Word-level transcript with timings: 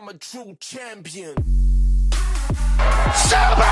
I'm 0.00 0.08
a 0.08 0.14
true 0.14 0.56
champion. 0.60 1.34
Super 3.14 3.70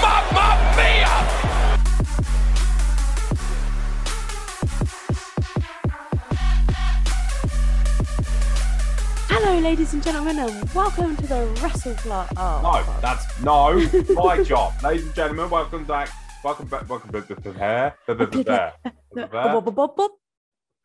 Mamma 0.00 0.74
mia! 0.76 2.14
Hello, 9.28 9.58
ladies 9.58 9.92
and 9.92 10.02
gentlemen, 10.02 10.38
and 10.38 10.72
welcome 10.72 11.16
to 11.16 11.26
the 11.26 11.46
Wrestle 11.60 11.94
Club. 11.94 12.28
Oh, 12.36 12.60
No, 12.62 12.82
fuck. 12.84 13.00
that's 13.00 13.40
no 13.40 13.74
my 14.14 14.42
job. 14.44 14.72
Ladies 14.84 15.06
and 15.06 15.14
gentlemen, 15.16 15.50
welcome 15.50 15.84
back. 15.84 16.10
Welcome 16.44 16.66
back. 16.66 16.88
Welcome 16.88 17.10
back. 17.10 17.94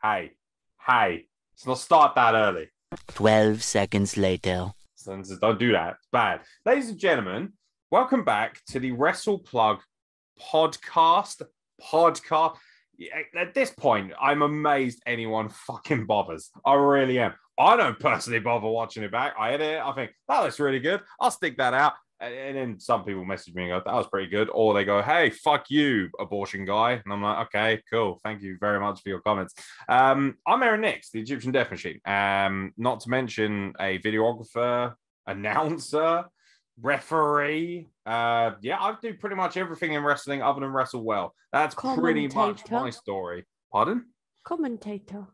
Hey, 0.02 0.32
hey, 0.88 1.26
let's 1.60 1.68
not 1.68 1.78
start 1.80 2.16
that 2.16 2.36
early. 2.36 2.70
12 3.10 3.62
seconds 3.62 4.16
later. 4.16 4.72
So 4.95 5.22
don't 5.41 5.59
do 5.59 5.73
that. 5.73 5.95
It's 5.95 6.08
bad. 6.12 6.41
Ladies 6.66 6.90
and 6.90 6.98
gentlemen, 6.98 7.54
welcome 7.91 8.23
back 8.23 8.62
to 8.70 8.80
the 8.80 8.94
Wrestle 8.94 9.40
Plug 9.40 9.80
podcast. 10.41 11.41
Podcast. 11.81 12.55
At 13.38 13.53
this 13.53 13.72
point, 13.72 14.14
I'm 14.22 14.41
amazed 14.41 15.02
anyone 15.05 15.50
fucking 15.50 16.05
bothers. 16.05 16.50
I 16.66 16.76
really 16.76 17.20
am. 17.20 17.34
I 17.58 17.76
don't 17.76 18.00
personally 18.00 18.39
bother 18.39 18.67
watching 18.67 19.03
it 19.03 19.12
back. 19.12 19.34
I 19.38 19.52
edit 19.52 19.76
it. 19.76 19.81
I 19.81 19.91
think 19.94 20.12
that 20.30 20.39
looks 20.39 20.62
really 20.62 20.80
good. 20.80 21.02
I'll 21.20 21.31
stick 21.31 21.58
that 21.58 21.73
out. 21.73 21.94
And, 22.22 22.34
and 22.34 22.58
then 22.58 22.80
some 22.80 23.04
people 23.04 23.26
message 23.26 23.54
me 23.54 23.64
and 23.64 23.72
go, 23.72 23.82
that 23.86 23.96
was 23.96 24.08
pretty 24.08 24.30
good. 24.30 24.50
Or 24.52 24.73
they 24.73 24.86
go, 24.86 25.02
hey, 25.02 25.30
fuck 25.30 25.70
you, 25.70 26.09
abortion 26.20 26.66
guy. 26.66 26.94
And 26.94 27.14
I'm 27.14 27.22
like, 27.22 27.48
okay, 27.48 27.82
cool. 27.92 28.20
Thank 28.23 28.42
you 28.42 28.58
very 28.59 28.80
much 28.80 29.02
for 29.02 29.09
your 29.09 29.22
comments. 29.22 29.54
Um, 29.88 30.36
I'm 30.45 30.64
Aaron 30.64 30.82
Nix, 30.82 31.12
the 31.12 31.22
Egyptian 31.22 31.52
Death 31.52 31.72
Machine. 31.72 32.00
Um, 32.05 32.73
not 32.78 33.00
to 33.02 33.09
mention 33.09 33.73
a 33.80 34.00
videographer, 34.00 34.94
announcer, 35.28 36.26
referee. 36.81 37.88
Uh, 38.06 38.52
yeah, 38.61 38.80
I 38.80 38.95
do 39.02 39.14
pretty 39.14 39.36
much 39.36 39.58
everything 39.58 39.94
in 39.94 40.04
wrestling 40.04 40.42
other 40.42 40.61
than 40.61 40.72
wrestle 40.72 41.04
well. 41.04 41.33
That's 41.52 41.76
pretty 41.76 42.28
much 42.28 42.70
my 42.70 42.89
story. 42.89 43.45
Pardon? 43.72 44.06
Commentator. 44.45 45.28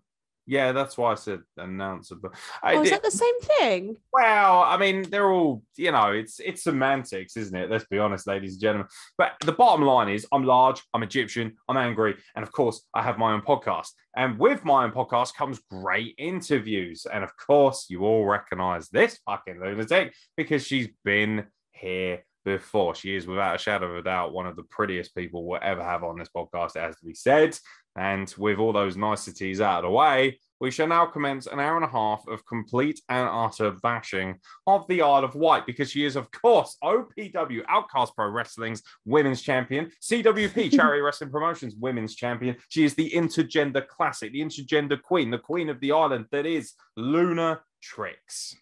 Yeah, 0.47 0.73
that's 0.73 0.97
why 0.97 1.11
I 1.11 1.15
said 1.15 1.41
announcer. 1.57 2.15
But 2.15 2.35
I 2.61 2.75
Oh, 2.75 2.83
is 2.83 2.91
that 2.91 3.01
the 3.03 3.11
same 3.11 3.39
thing? 3.41 3.97
well, 4.13 4.61
I 4.61 4.77
mean, 4.77 5.03
they're 5.09 5.31
all, 5.31 5.63
you 5.75 5.91
know, 5.91 6.11
it's 6.11 6.39
it's 6.39 6.63
semantics, 6.63 7.35
isn't 7.35 7.55
it? 7.55 7.69
Let's 7.71 7.85
be 7.85 7.97
honest, 7.97 8.27
ladies 8.27 8.53
and 8.53 8.61
gentlemen. 8.61 8.87
But 9.17 9.33
the 9.43 9.51
bottom 9.53 9.83
line 9.85 10.09
is 10.09 10.27
I'm 10.31 10.43
large, 10.43 10.83
I'm 10.93 11.03
Egyptian, 11.03 11.55
I'm 11.67 11.77
angry, 11.77 12.15
and 12.35 12.43
of 12.43 12.51
course, 12.51 12.85
I 12.93 13.01
have 13.01 13.17
my 13.17 13.33
own 13.33 13.41
podcast. 13.41 13.89
And 14.15 14.37
with 14.39 14.63
my 14.63 14.83
own 14.83 14.91
podcast 14.91 15.33
comes 15.35 15.59
great 15.69 16.15
interviews. 16.17 17.05
And 17.11 17.23
of 17.23 17.35
course, 17.37 17.87
you 17.89 18.03
all 18.05 18.25
recognize 18.25 18.87
this 18.89 19.19
fucking 19.25 19.59
lunatic 19.59 20.13
because 20.37 20.65
she's 20.65 20.87
been 21.03 21.45
here 21.71 22.23
before. 22.45 22.95
She 22.95 23.15
is, 23.15 23.27
without 23.27 23.55
a 23.55 23.57
shadow 23.57 23.91
of 23.91 23.97
a 23.97 24.03
doubt, 24.03 24.31
one 24.31 24.45
of 24.45 24.55
the 24.55 24.63
prettiest 24.63 25.15
people 25.15 25.45
we'll 25.45 25.59
ever 25.61 25.83
have 25.83 26.03
on 26.03 26.17
this 26.17 26.29
podcast, 26.33 26.75
it 26.75 26.81
has 26.81 26.97
to 26.99 27.05
be 27.05 27.15
said. 27.15 27.57
And 27.95 28.33
with 28.37 28.59
all 28.59 28.73
those 28.73 28.97
niceties 28.97 29.61
out 29.61 29.83
of 29.83 29.89
the 29.89 29.95
way, 29.95 30.39
we 30.59 30.71
shall 30.71 30.87
now 30.87 31.05
commence 31.05 31.47
an 31.47 31.59
hour 31.59 31.75
and 31.75 31.85
a 31.85 31.89
half 31.89 32.25
of 32.27 32.45
complete 32.45 33.01
and 33.09 33.27
utter 33.29 33.71
bashing 33.83 34.39
of 34.67 34.87
the 34.87 35.01
Isle 35.01 35.23
of 35.23 35.35
Wight 35.35 35.65
because 35.65 35.91
she 35.91 36.05
is, 36.05 36.15
of 36.15 36.31
course, 36.31 36.77
OPW 36.83 37.63
Outcast 37.67 38.15
Pro 38.15 38.29
Wrestling's 38.29 38.81
women's 39.05 39.41
champion, 39.41 39.91
CWP 40.01 40.71
Charity 40.75 41.01
Wrestling 41.01 41.29
Promotions 41.29 41.75
women's 41.75 42.15
champion. 42.15 42.55
She 42.69 42.85
is 42.85 42.95
the 42.95 43.11
intergender 43.11 43.85
classic, 43.85 44.31
the 44.31 44.41
intergender 44.41 45.01
queen, 45.01 45.29
the 45.29 45.37
queen 45.37 45.69
of 45.69 45.79
the 45.81 45.91
island 45.91 46.25
that 46.31 46.45
is 46.45 46.73
Luna 46.95 47.61
Tricks. 47.81 48.55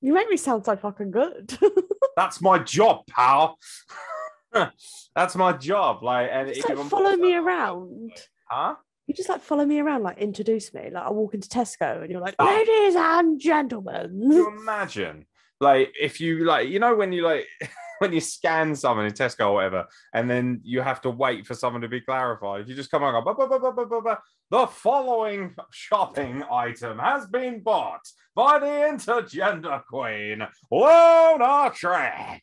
You 0.00 0.12
make 0.12 0.28
me 0.28 0.36
sound 0.36 0.64
so 0.64 0.76
fucking 0.76 1.10
good. 1.10 1.58
That's 2.16 2.40
my 2.40 2.58
job, 2.58 3.06
pal. 3.08 3.58
That's 5.16 5.36
my 5.36 5.52
job. 5.52 6.02
Like, 6.02 6.28
and 6.32 6.52
just 6.54 6.68
like 6.68 6.78
follow 6.88 7.16
me 7.16 7.34
around. 7.34 8.12
Huh? 8.48 8.74
You 9.06 9.14
just 9.14 9.28
like 9.28 9.40
follow 9.42 9.64
me 9.64 9.78
around, 9.78 10.02
like 10.02 10.18
introduce 10.18 10.74
me. 10.74 10.90
Like 10.92 11.04
I 11.04 11.10
walk 11.10 11.34
into 11.34 11.48
Tesco 11.48 12.02
and 12.02 12.10
you're 12.10 12.20
like, 12.20 12.34
Oh. 12.38 12.44
ladies 12.44 12.96
and 12.96 13.38
Can 13.38 13.38
gentlemen. 13.38 14.20
you 14.32 14.48
imagine 14.60 15.26
like 15.60 15.94
if 15.98 16.20
you 16.20 16.44
like 16.44 16.68
you 16.68 16.78
know 16.78 16.94
when 16.94 17.12
you 17.12 17.22
like 17.22 17.46
when 18.00 18.12
you 18.12 18.20
scan 18.20 18.76
someone 18.76 19.06
in 19.06 19.12
tesco 19.12 19.48
or 19.48 19.54
whatever 19.54 19.86
and 20.12 20.28
then 20.28 20.60
you 20.62 20.82
have 20.82 21.00
to 21.00 21.08
wait 21.08 21.46
for 21.46 21.54
someone 21.54 21.80
to 21.80 21.88
be 21.88 21.98
clarified 21.98 22.60
if 22.60 22.68
you 22.68 22.74
just 22.74 22.90
come 22.90 23.02
on 23.02 23.14
and 23.14 23.24
go, 23.24 23.32
"Ba, 23.32 23.48
ba, 23.48 23.58
ba, 23.58 23.72
ba, 23.72 23.86
ba, 23.86 24.02
ba, 24.02 24.18
the 24.50 24.66
following 24.66 25.54
shopping 25.70 26.42
item 26.52 26.98
has 26.98 27.26
been 27.26 27.62
bought 27.62 28.06
by 28.34 28.58
the 28.58 28.66
intergender 28.66 29.82
queen 29.88 30.46
luna 30.70 31.72
Trek. 31.74 32.42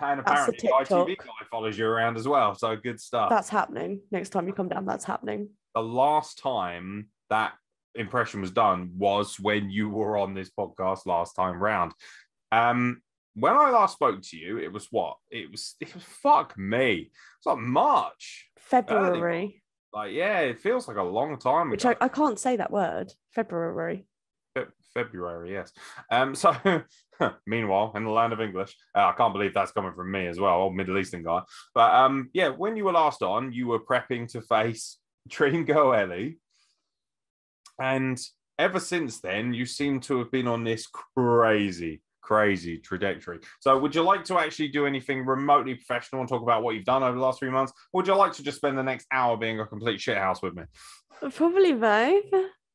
And 0.00 0.20
apparently 0.20 0.58
the. 0.60 0.68
ITV 0.68 1.18
guy 1.18 1.46
follows 1.50 1.78
you 1.78 1.86
around 1.86 2.16
as 2.16 2.26
well 2.26 2.54
so 2.54 2.76
good 2.76 3.00
stuff 3.00 3.30
That's 3.30 3.48
happening. 3.48 4.00
Next 4.10 4.30
time 4.30 4.46
you 4.46 4.52
come 4.52 4.68
down, 4.68 4.86
that's 4.86 5.04
happening. 5.04 5.50
the 5.74 5.82
last 5.82 6.38
time 6.38 7.08
that 7.30 7.52
impression 7.94 8.40
was 8.40 8.50
done 8.50 8.92
was 8.96 9.38
when 9.38 9.70
you 9.70 9.88
were 9.88 10.16
on 10.16 10.34
this 10.34 10.50
podcast 10.50 11.06
last 11.06 11.34
time 11.34 11.62
round. 11.62 11.92
Um, 12.50 13.02
when 13.34 13.54
I 13.54 13.70
last 13.70 13.94
spoke 13.94 14.20
to 14.22 14.36
you, 14.36 14.58
it 14.58 14.72
was 14.72 14.88
what? 14.90 15.16
It 15.30 15.50
was, 15.50 15.74
it 15.80 15.94
was 15.94 16.02
fuck 16.04 16.56
me. 16.58 17.10
It's 17.38 17.46
like 17.46 17.58
March. 17.58 18.48
February. 18.58 19.62
Like, 19.92 20.12
yeah, 20.12 20.40
it 20.40 20.60
feels 20.60 20.88
like 20.88 20.96
a 20.96 21.02
long 21.02 21.38
time 21.38 21.70
Which 21.70 21.84
ago. 21.84 21.94
I, 22.00 22.06
I 22.06 22.08
can't 22.08 22.38
say 22.38 22.56
that 22.56 22.70
word. 22.70 23.12
February. 23.34 24.06
Fe- 24.94 25.02
February, 25.02 25.52
yes. 25.52 25.72
Um, 26.10 26.34
so 26.34 26.54
meanwhile, 27.46 27.92
in 27.94 28.04
the 28.04 28.10
land 28.10 28.32
of 28.32 28.40
English, 28.40 28.76
uh, 28.94 29.06
I 29.06 29.12
can't 29.12 29.32
believe 29.32 29.54
that's 29.54 29.72
coming 29.72 29.92
from 29.94 30.10
me 30.10 30.26
as 30.26 30.38
well, 30.38 30.54
old 30.54 30.74
Middle 30.74 30.98
Eastern 30.98 31.22
guy. 31.22 31.42
But 31.74 31.92
um, 31.94 32.30
yeah, 32.32 32.48
when 32.48 32.76
you 32.76 32.84
were 32.84 32.92
last 32.92 33.22
on, 33.22 33.52
you 33.52 33.66
were 33.66 33.80
prepping 33.80 34.30
to 34.32 34.42
face 34.42 34.98
Trin 35.30 35.66
Goeli. 35.66 36.36
And 37.80 38.20
ever 38.58 38.80
since 38.80 39.20
then, 39.20 39.54
you 39.54 39.66
seem 39.66 40.00
to 40.00 40.18
have 40.18 40.30
been 40.30 40.46
on 40.46 40.64
this 40.64 40.86
crazy, 41.16 42.02
crazy 42.20 42.78
trajectory. 42.78 43.40
So, 43.60 43.78
would 43.78 43.94
you 43.94 44.02
like 44.02 44.24
to 44.24 44.38
actually 44.38 44.68
do 44.68 44.86
anything 44.86 45.24
remotely 45.24 45.74
professional 45.74 46.20
and 46.20 46.28
talk 46.28 46.42
about 46.42 46.62
what 46.62 46.74
you've 46.74 46.84
done 46.84 47.02
over 47.02 47.16
the 47.16 47.22
last 47.22 47.38
three 47.38 47.50
months? 47.50 47.72
Or 47.92 47.98
would 47.98 48.06
you 48.06 48.14
like 48.14 48.32
to 48.34 48.42
just 48.42 48.58
spend 48.58 48.78
the 48.78 48.82
next 48.82 49.06
hour 49.12 49.36
being 49.36 49.60
a 49.60 49.66
complete 49.66 50.00
shithouse 50.00 50.42
with 50.42 50.54
me? 50.54 50.64
Probably 51.34 51.72
both. 51.72 52.24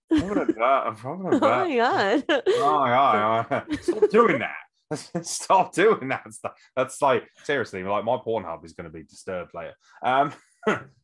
Probably 0.09 0.55
Oh 0.61 1.15
my 1.17 1.37
god. 1.39 1.43
Oh, 1.43 1.65
yeah, 1.65 2.21
yeah. 2.47 3.63
Stop 3.81 4.09
doing 4.09 4.39
that. 4.39 4.55
Stop 5.25 5.73
doing 5.73 6.07
that 6.09 6.31
stuff. 6.33 6.53
That's 6.75 7.01
like 7.01 7.27
seriously, 7.43 7.83
like 7.83 8.05
my 8.05 8.17
Pornhub 8.17 8.63
is 8.65 8.73
going 8.73 8.89
to 8.89 8.93
be 8.93 9.03
disturbed 9.03 9.51
later. 9.53 9.73
Um, 10.03 10.33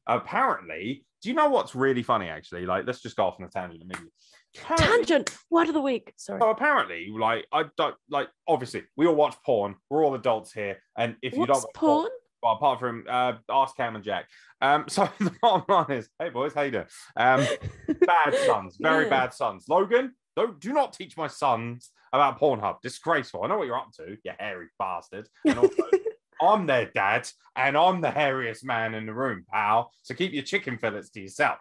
apparently, 0.08 1.06
do 1.22 1.30
you 1.30 1.36
know 1.36 1.50
what's 1.50 1.75
really 1.75 2.03
funny? 2.03 2.28
Actually, 2.30 2.66
like 2.66 2.86
let's 2.86 3.02
just 3.02 3.16
go 3.16 3.25
off 3.25 3.36
on 3.40 3.46
a 3.46 3.50
tangent 3.50 3.81
immediately. 3.81 4.12
Apparently- 4.56 4.88
Tangent. 5.06 5.38
Word 5.50 5.68
of 5.68 5.74
the 5.74 5.81
week. 5.81 6.13
Sorry. 6.18 6.40
So 6.40 6.50
apparently, 6.50 7.09
like 7.18 7.46
I 7.52 7.66
don't 7.78 7.96
like. 8.09 8.30
Obviously, 8.47 8.84
we 8.96 9.08
all 9.08 9.16
watch 9.16 9.36
porn. 9.46 9.75
We're 9.90 10.06
all 10.06 10.16
adults 10.16 10.53
here, 10.53 10.78
and 10.97 11.16
if 11.22 11.34
you 11.34 11.46
don't 11.46 11.58
watch 11.58 11.74
porn? 11.74 12.09
Well, 12.44 12.54
apart 12.54 12.80
from 12.80 13.06
uh, 13.09 13.34
ask 13.50 13.76
Cam 13.78 13.96
and 13.96 14.04
Jack. 14.04 14.28
Um, 14.62 14.86
so 14.90 15.09
the 15.20 15.31
bottom 15.42 15.64
line 15.68 15.98
is, 15.98 16.09
hey 16.20 16.30
boys, 16.30 16.54
how 16.54 16.62
you 16.64 16.72
doing? 16.72 16.86
Um, 17.16 17.46
bad 18.06 18.36
sons, 18.46 18.78
very 18.80 19.06
Yeah. 19.06 19.09
bad 19.09 19.34
sons. 19.34 19.66
Logan, 19.70 20.14
don't 20.36 20.59
do 20.59 20.74
not 20.74 20.94
teach 20.94 21.16
my 21.18 21.28
sons 21.28 21.92
about 22.12 22.40
Pornhub. 22.40 22.81
Disgraceful. 22.81 23.44
I 23.44 23.48
know 23.48 23.58
what 23.58 23.68
you're 23.68 23.78
up 23.78 23.92
to, 23.98 24.18
you 24.24 24.31
hairy 24.38 24.68
bastard. 24.78 25.28
And 25.46 25.58
also, 25.58 25.84
I'm 26.42 26.66
their 26.66 26.88
dad, 26.94 27.30
and 27.56 27.78
I'm 27.78 28.02
the 28.02 28.09
hairiest 28.09 28.64
man 28.66 28.94
in 28.96 29.06
the 29.06 29.14
room, 29.14 29.46
pal. 29.52 29.92
So 30.02 30.14
keep 30.14 30.34
your 30.34 30.44
chicken 30.44 30.78
fillets 30.78 31.10
to 31.12 31.22
yourself. 31.22 31.60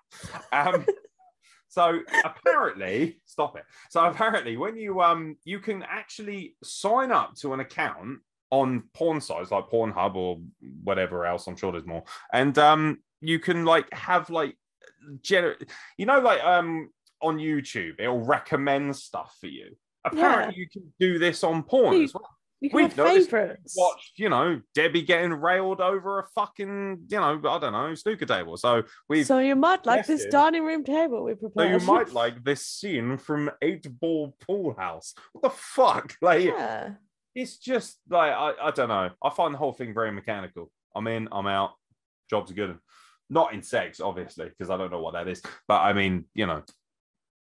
Um, 0.53 0.85
so 1.69 2.01
apparently, 2.25 3.21
stop 3.25 3.57
it. 3.57 3.65
So 3.91 4.05
apparently, 4.05 4.57
when 4.57 4.77
you 4.77 5.01
um, 5.01 5.37
you 5.45 5.61
can 5.61 5.83
actually 5.83 6.57
sign 6.65 7.13
up 7.13 7.35
to 7.37 7.53
an 7.55 7.61
account 7.61 8.19
on 8.53 8.85
porn 8.93 9.19
sites 9.21 9.51
like 9.51 9.69
Pornhub 9.71 10.15
or 10.15 10.39
whatever 10.85 11.27
else. 11.27 11.47
I'm 11.49 11.57
sure 11.57 11.73
there's 11.73 11.87
more, 11.87 12.05
and 12.33 12.57
um, 12.59 12.99
you 13.21 13.39
can 13.41 13.65
like 13.65 13.93
have 13.93 14.31
like 14.31 14.57
gener- 15.23 15.57
you 15.97 16.07
know, 16.07 16.21
like 16.21 16.45
um, 16.45 16.91
on 17.21 17.39
YouTube, 17.39 17.95
it'll 17.99 18.25
recommend 18.25 18.95
stuff 18.95 19.35
for 19.41 19.47
you. 19.49 19.75
Apparently, 20.05 20.57
you 20.61 20.69
can 20.69 20.93
do 21.01 21.19
this 21.19 21.43
on 21.43 21.63
porn 21.65 21.97
You- 21.97 22.05
as 22.05 22.15
well. 22.15 22.29
You 22.61 22.71
can 22.71 22.77
We've 22.77 22.93
have. 22.95 23.59
Watched, 23.77 24.13
you 24.21 24.29
know, 24.29 24.61
Debbie 24.73 25.03
getting 25.03 25.33
railed 25.33 25.81
over 25.81 26.21
a 26.21 26.27
fucking, 26.33 27.07
you 27.09 27.17
know, 27.19 27.41
I 27.45 27.59
don't 27.59 27.73
know, 27.73 27.93
snooker 27.97 28.25
table. 28.25 28.57
So 28.57 28.85
we've 29.09 29.27
So 29.27 29.39
you 29.39 29.57
might 29.57 29.85
like 29.85 30.07
this 30.07 30.27
dining 30.27 30.63
room 30.65 30.85
table 30.85 31.25
we 31.25 31.33
so 31.33 31.39
prepared. 31.49 31.81
you 31.81 31.85
might 31.89 32.13
like 32.13 32.45
this 32.45 32.65
scene 32.65 33.17
from 33.19 33.51
Eight 33.63 33.89
Ball 33.99 34.37
Pool 34.47 34.77
House. 34.79 35.13
What 35.33 35.43
the 35.43 35.51
fuck? 35.51 36.15
Like, 36.23 36.45
Yeah. 36.45 36.91
It's 37.35 37.57
just 37.59 37.99
like 38.09 38.33
I, 38.33 38.53
I 38.63 38.71
don't 38.71 38.89
know. 38.89 39.11
I 39.23 39.31
find 39.31 39.55
the 39.55 39.59
whole 39.59 39.73
thing 39.73 39.95
very 39.95 40.11
mechanical. 40.11 40.71
I'm 40.95 41.07
in, 41.07 41.29
I'm 41.33 41.47
out. 41.47 41.73
Job's 42.29 42.51
are 42.51 42.55
good. 42.55 42.79
Not 43.31 43.55
in 43.55 43.63
sex, 43.63 44.01
obviously, 44.01 44.49
because 44.49 44.71
I 44.71 44.77
don't 44.77 44.91
know 44.91 45.01
what 45.01 45.15
that 45.15 45.29
is. 45.29 45.43
But 45.69 45.81
I 45.81 45.93
mean, 45.93 46.27
you 46.35 46.47
know, 46.47 46.63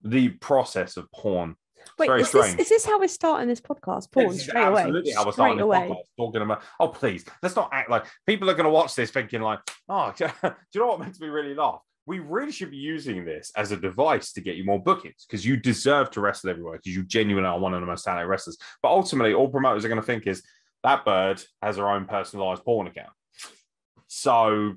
the 0.02 0.30
process 0.30 0.96
of 0.96 1.10
porn. 1.12 1.56
Wait, 1.98 2.06
very 2.06 2.22
is 2.22 2.30
this, 2.30 2.54
is 2.54 2.68
this 2.68 2.84
how 2.84 2.98
we're 3.00 3.08
starting 3.08 3.48
this 3.48 3.60
podcast? 3.60 4.10
Porn 4.12 4.28
This 4.28 4.44
straight 4.44 4.64
away. 4.64 4.82
absolutely 4.82 5.12
how 5.12 5.24
we're 5.24 5.32
Straight 5.32 5.34
starting 5.34 5.58
the 5.58 5.64
away. 5.64 5.88
podcast, 5.90 6.16
talking 6.16 6.42
about. 6.42 6.62
Oh, 6.78 6.88
please, 6.88 7.24
let's 7.42 7.56
not 7.56 7.70
act 7.72 7.90
like 7.90 8.06
people 8.26 8.48
are 8.48 8.54
going 8.54 8.64
to 8.64 8.70
watch 8.70 8.94
this 8.94 9.10
thinking 9.10 9.40
like, 9.40 9.58
oh, 9.88 10.12
do 10.16 10.26
you 10.42 10.80
know 10.80 10.86
what 10.86 11.00
makes 11.00 11.18
me 11.20 11.28
really 11.28 11.54
laugh? 11.54 11.80
We 12.06 12.18
really 12.18 12.52
should 12.52 12.70
be 12.70 12.76
using 12.76 13.24
this 13.24 13.52
as 13.56 13.70
a 13.70 13.76
device 13.76 14.32
to 14.32 14.40
get 14.40 14.56
you 14.56 14.64
more 14.64 14.82
bookings 14.82 15.24
because 15.26 15.46
you 15.46 15.56
deserve 15.56 16.10
to 16.10 16.20
wrestle 16.20 16.50
everywhere 16.50 16.78
because 16.78 16.96
you 16.96 17.04
genuinely 17.04 17.48
are 17.48 17.58
one 17.58 17.74
of 17.74 17.80
the 17.80 17.86
most 17.86 18.04
talented 18.04 18.28
wrestlers. 18.28 18.58
But 18.82 18.90
ultimately, 18.90 19.34
all 19.34 19.48
promoters 19.48 19.84
are 19.84 19.88
going 19.88 20.00
to 20.00 20.06
think 20.06 20.26
is 20.26 20.42
that 20.82 21.04
bird 21.04 21.42
has 21.62 21.76
her 21.76 21.88
own 21.88 22.06
personalized 22.06 22.64
porn 22.64 22.88
account. 22.88 23.12
So, 24.08 24.74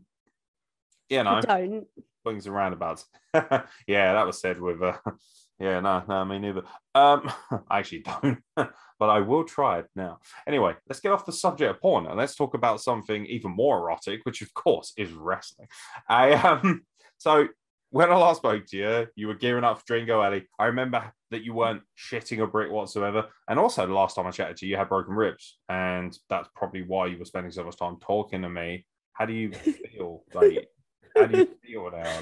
you 1.09 1.23
know, 1.23 1.31
I 1.31 1.41
don't. 1.41 1.87
swings 2.21 2.45
and 2.45 2.55
roundabouts. 2.55 3.05
yeah, 3.33 4.13
that 4.13 4.25
was 4.25 4.39
said 4.39 4.61
with. 4.61 4.81
Uh, 4.81 4.97
yeah, 5.59 5.79
no, 5.79 6.03
no, 6.07 6.25
me 6.25 6.39
neither. 6.39 6.63
Um, 6.93 7.31
I 7.69 7.79
actually 7.79 8.03
don't, 8.03 8.39
but 8.55 9.09
I 9.09 9.19
will 9.19 9.43
try 9.43 9.79
it 9.79 9.87
now. 9.95 10.19
Anyway, 10.47 10.75
let's 10.87 10.99
get 10.99 11.11
off 11.11 11.25
the 11.25 11.31
subject 11.31 11.69
of 11.69 11.81
porn 11.81 12.05
and 12.05 12.17
let's 12.17 12.35
talk 12.35 12.53
about 12.53 12.81
something 12.81 13.25
even 13.25 13.51
more 13.51 13.79
erotic, 13.79 14.21
which 14.23 14.41
of 14.41 14.53
course 14.53 14.93
is 14.97 15.11
wrestling. 15.11 15.67
I 16.07 16.33
um, 16.33 16.85
so 17.17 17.47
when 17.91 18.11
I 18.11 18.15
last 18.15 18.37
spoke 18.37 18.65
to 18.67 18.77
you, 18.77 19.07
you 19.15 19.27
were 19.27 19.35
gearing 19.35 19.63
up 19.63 19.79
for 19.79 19.85
Dringo 19.85 20.21
Alley. 20.21 20.47
I 20.59 20.65
remember 20.65 21.13
that 21.31 21.43
you 21.43 21.53
weren't 21.53 21.81
shitting 21.97 22.41
a 22.43 22.47
brick 22.47 22.71
whatsoever, 22.71 23.27
and 23.47 23.57
also 23.59 23.85
the 23.87 23.93
last 23.93 24.15
time 24.15 24.27
I 24.27 24.31
chatted 24.31 24.57
to 24.57 24.65
you, 24.65 24.71
you 24.71 24.77
had 24.77 24.89
broken 24.89 25.13
ribs, 25.13 25.57
and 25.69 26.17
that's 26.29 26.49
probably 26.55 26.81
why 26.83 27.07
you 27.07 27.17
were 27.17 27.25
spending 27.25 27.51
so 27.51 27.63
much 27.63 27.77
time 27.77 27.97
talking 28.01 28.41
to 28.41 28.49
me. 28.49 28.85
How 29.13 29.25
do 29.25 29.33
you 29.33 29.51
feel? 29.53 30.23
Like, 30.33 30.67
how 31.15 31.27
do 31.27 31.37
you 31.37 31.49
feel 31.63 31.89
now? 31.91 32.19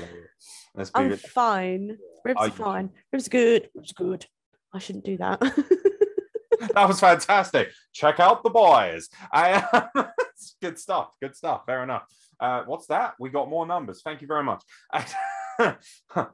Let's 0.75 0.91
be 0.91 0.99
I'm 0.99 1.07
real. 1.09 1.17
fine. 1.17 1.97
Ribs 2.23 2.39
I- 2.39 2.47
are 2.47 2.51
fine. 2.51 2.91
Ribs 3.11 3.25
are 3.27 3.31
good. 3.31 3.69
Ribs 3.73 3.91
good. 3.93 4.25
I 4.71 4.77
shouldn't 4.77 5.05
do 5.05 5.17
that. 5.17 5.39
that 6.73 6.87
was 6.87 6.99
fantastic. 6.99 7.71
Check 7.93 8.19
out 8.19 8.43
the 8.43 8.49
boys. 8.51 9.09
I, 9.31 9.87
good 10.61 10.77
stuff. 10.77 11.09
Good 11.21 11.35
stuff. 11.35 11.63
Fair 11.65 11.81
enough. 11.83 12.03
Uh, 12.39 12.63
what's 12.65 12.87
that? 12.87 13.13
We 13.19 13.29
got 13.29 13.49
more 13.49 13.65
numbers. 13.65 14.01
Thank 14.03 14.21
you 14.21 14.27
very 14.27 14.43
much. 14.43 14.63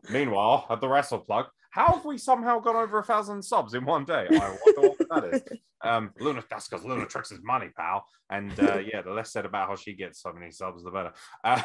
Meanwhile, 0.09 0.67
at 0.69 0.81
the 0.81 0.87
Wrestle 0.87 1.19
Plug, 1.19 1.45
how 1.71 1.93
have 1.93 2.05
we 2.05 2.17
somehow 2.17 2.59
gone 2.59 2.75
over 2.75 2.99
a 2.99 3.03
thousand 3.03 3.43
subs 3.43 3.73
in 3.73 3.85
one 3.85 4.05
day? 4.05 4.27
I 4.31 4.57
wonder 4.65 4.95
what 4.97 5.09
that 5.09 5.33
is. 5.33 5.59
Um, 5.81 6.11
Luna, 6.19 6.43
that's 6.49 6.67
because 6.67 6.83
Luna 6.83 7.05
Tricks 7.05 7.31
is 7.31 7.39
money, 7.41 7.69
pal. 7.73 8.05
And 8.29 8.51
uh, 8.59 8.79
yeah, 8.93 9.01
the 9.01 9.11
less 9.11 9.31
said 9.31 9.45
about 9.45 9.69
how 9.69 9.77
she 9.77 9.93
gets 9.93 10.21
so 10.21 10.33
many 10.33 10.51
subs, 10.51 10.83
the 10.83 10.91
better. 10.91 11.13
Uh, 11.41 11.61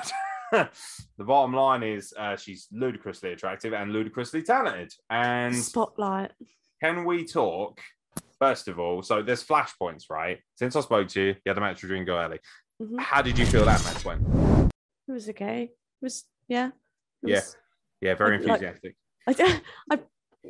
the 0.53 1.25
bottom 1.25 1.53
line 1.53 1.83
is 1.83 2.15
uh, 2.17 2.37
she's 2.37 2.69
ludicrously 2.71 3.33
attractive 3.33 3.73
and 3.73 3.93
ludicrously 3.93 4.45
talented. 4.45 4.93
And 5.11 5.53
Spotlight. 5.57 6.31
can 6.81 7.05
we 7.05 7.25
talk 7.25 7.81
first 8.39 8.69
of 8.69 8.79
all? 8.79 9.03
So 9.03 9.23
there's 9.23 9.45
flashpoints, 9.45 10.05
right? 10.11 10.39
Since 10.55 10.77
I 10.77 10.81
spoke 10.81 11.09
to 11.09 11.21
you, 11.21 11.29
you 11.29 11.49
had 11.49 11.59
a 11.59 11.61
match 11.61 11.83
with 11.83 11.91
Ringo 11.91 12.17
Alley. 12.17 12.39
Mhm. 12.85 13.01
How 13.01 13.23
did 13.23 13.39
you 13.39 13.47
feel 13.47 13.65
that 13.65 13.83
match 13.85 14.05
went? 14.05 14.23
It 15.09 15.13
was 15.13 15.29
okay. 15.31 15.63
It 15.65 15.71
was 16.03 16.25
yeah. 16.49 16.69
It 17.23 17.29
Yeah. 17.31 17.35
was- 17.37 17.57
Yeah, 18.01 18.15
very 18.15 18.39
Like- 18.39 18.47
enthusiastic. 18.63 18.97
I, 19.27 19.63
I 19.91 20.01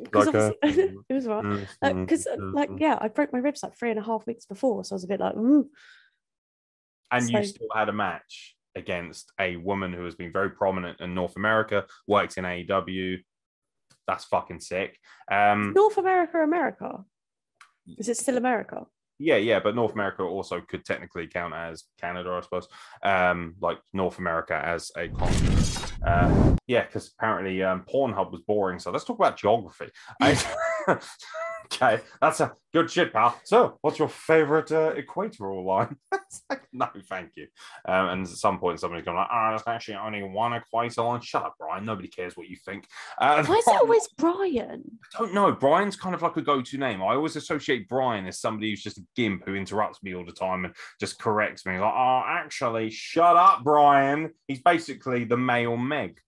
because 0.03 0.25
Like 0.27 0.35
a- 0.35 0.53
it 1.09 1.13
was 1.13 1.25
right. 1.27 1.67
Because 1.81 2.27
like 2.37 2.69
yeah, 2.77 2.97
I 2.99 3.07
broke 3.07 3.31
my 3.31 3.39
ribs 3.39 3.63
like 3.63 3.75
three 3.77 3.91
and 3.91 3.99
a 3.99 4.03
half 4.03 4.25
weeks 4.27 4.45
before, 4.45 4.83
so 4.83 4.93
I 4.93 4.95
was 4.95 5.03
a 5.05 5.07
bit 5.07 5.21
like, 5.21 5.35
ooh. 5.35 5.69
and 7.11 7.29
you 7.29 7.43
still 7.45 7.67
had 7.73 7.87
a 7.87 7.93
match 7.93 8.57
against 8.75 9.31
a 9.39 9.55
woman 9.55 9.93
who 9.93 10.03
has 10.03 10.15
been 10.15 10.33
very 10.33 10.49
prominent 10.49 10.99
in 10.99 11.13
North 11.15 11.37
America, 11.37 11.85
works 12.07 12.35
in 12.35 12.43
AEW. 12.43 13.23
That's 14.05 14.25
fucking 14.25 14.59
sick. 14.59 14.99
Um, 15.31 15.71
North 15.73 15.97
America, 15.97 16.39
America. 16.43 17.05
Is 17.97 18.09
it 18.09 18.17
still 18.17 18.35
America? 18.37 18.85
Yeah, 19.17 19.37
yeah, 19.37 19.59
but 19.61 19.75
North 19.75 19.93
America 19.93 20.23
also 20.23 20.61
could 20.61 20.83
technically 20.83 21.27
count 21.27 21.53
as 21.53 21.85
Canada, 21.99 22.31
I 22.31 22.41
suppose. 22.41 22.67
Um, 23.01 23.55
like 23.61 23.77
North 23.93 24.19
America 24.19 24.61
as 24.63 24.91
a 24.97 25.07
continent. 25.07 25.93
Uh, 26.05 26.55
yeah, 26.67 26.85
because 26.85 27.13
apparently 27.17 27.63
um, 27.63 27.85
Pornhub 27.91 28.31
was 28.31 28.41
boring. 28.41 28.79
So 28.79 28.91
let's 28.91 29.05
talk 29.05 29.17
about 29.17 29.37
geography. 29.37 29.89
I- 30.21 30.37
okay, 31.65 32.01
that's 32.21 32.39
a 32.39 32.53
good 32.73 32.89
shit, 32.89 33.13
pal. 33.13 33.39
So, 33.43 33.77
what's 33.81 33.99
your 33.99 34.09
favorite 34.09 34.71
uh, 34.71 34.93
equatorial 34.97 35.65
line? 35.65 35.97
It's 36.25 36.41
like, 36.49 36.63
no, 36.73 36.87
thank 37.07 37.31
you. 37.35 37.47
Um, 37.87 38.07
and 38.07 38.25
at 38.25 38.31
some 38.31 38.57
point, 38.57 38.79
somebody's 38.79 39.05
going 39.05 39.15
like, 39.15 39.27
"Ah, 39.29 39.49
there's 39.49 39.61
actually 39.67 39.95
only 39.95 40.23
one 40.23 40.53
equator 40.53 41.03
line." 41.03 41.21
Shut 41.21 41.43
up, 41.43 41.55
Brian. 41.59 41.85
Nobody 41.85 42.07
cares 42.07 42.35
what 42.35 42.47
you 42.47 42.57
think. 42.65 42.87
Uh, 43.19 43.43
Why 43.45 43.55
is 43.55 43.67
it 43.67 43.81
always 43.81 44.07
Brian? 44.17 44.83
I 45.15 45.19
don't 45.19 45.33
know. 45.33 45.51
Brian's 45.51 45.95
kind 45.95 46.15
of 46.15 46.21
like 46.21 46.35
a 46.35 46.41
go-to 46.41 46.77
name. 46.77 47.01
I 47.01 47.13
always 47.13 47.35
associate 47.35 47.87
Brian 47.87 48.25
as 48.25 48.39
somebody 48.39 48.71
who's 48.71 48.81
just 48.81 48.97
a 48.97 49.05
gimp 49.15 49.45
who 49.45 49.55
interrupts 49.55 50.01
me 50.03 50.15
all 50.15 50.25
the 50.25 50.31
time 50.31 50.65
and 50.65 50.73
just 50.99 51.19
corrects 51.19 51.65
me. 51.65 51.73
Like, 51.73 51.93
oh, 51.93 52.23
actually, 52.25 52.89
shut 52.89 53.37
up, 53.37 53.63
Brian. 53.63 54.31
He's 54.47 54.61
basically 54.61 55.25
the 55.25 55.37
male 55.37 55.77
Meg. 55.77 56.19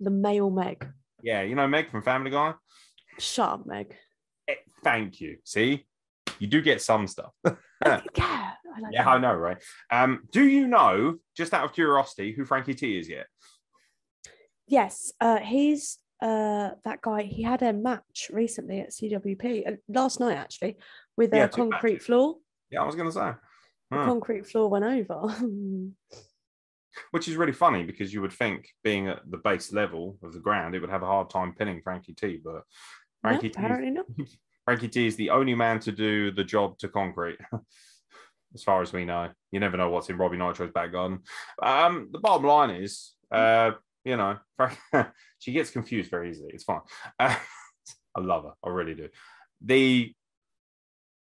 The 0.00 0.10
male 0.10 0.50
Meg. 0.50 0.88
Yeah, 1.22 1.42
you 1.42 1.54
know 1.54 1.66
Meg 1.66 1.90
from 1.90 2.02
Family 2.02 2.30
Guy. 2.30 2.54
Shut 3.18 3.48
up, 3.48 3.66
Meg. 3.66 3.94
Eh, 4.48 4.54
thank 4.82 5.20
you. 5.20 5.38
See, 5.44 5.86
you 6.38 6.46
do 6.46 6.60
get 6.62 6.80
some 6.82 7.06
stuff. 7.06 7.32
I- 7.44 8.02
yeah, 8.16 8.52
I 8.76 8.80
like 8.80 8.92
yeah, 8.92 9.04
that. 9.04 9.10
I 9.10 9.18
know, 9.18 9.34
right? 9.34 9.58
Um, 9.90 10.24
do 10.32 10.44
you 10.44 10.66
know, 10.66 11.16
just 11.36 11.54
out 11.54 11.64
of 11.64 11.72
curiosity, 11.72 12.32
who 12.32 12.44
Frankie 12.44 12.74
T 12.74 12.98
is 12.98 13.08
yet? 13.08 13.26
Yes, 14.66 15.12
uh, 15.20 15.38
he's 15.38 15.98
uh, 16.22 16.70
that 16.84 17.00
guy. 17.02 17.22
He 17.22 17.42
had 17.42 17.62
a 17.62 17.72
match 17.72 18.30
recently 18.32 18.80
at 18.80 18.90
CWP 18.90 19.66
uh, 19.68 19.76
last 19.88 20.20
night, 20.20 20.36
actually, 20.36 20.76
with 21.16 21.32
a 21.32 21.48
concrete 21.48 21.92
matches. 21.94 22.06
floor. 22.06 22.36
Yeah, 22.70 22.82
I 22.82 22.86
was 22.86 22.94
going 22.94 23.08
to 23.08 23.12
say. 23.14 23.32
The 23.90 23.96
Hmm. 23.96 24.04
concrete 24.04 24.46
floor 24.46 24.68
went 24.68 24.84
over. 24.84 25.34
Which 27.12 27.28
is 27.28 27.36
really 27.36 27.52
funny 27.52 27.84
because 27.84 28.12
you 28.12 28.20
would 28.20 28.32
think, 28.32 28.68
being 28.84 29.08
at 29.08 29.20
the 29.30 29.38
base 29.38 29.72
level 29.72 30.18
of 30.22 30.32
the 30.32 30.40
ground, 30.40 30.74
it 30.74 30.80
would 30.80 30.90
have 30.90 31.02
a 31.02 31.06
hard 31.06 31.30
time 31.30 31.54
pinning 31.54 31.80
Frankie 31.80 32.12
T, 32.12 32.40
but 32.44 32.64
no, 33.24 33.30
Frankie 33.30 33.50
T 33.50 33.60
is. 33.62 34.36
Frankie 34.64 34.88
T 34.88 35.06
is 35.06 35.16
the 35.16 35.30
only 35.30 35.54
man 35.54 35.80
to 35.80 35.92
do 35.92 36.30
the 36.30 36.44
job 36.44 36.78
to 36.78 36.88
concrete, 36.88 37.38
as 38.54 38.62
far 38.62 38.82
as 38.82 38.92
we 38.92 39.04
know. 39.04 39.30
You 39.50 39.60
never 39.60 39.76
know 39.76 39.90
what's 39.90 40.10
in 40.10 40.18
Robbie 40.18 40.36
Nitro's 40.36 40.72
back 40.72 40.92
garden. 40.92 41.20
Um, 41.62 42.08
the 42.12 42.18
bottom 42.18 42.46
line 42.46 42.70
is, 42.70 43.14
uh, 43.32 43.72
you 44.04 44.16
know, 44.16 44.36
she 45.38 45.52
gets 45.52 45.70
confused 45.70 46.10
very 46.10 46.30
easily. 46.30 46.50
It's 46.52 46.64
fine. 46.64 46.80
Uh, 47.18 47.34
I 48.14 48.20
love 48.20 48.44
her. 48.44 48.52
I 48.62 48.68
really 48.68 48.94
do. 48.94 49.08
The 49.64 50.14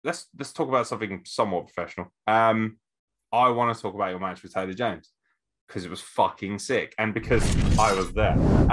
let's 0.05 0.27
let's 0.39 0.53
talk 0.53 0.69
about 0.69 0.87
something 0.87 1.23
somewhat 1.25 1.67
professional. 1.67 2.13
Um, 2.27 2.79
I 3.33 3.49
want 3.51 3.75
to 3.75 3.81
talk 3.81 3.95
about 3.95 4.11
your 4.11 4.21
match 4.21 4.43
with 4.43 4.53
Taylor 4.53 4.75
James 4.75 5.11
because 5.71 5.85
it 5.85 5.91
was 5.91 6.01
fucking 6.01 6.59
sick 6.59 6.93
and 6.99 7.15
because 7.15 7.45
I 7.79 7.95
was 7.95 8.13
there. 8.13 8.35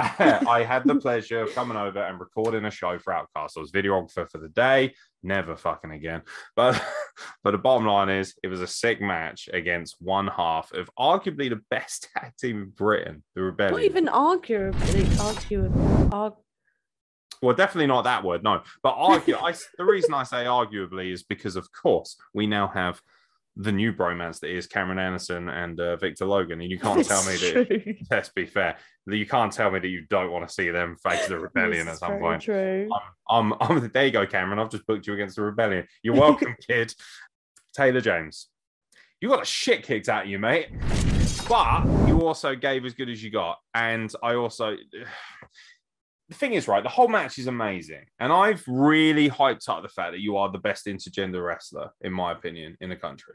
I 0.48 0.64
had 0.66 0.82
the 0.84 0.96
pleasure 0.96 1.42
of 1.42 1.54
coming 1.54 1.76
over 1.76 2.02
and 2.02 2.18
recording 2.18 2.64
a 2.64 2.72
show 2.72 2.98
for 2.98 3.12
Outcast. 3.12 3.56
I 3.56 3.60
was 3.60 3.70
videographer 3.70 4.28
for 4.28 4.38
the 4.38 4.48
day, 4.48 4.94
never 5.22 5.54
fucking 5.54 5.92
again. 5.92 6.22
But 6.56 6.84
but 7.44 7.52
the 7.52 7.58
bottom 7.58 7.86
line 7.86 8.08
is 8.08 8.34
it 8.42 8.48
was 8.48 8.60
a 8.60 8.66
sick 8.66 9.00
match 9.00 9.48
against 9.52 9.96
one 10.00 10.26
half 10.26 10.72
of 10.72 10.90
arguably 10.98 11.48
the 11.48 11.60
best 11.70 12.08
tag 12.16 12.32
team 12.36 12.62
in 12.62 12.70
Britain, 12.70 13.22
the 13.36 13.42
Rebellion. 13.42 13.74
Not 13.74 13.84
even 13.84 14.06
arguably, 14.06 15.20
argue, 15.20 16.10
arg- 16.12 16.34
Well, 17.40 17.54
definitely 17.54 17.86
not 17.86 18.02
that 18.02 18.24
word, 18.24 18.42
no. 18.42 18.62
But 18.82 18.94
argue, 18.96 19.36
I, 19.36 19.54
the 19.76 19.84
reason 19.84 20.14
I 20.14 20.24
say 20.24 20.46
arguably 20.46 21.12
is 21.12 21.22
because, 21.22 21.54
of 21.54 21.70
course, 21.70 22.16
we 22.34 22.48
now 22.48 22.66
have 22.66 23.00
the 23.60 23.72
new 23.72 23.92
bromance 23.92 24.38
that 24.38 24.50
is 24.50 24.68
Cameron 24.68 25.00
Anderson 25.00 25.48
and 25.48 25.80
uh, 25.80 25.96
Victor 25.96 26.24
Logan, 26.24 26.60
and 26.60 26.70
you 26.70 26.78
can't 26.78 27.04
tell 27.04 27.24
me 27.24 27.36
that. 27.36 27.96
Let's 28.10 28.28
be 28.28 28.46
fair. 28.46 28.76
that 29.06 29.16
You 29.16 29.26
can't 29.26 29.52
tell 29.52 29.72
me 29.72 29.80
that 29.80 29.88
you 29.88 30.06
don't 30.08 30.30
want 30.30 30.46
to 30.46 30.54
see 30.54 30.70
them 30.70 30.96
face 31.02 31.26
the 31.26 31.38
rebellion 31.40 31.88
at 31.88 31.98
some 31.98 32.20
point. 32.20 32.42
True. 32.42 32.88
I'm, 33.28 33.52
I'm, 33.60 33.90
there 33.92 34.06
you 34.06 34.12
go, 34.12 34.26
Cameron. 34.26 34.60
I've 34.60 34.70
just 34.70 34.86
booked 34.86 35.08
you 35.08 35.14
against 35.14 35.34
the 35.34 35.42
rebellion. 35.42 35.88
You're 36.04 36.14
welcome, 36.20 36.54
kid. 36.64 36.94
Taylor 37.76 38.00
James, 38.00 38.48
you 39.20 39.28
got 39.28 39.42
a 39.42 39.46
shit 39.46 39.82
kicked 39.82 40.08
out 40.08 40.24
of 40.24 40.30
you, 40.30 40.38
mate. 40.38 40.68
But 41.48 41.84
you 42.06 42.20
also 42.20 42.54
gave 42.54 42.84
as 42.84 42.94
good 42.94 43.08
as 43.08 43.22
you 43.24 43.30
got. 43.30 43.58
And 43.74 44.12
I 44.22 44.34
also, 44.36 44.76
the 46.28 46.34
thing 46.34 46.52
is, 46.54 46.68
right, 46.68 46.82
the 46.84 46.88
whole 46.88 47.08
match 47.08 47.38
is 47.38 47.48
amazing. 47.48 48.04
And 48.20 48.32
I've 48.32 48.62
really 48.68 49.28
hyped 49.28 49.68
up 49.68 49.82
the 49.82 49.88
fact 49.88 50.12
that 50.12 50.20
you 50.20 50.36
are 50.36 50.48
the 50.48 50.58
best 50.58 50.86
intergender 50.86 51.44
wrestler, 51.44 51.90
in 52.02 52.12
my 52.12 52.30
opinion, 52.30 52.76
in 52.80 52.88
the 52.88 52.96
country. 52.96 53.34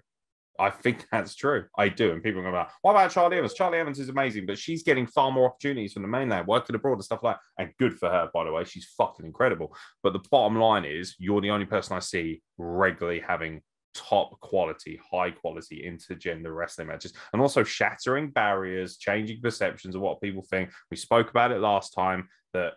I 0.59 0.69
think 0.69 1.05
that's 1.11 1.35
true. 1.35 1.65
I 1.77 1.89
do. 1.89 2.11
And 2.11 2.23
people 2.23 2.41
are 2.41 2.51
going, 2.51 2.65
what 2.81 2.91
about 2.91 3.11
Charlie 3.11 3.37
Evans? 3.37 3.53
Charlie 3.53 3.79
Evans 3.79 3.99
is 3.99 4.09
amazing, 4.09 4.45
but 4.45 4.57
she's 4.57 4.83
getting 4.83 5.07
far 5.07 5.31
more 5.31 5.47
opportunities 5.47 5.93
from 5.93 6.01
the 6.01 6.07
mainland, 6.07 6.47
working 6.47 6.75
abroad 6.75 6.93
and 6.93 7.03
stuff 7.03 7.23
like 7.23 7.37
that. 7.37 7.63
And 7.63 7.73
good 7.79 7.97
for 7.97 8.09
her, 8.09 8.29
by 8.33 8.43
the 8.45 8.51
way. 8.51 8.63
She's 8.63 8.93
fucking 8.97 9.25
incredible. 9.25 9.75
But 10.01 10.13
the 10.13 10.23
bottom 10.31 10.57
line 10.57 10.85
is, 10.85 11.15
you're 11.19 11.41
the 11.41 11.51
only 11.51 11.65
person 11.65 11.95
I 11.95 11.99
see 11.99 12.41
regularly 12.57 13.19
having 13.19 13.61
top 13.93 14.39
quality, 14.39 14.99
high 15.11 15.31
quality 15.31 15.83
intergender 15.87 16.55
wrestling 16.55 16.87
matches, 16.87 17.13
and 17.31 17.41
also 17.41 17.63
shattering 17.63 18.31
barriers, 18.31 18.97
changing 18.97 19.41
perceptions 19.41 19.95
of 19.95 20.01
what 20.01 20.21
people 20.21 20.43
think. 20.49 20.71
We 20.89 20.97
spoke 20.97 21.29
about 21.29 21.51
it 21.51 21.59
last 21.59 21.93
time 21.93 22.27
that 22.53 22.73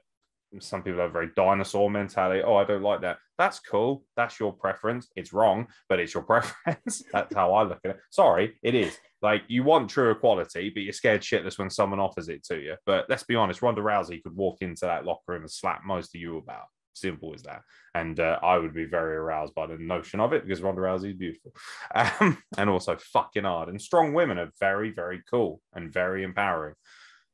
some 0.61 0.83
people 0.83 1.01
have 1.01 1.11
a 1.11 1.13
very 1.13 1.31
dinosaur 1.37 1.91
mentality. 1.91 2.43
Oh, 2.43 2.57
I 2.57 2.65
don't 2.65 2.83
like 2.83 3.01
that. 3.03 3.19
That's 3.39 3.59
cool. 3.59 4.05
That's 4.17 4.41
your 4.41 4.53
preference. 4.53 5.09
It's 5.17 5.33
wrong, 5.33 5.69
but 5.89 6.01
it's 6.01 6.15
your 6.15 6.23
preference. 6.25 7.03
That's 7.13 7.35
how 7.35 7.55
I 7.55 7.63
look 7.63 7.81
at 7.85 7.93
it. 7.93 8.01
Sorry, 8.11 8.59
it 8.63 8.75
is. 8.75 8.97
Like 9.23 9.43
you 9.49 9.65
want 9.65 9.91
true 9.91 10.11
equality, 10.11 10.71
but 10.71 10.83
you're 10.83 10.93
scared 10.93 11.23
shitless 11.23 11.59
when 11.59 11.71
someone 11.71 12.01
offers 12.01 12.29
it 12.29 12.45
to 12.45 12.61
you. 12.61 12.77
But 12.85 13.07
let's 13.09 13.25
be 13.25 13.35
honest, 13.35 13.63
Ronda 13.63 13.81
Rousey 13.81 14.23
could 14.23 14.37
walk 14.37 14.59
into 14.61 14.87
that 14.87 15.05
locker 15.05 15.33
room 15.33 15.43
and 15.43 15.51
slap 15.51 15.83
most 15.85 16.15
of 16.15 16.21
you 16.21 16.39
about. 16.39 16.65
Simple 16.95 17.35
as 17.35 17.43
that. 17.43 17.63
And 17.95 18.19
uh, 18.21 18.39
I 18.43 18.57
would 18.57 18.73
be 18.73 18.87
very 18.87 19.17
aroused 19.17 19.55
by 19.55 19.67
the 19.67 19.77
notion 19.77 20.19
of 20.19 20.33
it 20.33 20.47
because 20.47 20.63
Ronda 20.63 20.81
Rousey 20.81 21.11
is 21.11 21.17
beautiful 21.17 21.53
um, 21.95 22.39
and 22.57 22.71
also 22.71 22.97
fucking 22.97 23.45
hard. 23.45 23.69
And 23.69 23.81
strong 23.81 24.15
women 24.15 24.39
are 24.39 24.51
very, 24.61 24.91
very 24.93 25.23
cool 25.31 25.61
and 25.75 25.93
very 25.93 26.23
empowering. 26.23 26.75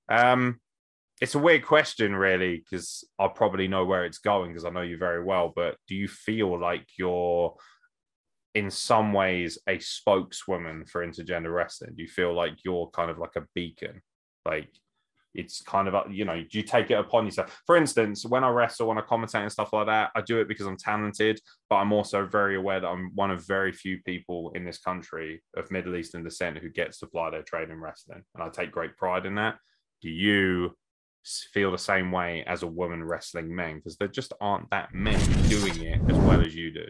Um, 0.08 0.60
it's 1.22 1.36
a 1.36 1.38
weird 1.38 1.64
question, 1.64 2.16
really, 2.16 2.56
because 2.56 3.04
I 3.16 3.28
probably 3.28 3.68
know 3.68 3.84
where 3.84 4.04
it's 4.04 4.18
going 4.18 4.50
because 4.50 4.64
I 4.64 4.70
know 4.70 4.80
you 4.80 4.98
very 4.98 5.22
well. 5.22 5.52
But 5.54 5.76
do 5.86 5.94
you 5.94 6.08
feel 6.08 6.60
like 6.60 6.88
you're 6.98 7.54
in 8.56 8.72
some 8.72 9.12
ways 9.12 9.56
a 9.68 9.78
spokeswoman 9.78 10.84
for 10.84 11.06
intergender 11.06 11.54
wrestling? 11.54 11.92
Do 11.96 12.02
you 12.02 12.08
feel 12.08 12.34
like 12.34 12.64
you're 12.64 12.90
kind 12.90 13.08
of 13.08 13.18
like 13.18 13.36
a 13.36 13.46
beacon? 13.54 14.02
Like 14.44 14.68
it's 15.32 15.62
kind 15.62 15.86
of 15.86 16.10
you 16.12 16.24
know 16.24 16.42
do 16.50 16.58
you 16.58 16.62
take 16.62 16.90
it 16.90 16.98
upon 16.98 17.24
yourself 17.24 17.62
for 17.64 17.74
instance 17.74 18.26
when 18.26 18.44
i 18.44 18.50
wrestle 18.50 18.88
when 18.88 18.98
i 18.98 19.00
commentate 19.00 19.40
and 19.40 19.50
stuff 19.50 19.72
like 19.72 19.86
that 19.86 20.10
i 20.14 20.20
do 20.20 20.38
it 20.40 20.46
because 20.46 20.66
i'm 20.66 20.76
talented 20.76 21.40
but 21.70 21.76
i'm 21.76 21.90
also 21.90 22.26
very 22.26 22.54
aware 22.56 22.80
that 22.80 22.88
i'm 22.88 23.10
one 23.14 23.30
of 23.30 23.46
very 23.46 23.72
few 23.72 23.98
people 24.02 24.52
in 24.54 24.62
this 24.62 24.76
country 24.76 25.42
of 25.56 25.70
middle 25.70 25.96
eastern 25.96 26.22
descent 26.22 26.58
who 26.58 26.68
gets 26.68 26.98
to 26.98 27.06
fly 27.06 27.30
their 27.30 27.42
trade 27.42 27.70
in 27.70 27.80
wrestling 27.80 28.22
and 28.34 28.44
i 28.44 28.48
take 28.50 28.70
great 28.70 28.94
pride 28.98 29.24
in 29.24 29.36
that 29.36 29.56
do 30.02 30.10
you 30.10 30.76
feel 31.52 31.70
the 31.70 31.78
same 31.78 32.10
way 32.10 32.44
as 32.46 32.62
a 32.62 32.66
woman 32.66 33.02
wrestling 33.04 33.54
men 33.54 33.76
because 33.76 33.96
there 33.96 34.08
just 34.08 34.32
aren't 34.40 34.68
that 34.70 34.92
many 34.94 35.22
doing 35.48 35.80
it 35.82 36.00
as 36.10 36.16
well 36.18 36.40
as 36.40 36.54
you 36.54 36.72
do 36.72 36.84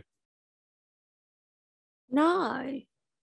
No. 2.10 2.80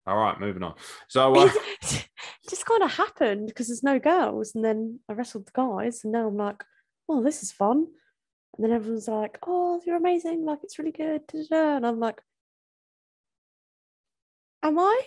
all 0.07 0.17
right 0.17 0.39
moving 0.39 0.63
on 0.63 0.75
so 1.07 1.35
uh, 1.35 1.49
it 1.81 2.07
just 2.49 2.65
kind 2.65 2.83
of 2.83 2.91
happened 2.93 3.47
because 3.47 3.67
there's 3.67 3.81
no 3.83 3.97
girls. 3.97 4.53
And 4.53 4.63
then 4.63 4.99
I 5.09 5.13
wrestled 5.13 5.47
the 5.47 5.51
guys, 5.53 6.03
and 6.03 6.13
now 6.13 6.27
I'm 6.27 6.37
like, 6.37 6.63
oh, 7.09 7.23
this 7.23 7.41
is 7.41 7.51
fun. 7.51 7.87
And 8.57 8.63
then 8.63 8.71
everyone's 8.71 9.07
like, 9.07 9.39
oh, 9.47 9.81
you're 9.85 9.95
amazing. 9.97 10.45
Like, 10.45 10.59
it's 10.63 10.77
really 10.77 10.91
good. 10.91 11.25
da, 11.27 11.39
da, 11.39 11.45
da." 11.49 11.75
And 11.77 11.87
I'm 11.87 11.99
like, 11.99 12.21
am 14.61 14.77
I? 14.77 15.01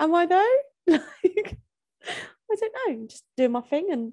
Am 0.00 0.14
I 0.14 0.26
though? 0.26 0.56
Like, 1.22 1.56
I 2.50 2.56
don't 2.56 3.00
know. 3.00 3.06
Just 3.06 3.22
doing 3.36 3.52
my 3.52 3.60
thing 3.60 3.88
and 3.92 4.12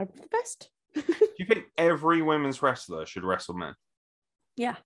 hope 0.00 0.14
for 0.14 0.22
the 0.22 0.28
best. 0.28 0.70
do 0.94 1.02
you 1.38 1.46
think 1.46 1.66
every 1.78 2.20
women's 2.20 2.62
wrestler 2.62 3.06
should 3.06 3.24
wrestle 3.24 3.54
men 3.54 3.74
yeah. 4.56 4.76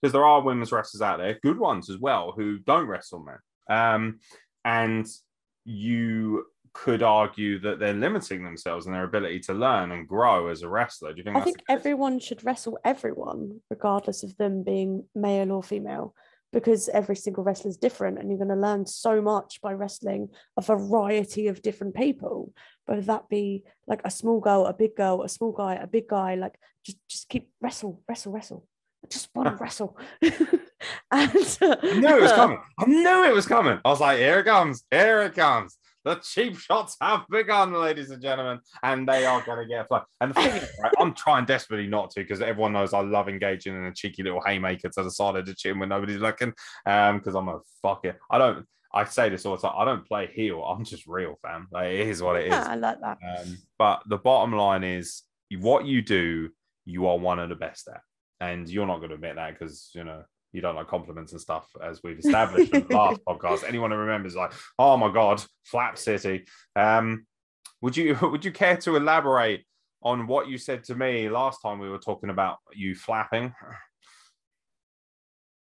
because 0.00 0.12
there 0.12 0.24
are 0.24 0.40
women's 0.40 0.72
wrestlers 0.72 1.02
out 1.02 1.18
there, 1.18 1.38
good 1.42 1.58
ones 1.58 1.90
as 1.90 1.98
well, 1.98 2.32
who 2.34 2.58
don't 2.58 2.88
wrestle 2.88 3.20
men. 3.20 3.38
Um, 3.68 4.20
and 4.64 5.06
you 5.64 6.46
could 6.72 7.02
argue 7.02 7.58
that 7.60 7.78
they're 7.78 7.94
limiting 7.94 8.44
themselves 8.44 8.86
and 8.86 8.94
their 8.94 9.04
ability 9.04 9.40
to 9.40 9.54
learn 9.54 9.92
and 9.92 10.08
grow 10.08 10.48
as 10.48 10.62
a 10.62 10.68
wrestler. 10.68 11.12
Do 11.12 11.18
you 11.18 11.24
think 11.24 11.36
I 11.36 11.40
think 11.40 11.62
everyone 11.68 12.18
should 12.18 12.44
wrestle 12.44 12.78
everyone, 12.84 13.60
regardless 13.70 14.22
of 14.22 14.36
them 14.36 14.62
being 14.62 15.04
male 15.14 15.52
or 15.52 15.62
female, 15.62 16.14
because 16.52 16.88
every 16.90 17.16
single 17.16 17.44
wrestler 17.44 17.70
is 17.70 17.76
different, 17.76 18.18
and 18.18 18.28
you're 18.28 18.38
going 18.38 18.48
to 18.48 18.54
learn 18.54 18.86
so 18.86 19.22
much 19.22 19.60
by 19.62 19.72
wrestling 19.72 20.28
a 20.56 20.62
variety 20.62 21.48
of 21.48 21.62
different 21.62 21.94
people, 21.94 22.52
whether 22.86 23.02
that 23.02 23.28
be 23.28 23.64
like 23.86 24.00
a 24.04 24.10
small 24.10 24.40
girl, 24.40 24.66
a 24.66 24.72
big 24.72 24.96
girl, 24.96 25.22
a 25.22 25.28
small 25.28 25.52
guy, 25.52 25.74
a 25.74 25.86
big 25.86 26.08
guy. 26.08 26.34
Like 26.36 26.58
just 26.84 26.98
just 27.08 27.28
keep 27.28 27.50
wrestle, 27.60 28.02
wrestle, 28.08 28.32
wrestle. 28.32 28.66
I 29.04 29.08
just 29.08 29.28
want 29.34 29.48
to 29.48 29.62
wrestle. 29.62 29.98
and, 30.22 31.58
uh, 31.62 31.76
I 31.82 31.98
knew 31.98 32.16
it 32.16 32.22
was 32.22 32.32
coming. 32.32 32.58
I 32.78 32.86
knew 32.86 33.24
it 33.24 33.34
was 33.34 33.46
coming. 33.46 33.78
I 33.84 33.88
was 33.88 34.00
like, 34.00 34.18
here 34.18 34.40
it 34.40 34.44
comes. 34.44 34.84
Here 34.90 35.22
it 35.22 35.34
comes. 35.34 35.76
The 36.04 36.14
cheap 36.16 36.56
shots 36.56 36.96
have 37.00 37.24
begun, 37.28 37.72
ladies 37.72 38.10
and 38.10 38.22
gentlemen, 38.22 38.60
and 38.84 39.08
they 39.08 39.26
are 39.26 39.42
going 39.42 39.58
to 39.58 39.66
get 39.66 39.80
a 39.80 39.84
fly. 39.86 40.02
And 40.20 40.30
the 40.30 40.34
thing 40.34 40.62
is, 40.62 40.70
right, 40.80 40.92
I'm 41.00 41.14
trying 41.14 41.46
desperately 41.46 41.88
not 41.88 42.10
to 42.10 42.20
because 42.20 42.40
everyone 42.40 42.74
knows 42.74 42.94
I 42.94 43.00
love 43.00 43.28
engaging 43.28 43.74
in 43.74 43.86
a 43.86 43.92
cheeky 43.92 44.22
little 44.22 44.40
haymaker 44.40 44.88
to 44.88 45.02
the 45.02 45.10
side 45.10 45.34
of 45.34 45.46
the 45.46 45.54
chin 45.54 45.80
when 45.80 45.88
nobody's 45.88 46.20
looking. 46.20 46.52
Um, 46.86 47.18
because 47.18 47.34
I'm 47.34 47.48
a 47.48 47.58
fucker. 47.84 48.14
I 48.30 48.38
don't. 48.38 48.64
I 48.96 49.04
say 49.04 49.28
this 49.28 49.44
all 49.44 49.56
the 49.56 49.62
time. 49.62 49.76
I 49.76 49.84
don't 49.84 50.06
play 50.06 50.28
heel. 50.32 50.62
I'm 50.62 50.84
just 50.84 51.06
real, 51.06 51.38
fam. 51.42 51.68
Like, 51.70 51.88
it 51.92 52.08
is 52.08 52.22
what 52.22 52.36
it 52.36 52.46
is. 52.46 52.50
yeah, 52.52 52.66
I 52.68 52.74
like 52.76 53.00
that. 53.00 53.18
Um, 53.38 53.58
but 53.78 54.02
the 54.08 54.16
bottom 54.16 54.52
line 54.52 54.84
is 54.84 55.22
what 55.58 55.84
you 55.84 56.02
do, 56.02 56.48
you 56.84 57.06
are 57.06 57.18
one 57.18 57.38
of 57.38 57.48
the 57.48 57.56
best 57.56 57.88
at. 57.88 58.00
And 58.40 58.68
you're 58.68 58.86
not 58.86 58.98
going 58.98 59.10
to 59.10 59.14
admit 59.16 59.36
that 59.36 59.52
because, 59.58 59.90
you 59.94 60.04
know, 60.04 60.22
you 60.52 60.60
don't 60.60 60.76
like 60.76 60.88
compliments 60.88 61.32
and 61.32 61.40
stuff, 61.40 61.68
as 61.82 62.02
we've 62.02 62.18
established 62.18 62.72
in 62.72 62.86
the 62.86 62.94
last 62.96 63.20
podcast. 63.26 63.64
Anyone 63.68 63.90
who 63.90 63.98
remembers, 63.98 64.34
like, 64.34 64.52
oh 64.78 64.96
my 64.96 65.12
God, 65.12 65.42
Flap 65.64 65.98
City. 65.98 66.46
Um, 66.74 67.26
would 67.82 67.96
you 67.96 68.16
would 68.22 68.44
you 68.44 68.52
care 68.52 68.76
to 68.78 68.96
elaborate 68.96 69.64
on 70.02 70.26
what 70.26 70.48
you 70.48 70.56
said 70.58 70.84
to 70.84 70.94
me 70.94 71.28
last 71.28 71.60
time 71.60 71.78
we 71.78 71.90
were 71.90 71.98
talking 71.98 72.30
about 72.30 72.58
you 72.74 72.94
flapping? 72.94 73.52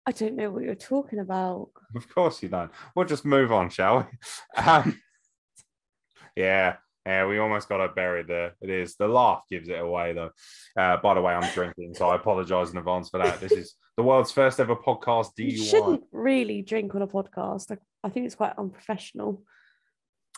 I 0.06 0.12
don't 0.12 0.36
know 0.36 0.50
what 0.50 0.64
you're 0.64 0.76
talking 0.76 1.20
about. 1.20 1.70
Of 1.96 2.10
course 2.14 2.42
you 2.42 2.50
don't. 2.50 2.72
We'll 2.96 3.06
just 3.06 3.26
move 3.26 3.52
on, 3.52 3.70
shall 3.70 4.00
we? 4.00 4.04
Um, 4.66 5.00
yeah, 6.36 6.76
yeah, 7.06 7.26
we 7.26 7.38
almost 7.40 7.68
got 7.70 7.82
it 7.84 7.96
buried 7.96 8.28
there. 8.28 8.56
It 8.62 8.70
is. 8.70 8.96
The 8.96 9.08
laugh 9.08 9.44
gives 9.50 9.70
it 9.70 9.80
away, 9.80 10.14
though. 10.14 10.32
Uh, 10.78 10.98
by 10.98 11.14
the 11.14 11.22
way, 11.22 11.34
I'm 11.34 11.52
drinking, 11.54 11.94
so 11.96 12.10
I 12.10 12.16
apologize 12.16 12.72
in 12.72 12.78
advance 12.78 13.10
for 13.10 13.18
that. 13.20 13.40
This 13.42 13.52
is 13.52 13.76
the 13.98 14.04
world's 14.04 14.32
first 14.32 14.60
ever 14.60 14.76
podcast 14.76 15.32
You 15.38 15.48
DUI. 15.60 15.70
shouldn't 15.70 16.04
really 16.12 16.62
drink 16.62 16.96
on 16.96 17.02
a 17.02 17.08
podcast. 17.08 17.72
I, 17.72 17.78
I 18.04 18.10
think 18.10 18.26
it's 18.26 18.36
quite 18.36 18.54
unprofessional. 18.58 19.44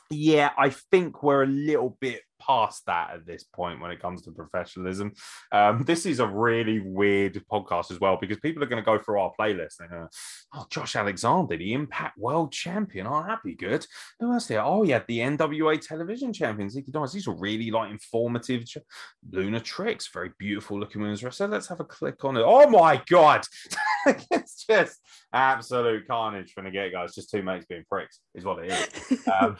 Yeah, 0.09 0.51
I 0.57 0.69
think 0.69 1.23
we're 1.23 1.43
a 1.43 1.47
little 1.47 1.97
bit 1.99 2.21
past 2.45 2.85
that 2.85 3.11
at 3.13 3.25
this 3.25 3.43
point 3.43 3.81
when 3.81 3.91
it 3.91 4.01
comes 4.01 4.21
to 4.23 4.31
professionalism. 4.31 5.13
Um, 5.51 5.83
this 5.83 6.05
is 6.05 6.19
a 6.19 6.27
really 6.27 6.79
weird 6.79 7.41
podcast 7.51 7.91
as 7.91 7.99
well 7.99 8.17
because 8.19 8.39
people 8.39 8.63
are 8.63 8.67
going 8.67 8.81
to 8.81 8.85
go 8.85 8.97
through 8.97 9.19
our 9.19 9.31
playlist 9.39 9.79
and 9.79 9.89
go, 9.89 10.07
oh, 10.55 10.65
Josh 10.69 10.95
Alexander, 10.95 11.57
the 11.57 11.73
Impact 11.73 12.17
World 12.17 12.51
Champion. 12.51 13.07
Oh, 13.07 13.23
that'd 13.23 13.39
be 13.43 13.55
good. 13.55 13.85
Who 14.19 14.33
else 14.33 14.47
there? 14.47 14.63
Oh, 14.63 14.83
yeah, 14.83 15.01
the 15.07 15.19
NWA 15.19 15.79
Television 15.79 16.33
Champion, 16.33 16.69
Zeke 16.69 16.91
Dice. 16.91 17.13
These 17.13 17.27
are 17.27 17.35
really 17.35 17.71
like 17.71 17.91
informative. 17.91 18.63
Luna 19.31 19.59
Tricks, 19.59 20.09
very 20.13 20.31
beautiful 20.37 20.79
looking 20.79 21.01
women's 21.01 21.23
wrestler. 21.23 21.47
Let's 21.47 21.67
have 21.69 21.79
a 21.79 21.85
click 21.85 22.23
on 22.23 22.37
it. 22.37 22.43
Oh 22.45 22.69
my 22.69 23.01
God. 23.07 23.43
it's 24.05 24.65
just 24.65 24.99
absolute 25.31 26.07
carnage 26.07 26.53
from 26.53 26.65
the 26.65 26.71
get 26.71 26.91
go. 26.91 27.03
It's 27.03 27.15
just 27.15 27.31
two 27.31 27.41
mates 27.41 27.65
being 27.65 27.83
pricks, 27.89 28.19
is 28.35 28.45
what 28.45 28.63
it 28.63 28.71
is. 28.71 29.19
Um, 29.33 29.57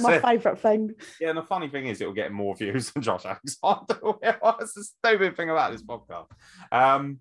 My 0.00 0.18
favourite 0.20 0.58
thing. 0.58 0.90
yeah, 1.20 1.28
and 1.28 1.38
the 1.38 1.42
funny 1.42 1.68
thing 1.68 1.86
is, 1.86 2.00
it'll 2.04 2.14
get 2.14 2.32
more 2.32 2.54
views 2.54 2.90
than 2.92 3.02
Josh 3.02 3.24
Alexander. 3.24 4.18
That's 4.42 4.74
the 4.74 4.84
stupid 4.84 5.36
thing 5.36 5.50
about 5.50 5.72
this 5.72 5.82
podcast. 5.82 6.26
Um, 6.70 7.18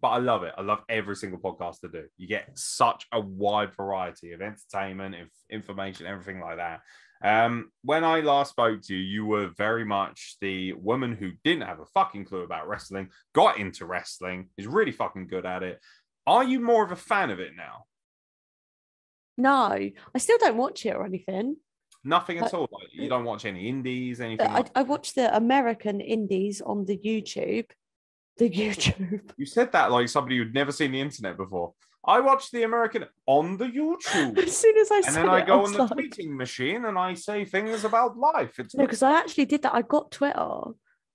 but 0.00 0.08
I 0.08 0.18
love 0.18 0.42
it. 0.42 0.52
I 0.58 0.62
love 0.62 0.80
every 0.88 1.16
single 1.16 1.38
podcast 1.38 1.80
to 1.80 1.88
do. 1.88 2.04
You 2.18 2.26
get 2.26 2.50
such 2.54 3.06
a 3.12 3.20
wide 3.20 3.74
variety 3.74 4.32
of 4.32 4.42
entertainment, 4.42 5.14
inf- 5.14 5.30
information, 5.50 6.06
everything 6.06 6.40
like 6.40 6.56
that. 6.56 6.80
Um, 7.22 7.70
when 7.82 8.04
I 8.04 8.20
last 8.20 8.50
spoke 8.50 8.82
to 8.82 8.94
you, 8.94 9.00
you 9.00 9.24
were 9.24 9.48
very 9.56 9.84
much 9.84 10.36
the 10.40 10.74
woman 10.74 11.14
who 11.14 11.32
didn't 11.42 11.66
have 11.66 11.80
a 11.80 11.86
fucking 11.86 12.26
clue 12.26 12.42
about 12.42 12.68
wrestling, 12.68 13.08
got 13.34 13.58
into 13.58 13.86
wrestling, 13.86 14.50
is 14.58 14.66
really 14.66 14.92
fucking 14.92 15.28
good 15.28 15.46
at 15.46 15.62
it. 15.62 15.80
Are 16.26 16.44
you 16.44 16.60
more 16.60 16.84
of 16.84 16.92
a 16.92 16.96
fan 16.96 17.30
of 17.30 17.40
it 17.40 17.52
now? 17.56 17.84
No, 19.38 19.70
I 19.70 20.18
still 20.18 20.38
don't 20.38 20.56
watch 20.56 20.84
it 20.84 20.94
or 20.94 21.04
anything. 21.04 21.56
Nothing 22.04 22.38
at 22.38 22.52
all. 22.52 22.68
Like, 22.70 22.88
you 22.92 23.08
don't 23.08 23.24
watch 23.24 23.44
any 23.44 23.68
indies, 23.68 24.20
anything. 24.20 24.46
I, 24.46 24.54
like 24.54 24.70
I 24.74 24.82
watch 24.82 25.14
the 25.14 25.34
American 25.34 26.00
indies 26.00 26.60
on 26.60 26.84
the 26.84 26.98
YouTube. 26.98 27.66
The 28.36 28.50
YouTube. 28.62 29.30
You 29.36 29.46
said 29.46 29.72
that 29.72 29.90
like 29.90 30.08
somebody 30.08 30.38
who'd 30.38 30.54
never 30.54 30.72
seen 30.72 30.92
the 30.92 31.00
internet 31.00 31.36
before. 31.36 31.72
I 32.06 32.20
watch 32.20 32.50
the 32.50 32.64
American 32.64 33.06
on 33.26 33.56
the 33.56 33.64
YouTube. 33.66 34.36
As 34.38 34.54
soon 34.56 34.76
as 34.76 34.90
I 34.90 34.96
and 34.96 35.04
said 35.06 35.14
then 35.14 35.28
I 35.30 35.38
it, 35.40 35.46
go 35.46 35.60
was 35.60 35.70
on 35.70 35.88
the 35.88 35.94
like- 35.94 36.10
tweeting 36.10 36.36
machine 36.36 36.84
and 36.84 36.98
I 36.98 37.14
say 37.14 37.46
things 37.46 37.84
about 37.84 38.18
life. 38.18 38.58
It's 38.58 38.74
No, 38.74 38.84
because 38.84 39.02
I 39.02 39.18
actually 39.18 39.46
did 39.46 39.62
that. 39.62 39.74
I 39.74 39.80
got 39.80 40.10
Twitter 40.10 40.60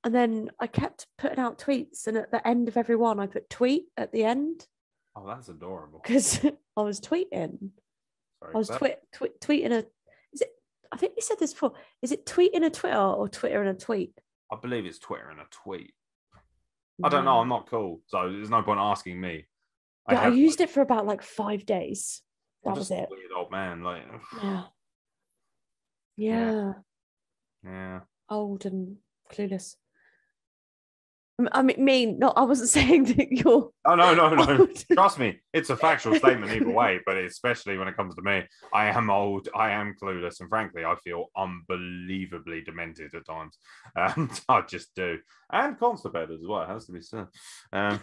and 0.03 0.15
then 0.15 0.49
I 0.59 0.65
kept 0.65 1.05
putting 1.19 1.37
out 1.37 1.59
tweets. 1.59 2.07
And 2.07 2.17
at 2.17 2.31
the 2.31 2.45
end 2.47 2.67
of 2.67 2.77
every 2.77 2.95
one, 2.95 3.19
I 3.19 3.27
put 3.27 3.49
tweet 3.51 3.83
at 3.97 4.11
the 4.11 4.23
end 4.23 4.65
oh, 5.15 5.27
that's 5.27 5.49
adorable. 5.49 5.99
because 6.01 6.43
I 6.77 6.81
was 6.81 6.99
tweeting. 6.99 7.69
Sorry, 8.41 8.53
I 8.55 8.57
was 8.57 8.69
that- 8.69 8.79
tweet, 8.79 8.95
tweet, 9.13 9.39
tweeting 9.41 9.71
a. 9.71 9.85
I 10.91 10.97
think 10.97 11.13
we 11.15 11.21
said 11.21 11.37
this 11.39 11.53
before. 11.53 11.73
Is 12.01 12.11
it 12.11 12.25
tweeting 12.25 12.65
a 12.65 12.69
Twitter 12.69 12.97
or 12.97 13.29
Twitter 13.29 13.61
and 13.61 13.69
a 13.69 13.79
tweet? 13.79 14.13
I 14.51 14.55
believe 14.55 14.85
it's 14.85 14.99
Twitter 14.99 15.29
and 15.29 15.39
a 15.39 15.45
tweet. 15.51 15.93
I 17.03 17.09
don't 17.09 17.25
know. 17.25 17.39
I'm 17.39 17.47
not 17.47 17.69
cool, 17.69 18.01
so 18.07 18.29
there's 18.29 18.49
no 18.49 18.61
point 18.61 18.79
asking 18.79 19.21
me. 19.21 19.45
Yeah, 20.09 20.21
I, 20.23 20.27
used 20.29 20.59
it 20.59 20.69
for 20.69 20.81
about 20.81 21.05
like 21.05 21.21
five 21.21 21.65
days. 21.65 22.21
That 22.63 22.75
was 22.75 22.91
it. 22.91 23.07
Weird 23.09 23.31
old 23.37 23.51
man, 23.51 23.83
like 23.83 24.03
Yeah. 24.43 24.63
Yeah. 26.17 26.51
Yeah. 26.51 26.73
yeah. 27.63 27.99
Old 28.29 28.65
and 28.65 28.97
clueless. 29.31 29.75
I 31.39 31.41
m- 31.41 31.49
I 31.53 31.61
mean, 31.61 31.83
mean, 31.83 32.19
no, 32.19 32.29
I 32.29 32.43
wasn't 32.43 32.69
saying 32.77 33.05
that 33.05 33.31
you're. 33.31 33.71
Oh 33.85 33.95
no, 33.95 34.13
no, 34.13 34.33
no. 34.35 34.67
Trust 34.93 35.19
me, 35.19 35.39
it's 35.53 35.69
a 35.69 35.77
factual 35.77 36.15
statement 36.15 36.51
either 36.51 36.69
way, 36.69 36.99
but 37.05 37.17
especially 37.17 37.77
when 37.77 37.87
it 37.87 37.95
comes 37.95 38.15
to 38.15 38.21
me, 38.21 38.43
I 38.73 38.87
am 38.87 39.09
old, 39.09 39.47
I 39.55 39.71
am 39.71 39.95
clueless, 40.01 40.39
and 40.41 40.49
frankly, 40.49 40.85
I 40.85 40.95
feel 41.03 41.27
unbelievably 41.37 42.61
demented 42.61 43.13
at 43.15 43.25
times. 43.25 43.57
Um, 43.95 44.29
I 44.49 44.61
just 44.61 44.93
do, 44.95 45.17
and 45.51 45.79
constipated 45.79 46.39
as 46.39 46.47
well. 46.47 46.63
It 46.63 46.69
has 46.69 46.85
to 46.87 46.91
be 46.91 47.01
said. 47.01 47.27
Um, 47.73 47.99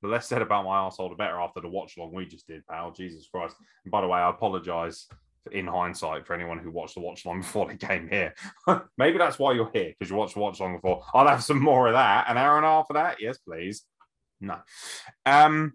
the 0.00 0.08
less 0.08 0.28
said 0.28 0.42
about 0.42 0.64
my 0.64 0.86
asshole, 0.86 1.08
the 1.08 1.16
better. 1.16 1.40
After 1.40 1.60
the 1.60 1.68
watch 1.68 1.98
long 1.98 2.14
we 2.14 2.24
just 2.26 2.46
did, 2.46 2.66
pal. 2.66 2.92
Jesus 2.92 3.28
Christ! 3.32 3.56
And 3.84 3.90
by 3.90 4.00
the 4.00 4.06
way, 4.06 4.20
I 4.20 4.30
apologise 4.30 5.08
in 5.52 5.66
hindsight 5.66 6.26
for 6.26 6.34
anyone 6.34 6.58
who 6.58 6.70
watched 6.70 6.94
the 6.94 7.00
watch 7.00 7.24
long 7.26 7.40
before 7.40 7.66
they 7.66 7.76
came 7.76 8.08
here. 8.08 8.34
Maybe 8.98 9.18
that's 9.18 9.38
why 9.38 9.52
you're 9.52 9.70
here 9.72 9.92
because 9.98 10.10
you 10.10 10.16
watched 10.16 10.34
the 10.34 10.40
watch 10.40 10.60
long 10.60 10.76
before. 10.76 11.02
I'll 11.14 11.28
have 11.28 11.42
some 11.42 11.60
more 11.62 11.88
of 11.88 11.94
that. 11.94 12.26
An 12.28 12.36
hour 12.38 12.56
and 12.56 12.66
a 12.66 12.68
half 12.68 12.86
of 12.90 12.94
that, 12.94 13.16
yes, 13.20 13.38
please. 13.38 13.82
No. 14.40 14.56
Um. 15.26 15.74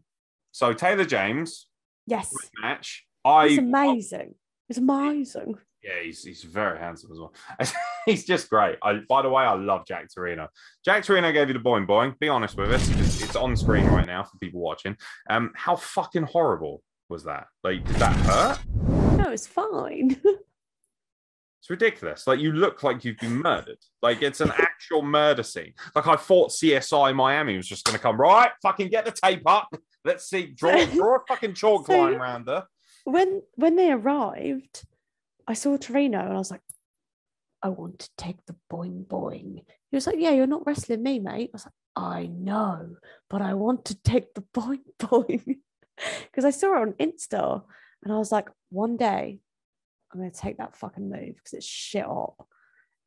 So 0.51 0.73
Taylor 0.73 1.05
James 1.05 1.67
Yes, 2.05 2.33
match. 2.61 3.05
I 3.25 3.45
it's 3.47 3.57
amazing. 3.57 4.35
It's 4.69 4.77
amazing. 4.79 5.55
yeah, 5.83 6.01
he's 6.03 6.23
he's 6.23 6.43
very 6.43 6.79
handsome 6.79 7.11
as 7.11 7.19
well. 7.19 7.33
he's 8.05 8.25
just 8.25 8.49
great. 8.49 8.77
I 8.83 8.99
by 9.07 9.21
the 9.21 9.29
way, 9.29 9.43
I 9.43 9.53
love 9.53 9.85
Jack 9.87 10.07
Torino. 10.13 10.47
Jack 10.85 11.03
Torino 11.05 11.31
gave 11.31 11.47
you 11.47 11.53
the 11.53 11.59
boing 11.59 11.87
boing. 11.87 12.17
Be 12.19 12.29
honest 12.29 12.57
with 12.57 12.71
us. 12.71 12.87
It's, 12.89 13.23
it's 13.23 13.35
on 13.35 13.55
screen 13.55 13.85
right 13.87 14.05
now 14.07 14.23
for 14.23 14.37
people 14.37 14.61
watching. 14.61 14.95
Um, 15.29 15.51
how 15.55 15.75
fucking 15.75 16.23
horrible 16.23 16.81
was 17.09 17.23
that? 17.25 17.47
Like, 17.63 17.85
did 17.85 17.95
that 17.97 18.15
hurt? 18.17 19.02
No, 19.23 19.31
it's 19.31 19.47
fine. 19.47 20.19
It's 21.59 21.69
ridiculous. 21.69 22.27
Like 22.27 22.41
you 22.41 22.51
look 22.51 22.83
like 22.83 23.05
you've 23.05 23.19
been 23.19 23.41
murdered. 23.41 23.77
Like 24.01 24.21
it's 24.21 24.41
an 24.41 24.51
actual 24.57 25.01
murder 25.01 25.43
scene. 25.43 25.73
Like 25.95 26.07
I 26.07 26.17
thought 26.17 26.49
CSI 26.51 27.15
Miami 27.15 27.55
was 27.55 27.65
just 27.69 27.85
going 27.85 27.95
to 27.95 28.01
come 28.03 28.19
right. 28.19 28.51
Fucking 28.61 28.89
get 28.89 29.05
the 29.05 29.11
tape 29.11 29.43
up. 29.47 29.69
Let's 30.03 30.29
see. 30.29 30.47
Draw 30.47 30.83
draw 30.93 31.15
a 31.15 31.19
fucking 31.25 31.53
chalk 31.53 31.87
So- 31.87 31.97
line 31.97 32.15
around 32.15 32.47
her. 32.49 32.67
when 33.05 33.43
when 33.55 33.77
they 33.77 33.93
arrived, 33.93 34.83
I 35.47 35.53
saw 35.53 35.77
Torino 35.77 36.19
and 36.19 36.33
I 36.33 36.37
was 36.37 36.51
like, 36.51 36.59
I 37.61 37.69
want 37.69 37.99
to 37.99 38.09
take 38.17 38.45
the 38.45 38.57
boing 38.69 39.05
boing. 39.05 39.59
He 39.89 39.95
was 39.95 40.05
like, 40.05 40.17
Yeah, 40.19 40.31
you're 40.31 40.47
not 40.47 40.67
wrestling 40.67 41.01
me, 41.01 41.19
mate. 41.19 41.51
I 41.53 41.55
was 41.55 41.65
like, 41.65 41.73
I 41.95 42.25
know, 42.25 42.97
but 43.29 43.41
I 43.41 43.53
want 43.53 43.85
to 43.85 43.95
take 44.03 44.33
the 44.33 44.43
boing 44.53 44.81
boing. 44.99 45.59
Because 46.23 46.43
I 46.43 46.49
saw 46.49 46.75
it 46.75 46.81
on 46.81 46.93
Insta 46.93 47.61
and 48.03 48.13
I 48.13 48.17
was 48.17 48.31
like, 48.31 48.49
one 48.69 48.97
day 48.97 49.39
I'm 50.11 50.19
gonna 50.19 50.31
take 50.31 50.57
that 50.57 50.75
fucking 50.75 51.09
move 51.09 51.35
because 51.35 51.53
it's 51.53 51.65
shit 51.65 52.05
up. 52.05 52.47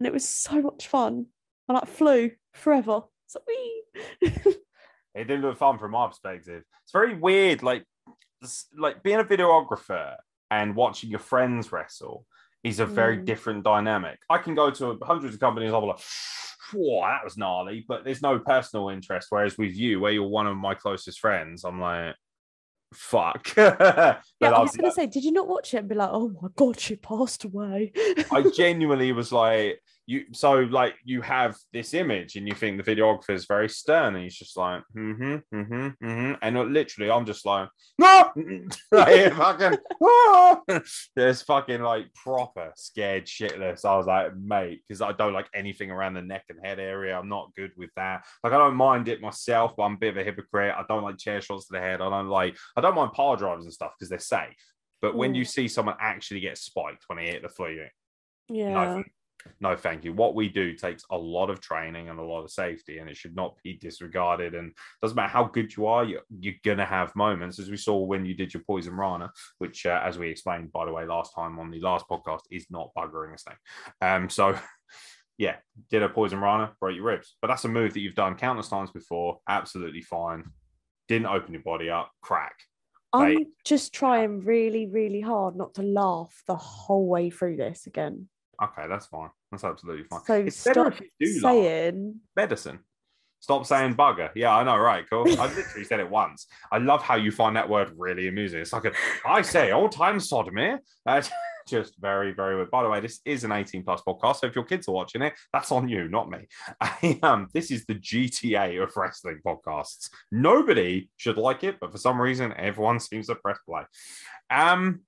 And 0.00 0.06
it 0.06 0.12
was 0.12 0.28
so 0.28 0.60
much 0.62 0.88
fun. 0.88 1.26
I 1.68 1.72
like 1.74 1.86
flew 1.88 2.30
forever. 2.52 3.02
It's 3.26 3.36
like, 3.36 3.46
wee. 3.46 4.54
It 5.14 5.24
didn't 5.28 5.40
look 5.42 5.56
fun 5.56 5.78
from 5.78 5.92
my 5.92 6.06
perspective. 6.08 6.62
It's 6.82 6.92
very 6.92 7.14
weird, 7.16 7.62
like 7.62 7.84
like 8.76 9.02
being 9.02 9.18
a 9.18 9.24
videographer 9.24 10.14
and 10.50 10.76
watching 10.76 11.08
your 11.08 11.20
friends 11.20 11.72
wrestle 11.72 12.26
is 12.62 12.80
a 12.80 12.86
very 12.86 13.16
Mm. 13.16 13.24
different 13.24 13.64
dynamic. 13.64 14.18
I 14.28 14.36
can 14.38 14.54
go 14.54 14.70
to 14.70 14.98
hundreds 15.02 15.32
of 15.34 15.40
companies. 15.40 15.72
I'll 15.72 15.80
be 15.80 15.86
like, 15.86 16.00
"Whoa, 16.70 17.00
that 17.00 17.24
was 17.24 17.38
gnarly," 17.38 17.82
but 17.88 18.04
there's 18.04 18.20
no 18.20 18.38
personal 18.38 18.90
interest. 18.90 19.28
Whereas 19.30 19.56
with 19.56 19.74
you, 19.74 20.00
where 20.00 20.12
you're 20.12 20.28
one 20.28 20.46
of 20.46 20.56
my 20.58 20.74
closest 20.74 21.18
friends, 21.18 21.64
I'm 21.64 21.80
like, 21.80 22.14
"Fuck." 22.94 23.52
but 23.56 24.20
yeah, 24.40 24.50
I 24.50 24.60
was 24.60 24.76
gonna 24.76 24.88
like- 24.88 24.94
say, 24.94 25.06
did 25.06 25.24
you 25.24 25.32
not 25.32 25.48
watch 25.48 25.74
it 25.74 25.78
and 25.78 25.88
be 25.88 25.94
like, 25.94 26.10
oh 26.12 26.32
my 26.40 26.48
god, 26.56 26.78
she 26.78 26.96
passed 26.96 27.44
away? 27.44 27.92
I 28.30 28.44
genuinely 28.54 29.12
was 29.12 29.32
like, 29.32 29.80
you 30.06 30.24
so 30.32 30.60
like 30.60 30.94
you 31.04 31.20
have 31.20 31.56
this 31.72 31.92
image 31.92 32.36
and 32.36 32.46
you 32.46 32.54
think 32.54 32.82
the 32.82 32.94
videographer 32.94 33.34
is 33.34 33.46
very 33.46 33.68
stern 33.68 34.14
and 34.14 34.22
he's 34.22 34.36
just 34.36 34.56
like, 34.56 34.82
mm-hmm, 34.96 35.36
mm-hmm, 35.52 35.88
mm-hmm. 36.06 36.32
And 36.40 36.72
literally 36.72 37.10
I'm 37.10 37.26
just 37.26 37.44
like, 37.44 37.68
no, 37.98 38.30
like, 38.92 39.32
fucking, 39.36 39.78
ah! 40.02 40.60
there's 41.16 41.42
fucking 41.42 41.82
like 41.82 42.14
proper 42.14 42.72
scared 42.76 43.26
shitless. 43.26 43.84
I 43.84 43.96
was 43.96 44.06
like, 44.06 44.36
mate, 44.36 44.82
because 44.86 45.02
I 45.02 45.10
don't 45.12 45.32
like 45.32 45.48
anything 45.52 45.90
around 45.90 46.14
the 46.14 46.22
neck 46.22 46.44
and 46.50 46.64
head 46.64 46.78
area. 46.78 47.18
I'm 47.18 47.28
not 47.28 47.52
good 47.56 47.72
with 47.76 47.90
that. 47.96 48.24
Like 48.44 48.52
I 48.52 48.58
don't 48.58 48.76
mind 48.76 49.08
it 49.08 49.20
myself, 49.20 49.74
but 49.76 49.82
I'm 49.82 49.94
a 49.94 49.98
bit 49.98 50.10
of 50.10 50.18
a 50.18 50.24
hypocrite. 50.24 50.74
I 50.76 50.84
don't 50.88 51.02
like 51.02 51.18
chair 51.18 51.40
shots 51.40 51.66
to 51.66 51.72
the 51.72 51.80
head. 51.80 52.00
I 52.00 52.08
don't 52.08 52.28
like, 52.28 52.56
I 52.76 52.80
don't 52.80 52.94
mind 52.94 53.12
power 53.12 53.36
drives 53.36 53.64
and 53.64 53.74
stuff 53.74 53.92
because 53.98 54.08
they're 54.08 54.18
safe. 54.20 54.54
But 55.02 55.16
when 55.16 55.34
you 55.34 55.44
see 55.44 55.68
someone 55.68 55.96
actually 56.00 56.40
get 56.40 56.58
spiked 56.58 57.04
when 57.08 57.18
they 57.18 57.26
hit 57.26 57.42
the 57.42 57.48
floor, 57.48 57.70
you 57.70 57.86
yeah. 58.48 58.70
no, 58.70 59.04
no, 59.60 59.76
thank 59.76 60.04
you. 60.04 60.12
What 60.12 60.34
we 60.34 60.48
do 60.48 60.74
takes 60.74 61.04
a 61.10 61.16
lot 61.16 61.50
of 61.50 61.60
training 61.60 62.08
and 62.08 62.18
a 62.18 62.22
lot 62.22 62.42
of 62.42 62.50
safety, 62.50 62.98
and 62.98 63.08
it 63.08 63.16
should 63.16 63.34
not 63.34 63.56
be 63.62 63.74
disregarded. 63.74 64.54
And 64.54 64.72
doesn't 65.02 65.16
matter 65.16 65.28
how 65.28 65.44
good 65.44 65.74
you 65.76 65.86
are, 65.86 66.04
you're, 66.04 66.22
you're 66.40 66.54
gonna 66.64 66.84
have 66.84 67.14
moments, 67.16 67.58
as 67.58 67.70
we 67.70 67.76
saw 67.76 67.98
when 67.98 68.26
you 68.26 68.34
did 68.34 68.52
your 68.52 68.62
poison 68.66 68.94
rana, 68.94 69.30
which, 69.58 69.86
uh, 69.86 70.00
as 70.04 70.18
we 70.18 70.28
explained 70.28 70.72
by 70.72 70.84
the 70.84 70.92
way 70.92 71.06
last 71.06 71.34
time 71.34 71.58
on 71.58 71.70
the 71.70 71.80
last 71.80 72.06
podcast, 72.10 72.40
is 72.50 72.66
not 72.70 72.90
buggering 72.96 73.34
a 73.34 73.38
snake. 73.38 73.56
Um, 74.00 74.28
so 74.28 74.58
yeah, 75.38 75.56
did 75.90 76.02
a 76.02 76.08
poison 76.08 76.40
rana, 76.40 76.72
broke 76.80 76.96
your 76.96 77.04
ribs, 77.04 77.36
but 77.40 77.48
that's 77.48 77.64
a 77.64 77.68
move 77.68 77.94
that 77.94 78.00
you've 78.00 78.14
done 78.14 78.36
countless 78.36 78.68
times 78.68 78.90
before. 78.90 79.38
Absolutely 79.48 80.02
fine. 80.02 80.44
Didn't 81.08 81.26
open 81.26 81.52
your 81.52 81.62
body 81.62 81.90
up, 81.90 82.10
crack. 82.20 82.56
I'm 83.12 83.34
Like- 83.34 83.48
just 83.64 83.94
trying 83.94 84.40
really, 84.40 84.86
really 84.86 85.20
hard 85.20 85.56
not 85.56 85.74
to 85.74 85.82
laugh 85.82 86.42
the 86.46 86.56
whole 86.56 87.06
way 87.06 87.30
through 87.30 87.56
this 87.56 87.86
again. 87.86 88.28
Okay, 88.62 88.88
that's 88.88 89.06
fine. 89.06 89.30
That's 89.50 89.64
absolutely 89.64 90.04
fine. 90.04 90.24
So 90.24 90.34
it's 90.34 90.64
better 90.64 90.80
stop 90.80 90.92
if 90.94 91.00
you 91.00 91.26
do 91.26 91.40
saying 91.40 92.20
medicine. 92.34 92.80
Stop 93.40 93.66
saying 93.66 93.94
bugger. 93.94 94.30
Yeah, 94.34 94.56
I 94.56 94.64
know, 94.64 94.76
right? 94.76 95.04
Cool. 95.08 95.28
I 95.40 95.46
literally 95.54 95.84
said 95.84 96.00
it 96.00 96.10
once. 96.10 96.46
I 96.72 96.78
love 96.78 97.02
how 97.02 97.16
you 97.16 97.30
find 97.30 97.54
that 97.56 97.68
word 97.68 97.92
really 97.96 98.28
amusing. 98.28 98.60
It's 98.60 98.72
like 98.72 98.86
a, 98.86 98.92
I 99.26 99.42
say 99.42 99.72
old 99.72 99.92
time 99.92 100.18
sodomy. 100.20 100.76
That's 101.04 101.30
just 101.68 101.94
very, 102.00 102.32
very 102.32 102.56
weird. 102.56 102.70
By 102.70 102.82
the 102.82 102.88
way, 102.88 103.00
this 103.00 103.20
is 103.24 103.44
an 103.44 103.52
18 103.52 103.82
plus 103.84 104.02
podcast. 104.06 104.40
So 104.40 104.46
if 104.46 104.54
your 104.54 104.64
kids 104.64 104.88
are 104.88 104.92
watching 104.92 105.22
it, 105.22 105.34
that's 105.52 105.70
on 105.70 105.88
you, 105.88 106.08
not 106.08 106.30
me. 106.30 106.48
I, 106.80 107.18
um, 107.22 107.48
this 107.52 107.70
is 107.70 107.84
the 107.84 107.94
GTA 107.94 108.82
of 108.82 108.96
wrestling 108.96 109.40
podcasts. 109.46 110.10
Nobody 110.32 111.10
should 111.16 111.36
like 111.36 111.62
it, 111.62 111.78
but 111.80 111.92
for 111.92 111.98
some 111.98 112.20
reason, 112.20 112.54
everyone 112.56 113.00
seems 113.00 113.26
to 113.26 113.34
press 113.34 113.58
play. 113.68 113.82
Um, 114.50 115.02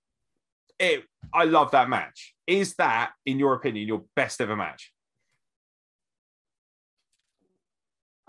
it, 0.78 1.04
I 1.32 1.44
love 1.44 1.72
that 1.72 1.88
match. 1.88 2.34
Is 2.48 2.74
that, 2.76 3.12
in 3.26 3.38
your 3.38 3.54
opinion, 3.54 3.86
your 3.86 4.04
best 4.16 4.40
ever 4.40 4.56
match? 4.56 4.92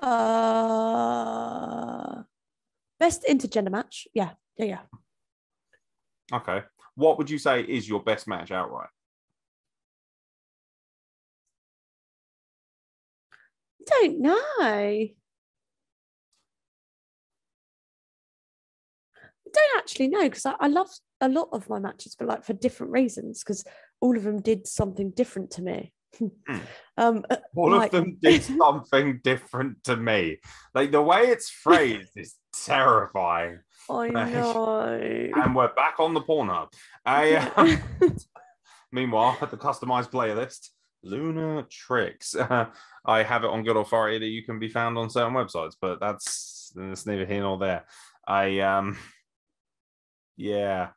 uh 0.02 0.14
best 3.00 3.26
intergender 3.30 3.70
match. 3.72 4.08
Yeah, 4.14 4.32
yeah, 4.58 4.66
yeah. 4.66 4.80
Okay. 6.32 6.62
What 6.96 7.18
would 7.18 7.30
you 7.30 7.38
say 7.38 7.62
is 7.64 7.90
your 7.90 8.02
best 8.02 8.28
match 8.28 8.52
outright? 8.52 8.90
don't 13.90 14.20
know. 14.20 14.36
I 14.60 15.12
don't 19.52 19.78
actually 19.78 20.10
know 20.10 20.24
because 20.24 20.46
I, 20.46 20.56
I 20.60 20.68
love 20.68 20.90
a 21.22 21.30
lot 21.30 21.50
of 21.52 21.70
my 21.70 21.80
matches, 21.80 22.16
but 22.18 22.28
like 22.28 22.46
for 22.46 22.54
different 22.54 22.92
reasons, 22.92 23.44
because 23.44 23.64
all 24.02 24.16
of 24.18 24.24
them 24.24 24.42
did 24.42 24.68
something 24.68 25.12
different 25.12 25.52
to 25.52 25.62
me. 25.62 25.94
um, 26.98 27.24
uh, 27.30 27.38
All 27.56 27.72
like- 27.72 27.94
of 27.94 28.04
them 28.04 28.18
did 28.22 28.44
something 28.44 29.20
different 29.24 29.84
to 29.86 29.96
me. 29.96 30.38
Like 30.74 30.92
the 30.92 31.02
way 31.02 31.22
it's 31.28 31.50
phrased 31.64 32.12
is 32.16 32.36
terrifying. 32.54 33.60
I 33.90 34.10
know. 34.10 35.32
And 35.36 35.56
we're 35.56 35.74
back 35.74 36.00
on 36.00 36.14
the 36.14 36.22
Pornhub. 36.22 36.72
I, 37.06 37.36
uh, 37.36 38.10
meanwhile, 38.92 39.38
at 39.42 39.50
the 39.50 39.58
customized 39.58 40.12
playlist, 40.12 40.70
Luna 41.02 41.66
Tricks. 41.70 42.36
I 42.36 43.24
have 43.24 43.44
it 43.44 43.50
on 43.50 43.64
good 43.64 43.78
authority 43.78 44.20
that 44.20 44.28
you 44.28 44.44
can 44.44 44.60
be 44.60 44.70
found 44.70 44.98
on 44.98 45.10
certain 45.10 45.34
websites, 45.34 45.74
but 45.82 46.00
that's 46.00 46.72
that's 46.76 47.08
neither 47.08 47.26
here 47.26 47.42
nor 47.42 47.58
there. 47.58 47.86
I 48.28 48.60
um, 48.60 48.98
yeah, 50.38 50.90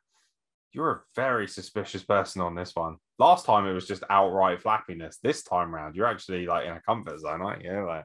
you're 0.73 0.91
a 0.91 1.01
very 1.15 1.47
suspicious 1.47 2.03
person 2.03 2.41
on 2.41 2.55
this 2.55 2.75
one. 2.75 2.97
Last 3.19 3.45
time 3.45 3.65
it 3.67 3.73
was 3.73 3.87
just 3.87 4.03
outright 4.09 4.61
flappiness. 4.61 5.17
This 5.21 5.43
time 5.43 5.73
round, 5.73 5.95
you're 5.95 6.07
actually 6.07 6.45
like 6.47 6.65
in 6.65 6.73
a 6.73 6.81
comfort 6.81 7.19
zone, 7.19 7.41
aren't 7.41 7.63
you? 7.63 7.85
Like 7.85 8.01
I 8.01 8.03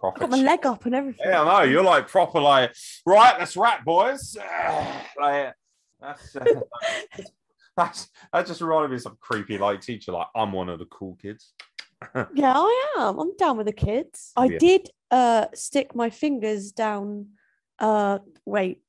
proper. 0.00 0.20
got 0.20 0.30
my 0.30 0.38
leg 0.42 0.64
up 0.66 0.86
and 0.86 0.94
everything. 0.94 1.26
Yeah, 1.28 1.42
I 1.42 1.64
know. 1.64 1.70
You're 1.70 1.82
like 1.84 2.08
proper, 2.08 2.40
like 2.40 2.72
right. 3.06 3.36
Let's 3.38 3.56
rap, 3.56 3.84
boys. 3.84 4.36
like 5.20 5.54
that's. 6.00 6.36
Uh, 6.36 6.44
that's 7.76 8.08
that 8.32 8.46
just 8.46 8.60
reminded 8.60 8.90
me 8.90 8.96
of 8.96 9.02
some 9.02 9.18
creepy 9.20 9.58
like 9.58 9.80
teacher. 9.80 10.12
Like 10.12 10.28
I'm 10.36 10.52
one 10.52 10.68
of 10.68 10.78
the 10.78 10.86
cool 10.86 11.16
kids. 11.20 11.52
Yeah, 12.34 12.52
I 12.54 12.94
am. 12.98 13.18
I'm 13.18 13.34
down 13.36 13.56
with 13.56 13.66
the 13.66 13.72
kids. 13.72 14.30
I 14.36 14.44
Yeah. 14.44 14.58
did 14.58 14.90
uh 15.10 15.46
stick 15.54 15.94
my 15.94 16.10
fingers 16.10 16.70
down. 16.72 17.28
Uh, 17.78 18.18
wait, 18.44 18.82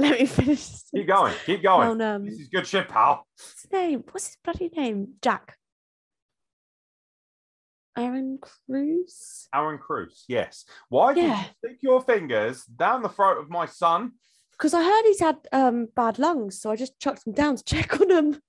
let 0.08 0.20
me 0.20 0.26
finish. 0.26 0.68
Keep 0.94 1.06
going. 1.06 1.34
Keep 1.46 1.62
going. 1.62 1.98
Down, 1.98 2.16
um, 2.16 2.24
This 2.24 2.38
is 2.40 2.48
good 2.48 2.66
shit, 2.66 2.88
pal. 2.88 3.26
what's 3.36 3.62
his 3.62 3.72
name? 3.72 4.04
What's 4.10 4.26
his 4.28 4.36
bloody 4.42 4.68
name? 4.76 5.14
Jack. 5.22 5.56
Aaron 7.98 8.38
Cruz. 8.40 9.48
Aaron 9.54 9.78
Cruz, 9.78 10.24
yes. 10.28 10.64
Why 10.88 11.12
did 11.14 11.24
Yeah. 11.24 11.40
you 11.40 11.46
stick 11.58 11.78
your 11.82 12.00
fingers 12.02 12.64
down 12.64 13.02
the 13.02 13.08
throat 13.08 13.38
of 13.38 13.50
my 13.50 13.66
son? 13.66 14.12
Because 14.52 14.74
I 14.74 14.82
heard 14.82 15.02
he's 15.04 15.20
had 15.20 15.38
um, 15.52 15.88
bad 15.96 16.18
lungs, 16.18 16.60
so 16.60 16.70
I 16.70 16.76
just 16.76 16.98
chucked 16.98 17.26
him 17.26 17.32
down 17.32 17.56
to 17.56 17.64
check 17.64 18.00
on 18.00 18.10
him. 18.10 18.40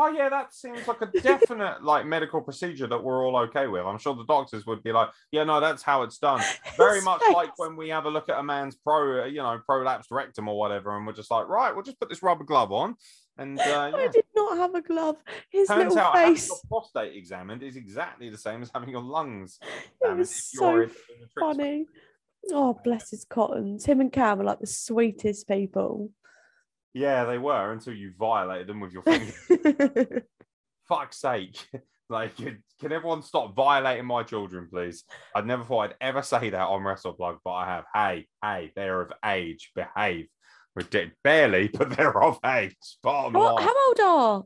Oh 0.00 0.08
yeah, 0.08 0.28
that 0.28 0.54
seems 0.54 0.86
like 0.86 1.02
a 1.02 1.06
definite 1.06 1.82
like 1.82 2.06
medical 2.06 2.40
procedure 2.40 2.86
that 2.86 3.02
we're 3.02 3.26
all 3.26 3.36
okay 3.36 3.66
with. 3.66 3.84
I'm 3.84 3.98
sure 3.98 4.14
the 4.14 4.24
doctors 4.24 4.64
would 4.64 4.82
be 4.84 4.92
like, 4.92 5.08
yeah, 5.32 5.42
no, 5.42 5.58
that's 5.60 5.82
how 5.82 6.02
it's 6.02 6.18
done. 6.18 6.40
Very 6.76 7.00
much 7.00 7.20
like 7.32 7.50
when 7.58 7.74
we 7.74 7.88
have 7.88 8.04
a 8.04 8.10
look 8.10 8.28
at 8.28 8.38
a 8.38 8.42
man's 8.42 8.76
pro, 8.76 9.24
you 9.24 9.38
know, 9.38 9.60
prolapsed 9.68 10.12
rectum 10.12 10.46
or 10.48 10.56
whatever, 10.56 10.96
and 10.96 11.04
we're 11.04 11.14
just 11.14 11.32
like, 11.32 11.48
right, 11.48 11.74
we'll 11.74 11.82
just 11.82 11.98
put 11.98 12.08
this 12.08 12.22
rubber 12.22 12.44
glove 12.44 12.70
on, 12.70 12.94
and 13.38 13.58
uh, 13.58 13.90
I 13.96 14.06
did 14.06 14.24
not 14.36 14.56
have 14.58 14.74
a 14.76 14.82
glove. 14.82 15.16
His 15.50 15.66
Turns 15.66 15.94
little 15.94 15.98
out 15.98 16.16
having 16.16 16.34
face. 16.36 16.48
your 16.48 16.58
prostate 16.68 17.16
examined 17.16 17.64
is 17.64 17.74
exactly 17.74 18.30
the 18.30 18.38
same 18.38 18.62
as 18.62 18.70
having 18.72 18.90
your 18.90 19.02
lungs 19.02 19.58
It 20.00 20.16
was 20.16 20.30
if 20.30 20.36
so 20.36 20.70
you're 20.74 20.82
in 20.84 20.90
the 21.20 21.40
funny. 21.40 21.86
Oh, 22.52 22.78
bless 22.84 23.10
his 23.10 23.24
cottons. 23.24 23.84
Him 23.84 24.00
and 24.00 24.12
Cam 24.12 24.40
are 24.40 24.44
like 24.44 24.60
the 24.60 24.66
sweetest 24.68 25.48
people. 25.48 26.10
Yeah, 26.94 27.24
they 27.24 27.38
were 27.38 27.72
until 27.72 27.92
you 27.94 28.12
violated 28.18 28.66
them 28.66 28.80
with 28.80 28.92
your 28.92 29.02
fingers. 29.04 30.22
Fuck's 30.88 31.18
sake. 31.20 31.56
Like, 32.10 32.36
can 32.36 32.62
everyone 32.82 33.20
stop 33.20 33.54
violating 33.54 34.06
my 34.06 34.22
children, 34.22 34.66
please? 34.72 35.04
I 35.34 35.42
never 35.42 35.62
thought 35.62 35.90
I'd 35.90 35.94
ever 36.00 36.22
say 36.22 36.48
that 36.48 36.58
on 36.66 36.80
WrestlePlug, 36.80 37.40
but 37.44 37.50
I 37.50 37.66
have. 37.66 37.84
Hey, 37.94 38.26
hey, 38.42 38.72
they're 38.74 39.02
of 39.02 39.12
age. 39.22 39.72
Behave. 39.74 40.26
We're 40.74 40.84
dead 40.84 41.12
barely, 41.22 41.68
but 41.72 41.94
they're 41.94 42.18
of 42.22 42.38
age. 42.46 42.74
Bottom 43.02 43.34
What, 43.34 43.56
line. 43.56 43.64
how 43.64 43.88
old 43.88 44.00
are 44.00 44.44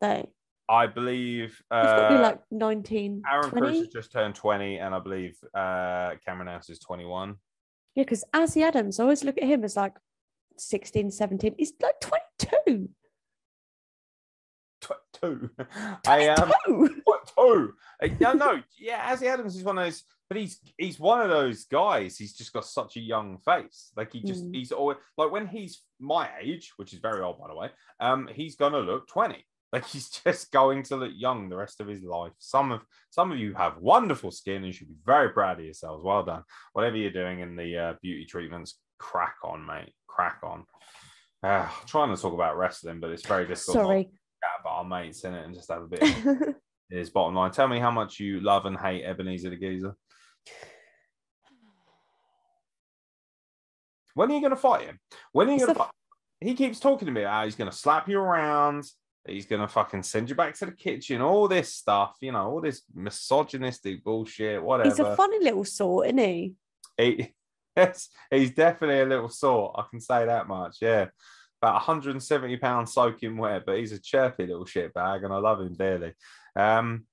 they? 0.00 0.30
I 0.70 0.86
believe 0.86 1.60
got 1.70 2.08
to 2.08 2.14
be 2.14 2.18
uh, 2.18 2.22
like 2.22 2.40
19, 2.50 3.24
Aaron 3.30 3.50
20? 3.50 3.60
Cruz 3.66 3.78
has 3.80 3.88
just 3.88 4.12
turned 4.12 4.34
20, 4.34 4.78
and 4.78 4.94
I 4.94 5.00
believe 5.00 5.36
uh, 5.54 6.12
Cameron 6.24 6.48
House 6.48 6.70
is 6.70 6.78
21. 6.78 7.34
Yeah, 7.94 8.04
because 8.04 8.24
Azzy 8.32 8.62
Adams, 8.62 8.98
I 8.98 9.02
always 9.02 9.22
look 9.22 9.36
at 9.36 9.44
him 9.44 9.64
as 9.64 9.76
like 9.76 9.92
16, 10.60 11.10
17. 11.10 11.54
He's 11.58 11.72
like 11.82 12.00
22. 12.00 12.88
Tw- 14.80 14.92
two. 15.20 15.50
I 16.06 16.28
um, 16.28 16.50
22. 16.66 17.00
What 17.04 17.30
two? 17.36 17.74
Uh, 18.02 18.08
No, 18.20 18.32
no, 18.32 18.62
yeah, 18.78 19.12
Azzy 19.14 19.26
Adams 19.26 19.56
is 19.56 19.62
one 19.62 19.76
of 19.78 19.84
those, 19.84 20.04
but 20.28 20.38
he's 20.38 20.58
he's 20.78 20.98
one 20.98 21.20
of 21.20 21.28
those 21.28 21.64
guys. 21.66 22.16
He's 22.16 22.34
just 22.34 22.52
got 22.52 22.64
such 22.64 22.96
a 22.96 23.00
young 23.00 23.38
face. 23.38 23.90
Like 23.96 24.12
he 24.12 24.22
just 24.22 24.44
Mm. 24.46 24.54
he's 24.54 24.72
always 24.72 24.96
like 25.18 25.30
when 25.30 25.46
he's 25.46 25.82
my 25.98 26.30
age, 26.40 26.72
which 26.76 26.92
is 26.94 26.98
very 27.00 27.20
old 27.20 27.38
by 27.38 27.48
the 27.48 27.54
way. 27.54 27.70
Um, 28.00 28.28
he's 28.32 28.56
gonna 28.56 28.78
look 28.80 29.06
twenty. 29.06 29.44
Like 29.72 29.86
he's 29.86 30.08
just 30.24 30.50
going 30.50 30.82
to 30.84 30.96
look 30.96 31.12
young 31.14 31.48
the 31.50 31.56
rest 31.56 31.80
of 31.80 31.86
his 31.86 32.02
life. 32.02 32.32
Some 32.38 32.72
of 32.72 32.80
some 33.10 33.30
of 33.32 33.38
you 33.38 33.52
have 33.54 33.76
wonderful 33.78 34.30
skin 34.30 34.64
and 34.64 34.74
should 34.74 34.88
be 34.88 34.96
very 35.04 35.28
proud 35.30 35.58
of 35.58 35.64
yourselves. 35.64 36.02
Well 36.02 36.22
done. 36.24 36.44
Whatever 36.72 36.96
you're 36.96 37.10
doing 37.10 37.40
in 37.40 37.54
the 37.54 37.76
uh, 37.76 37.94
beauty 38.00 38.24
treatments, 38.24 38.78
crack 39.00 39.36
on, 39.42 39.66
mate. 39.66 39.92
Crack 40.06 40.38
on. 40.44 40.64
Uh, 41.42 41.66
trying 41.86 42.14
to 42.14 42.20
talk 42.20 42.34
about 42.34 42.56
wrestling, 42.56 43.00
but 43.00 43.10
it's 43.10 43.26
very 43.26 43.46
difficult. 43.46 43.74
Sorry. 43.74 44.04
chat 44.04 44.60
about 44.60 44.78
our 44.78 44.84
mates 44.84 45.24
in 45.24 45.34
it 45.34 45.44
and 45.44 45.54
just 45.54 45.70
have 45.70 45.82
a 45.82 45.86
bit. 45.86 46.02
of 46.02 46.54
is 46.90 47.10
bottom 47.10 47.34
line. 47.34 47.50
Tell 47.50 47.68
me 47.68 47.78
how 47.78 47.90
much 47.90 48.20
you 48.20 48.40
love 48.40 48.66
and 48.66 48.76
hate 48.76 49.04
Ebenezer 49.04 49.50
the 49.50 49.56
Geezer. 49.56 49.96
When 54.14 54.30
are 54.30 54.34
you 54.34 54.40
going 54.40 54.50
to 54.50 54.56
fight 54.56 54.82
him? 54.82 54.98
When 55.32 55.48
are 55.48 55.52
you 55.52 55.60
going 55.60 55.74
to 55.74 55.78
fight? 55.78 55.90
He 56.40 56.54
keeps 56.54 56.80
talking 56.80 57.06
to 57.06 57.12
me 57.12 57.22
how 57.22 57.44
he's 57.44 57.54
going 57.54 57.70
to 57.70 57.76
slap 57.76 58.08
you 58.08 58.18
around. 58.18 58.84
He's 59.26 59.46
going 59.46 59.60
to 59.60 59.68
fucking 59.68 60.02
send 60.02 60.28
you 60.28 60.34
back 60.34 60.54
to 60.56 60.66
the 60.66 60.72
kitchen. 60.72 61.20
All 61.20 61.46
this 61.46 61.74
stuff, 61.74 62.16
you 62.20 62.32
know, 62.32 62.50
all 62.50 62.60
this 62.60 62.82
misogynistic 62.94 64.02
bullshit, 64.02 64.62
whatever. 64.62 64.88
He's 64.88 64.98
a 64.98 65.14
funny 65.14 65.38
little 65.44 65.64
sort, 65.64 66.06
isn't 66.06 66.18
he? 66.18 66.54
He, 66.96 67.34
yes, 67.76 68.08
he's 68.30 68.52
definitely 68.52 69.00
a 69.00 69.06
little 69.06 69.28
sort. 69.28 69.74
I 69.78 69.84
can 69.90 70.00
say 70.00 70.26
that 70.26 70.48
much. 70.48 70.78
Yeah. 70.80 71.06
About 71.62 71.74
170 71.74 72.56
pounds 72.56 72.94
soaking 72.94 73.36
wet, 73.36 73.64
but 73.66 73.76
he's 73.76 73.92
a 73.92 74.00
chirpy 74.00 74.46
little 74.46 74.64
shit 74.64 74.94
bag, 74.94 75.24
and 75.24 75.32
I 75.32 75.36
love 75.36 75.60
him 75.60 75.74
dearly. 75.74 76.14
Um, 76.56 77.04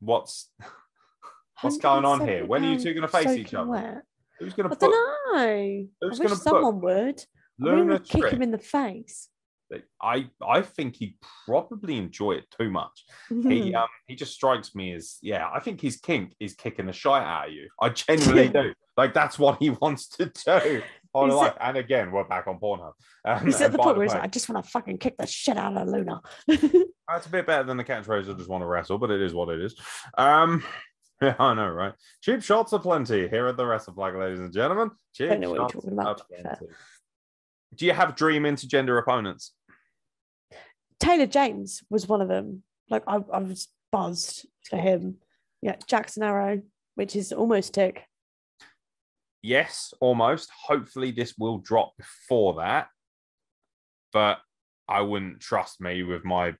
what's 0.00 0.50
what's 1.62 1.78
going 1.78 2.04
on 2.04 2.26
here? 2.26 2.44
When 2.44 2.64
are 2.64 2.72
you 2.72 2.78
two 2.78 2.92
going 2.92 3.02
to 3.02 3.08
face 3.08 3.30
each 3.30 3.54
other? 3.54 3.70
wet. 3.70 4.02
Who's 4.38 4.52
going 4.52 4.68
to? 4.68 4.74
I 4.74 4.78
to 4.78 4.80
don't 4.80 4.92
put 4.92 5.34
know. 5.34 5.40
I 5.40 5.86
wish 6.02 6.18
put 6.18 6.38
someone 6.38 6.80
would. 6.82 7.20
I 7.20 7.64
Luna 7.64 7.92
would 7.94 8.04
kick 8.04 8.26
him 8.26 8.42
in 8.42 8.50
the 8.50 8.58
face. 8.58 9.30
I 10.00 10.28
I 10.46 10.62
think 10.62 10.96
he'd 10.96 11.16
probably 11.44 11.96
enjoy 11.96 12.32
it 12.32 12.44
too 12.58 12.70
much. 12.70 13.04
He 13.28 13.74
um 13.74 13.88
he 14.06 14.14
just 14.14 14.32
strikes 14.32 14.74
me 14.74 14.94
as 14.94 15.18
yeah. 15.22 15.48
I 15.52 15.60
think 15.60 15.80
his 15.80 15.96
kink 15.96 16.34
is 16.40 16.54
kicking 16.54 16.86
the 16.86 16.92
shit 16.92 17.12
out 17.12 17.48
of 17.48 17.54
you. 17.54 17.68
I 17.80 17.88
genuinely 17.90 18.48
do. 18.48 18.74
Like 18.96 19.14
that's 19.14 19.38
what 19.38 19.58
he 19.58 19.70
wants 19.80 20.08
to 20.10 20.26
do. 20.26 20.82
On 21.14 21.30
life. 21.30 21.54
and 21.62 21.78
again, 21.78 22.12
we're 22.12 22.24
back 22.24 22.46
on 22.46 22.58
Pornhub. 22.58 22.92
Um, 23.24 23.48
at 23.48 23.72
the 23.72 23.78
point 23.78 23.96
where 23.96 24.04
he's 24.04 24.12
like, 24.12 24.22
I 24.22 24.26
just 24.26 24.50
want 24.50 24.62
to 24.62 24.70
fucking 24.70 24.98
kick 24.98 25.16
the 25.16 25.26
shit 25.26 25.56
out 25.56 25.74
of 25.74 25.88
Luna. 25.88 26.20
That's 26.46 27.26
a 27.26 27.30
bit 27.30 27.46
better 27.46 27.64
than 27.64 27.78
the 27.78 27.84
catchphrase. 27.84 28.28
I 28.28 28.36
just 28.36 28.50
want 28.50 28.60
to 28.60 28.66
wrestle, 28.66 28.98
but 28.98 29.10
it 29.10 29.22
is 29.22 29.32
what 29.32 29.48
it 29.48 29.62
is. 29.62 29.74
Um, 30.18 30.62
yeah, 31.22 31.34
I 31.38 31.54
know, 31.54 31.70
right? 31.70 31.94
Cheap 32.20 32.42
shots 32.42 32.72
are 32.74 32.78
plenty 32.78 33.28
here 33.28 33.46
at 33.46 33.56
the 33.56 33.64
Wrestle 33.64 33.94
Plug, 33.94 34.14
ladies 34.16 34.40
and 34.40 34.52
gentlemen. 34.52 34.90
Cheap 35.14 35.30
Don't 35.30 35.40
know 35.40 35.50
what 35.50 35.56
you're 35.56 35.64
shots 35.64 35.74
talking 35.74 35.92
about, 35.92 36.06
are 36.06 36.14
to 36.16 36.24
be 36.28 36.34
fair. 36.34 36.56
plenty. 36.58 36.74
Do 37.74 37.86
you 37.86 37.92
have 37.92 38.16
dream 38.16 38.42
intergender 38.42 38.98
opponents? 38.98 39.52
Taylor 41.00 41.26
James 41.26 41.82
was 41.90 42.06
one 42.08 42.20
of 42.20 42.28
them. 42.28 42.62
Like 42.90 43.02
I, 43.06 43.16
I 43.32 43.38
was 43.38 43.68
buzzed 43.92 44.46
for 44.68 44.76
him. 44.76 45.16
Yeah, 45.62 45.76
Jackson 45.86 46.22
Arrow, 46.22 46.62
which 46.94 47.16
is 47.16 47.32
almost 47.32 47.74
tick. 47.74 48.04
Yes, 49.42 49.92
almost. 50.00 50.50
Hopefully, 50.66 51.10
this 51.10 51.34
will 51.38 51.58
drop 51.58 51.96
before 51.96 52.54
that, 52.54 52.88
but 54.12 54.38
I 54.88 55.02
wouldn't 55.02 55.40
trust 55.40 55.80
me 55.80 56.02
with 56.02 56.24
my 56.24 56.54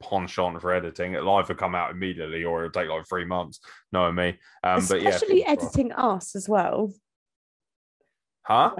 penchant 0.00 0.60
for 0.60 0.72
editing. 0.72 1.14
It'll 1.14 1.34
either 1.36 1.54
come 1.54 1.74
out 1.74 1.90
immediately 1.90 2.44
or 2.44 2.64
it'll 2.64 2.80
take 2.80 2.88
like 2.88 3.06
three 3.08 3.24
months. 3.24 3.60
Knowing 3.92 4.14
me, 4.14 4.38
um, 4.62 4.84
but 4.88 5.02
yeah, 5.02 5.10
Especially 5.10 5.44
editing 5.44 5.92
us 5.92 6.36
as 6.36 6.48
well. 6.48 6.92
huh? 8.42 8.74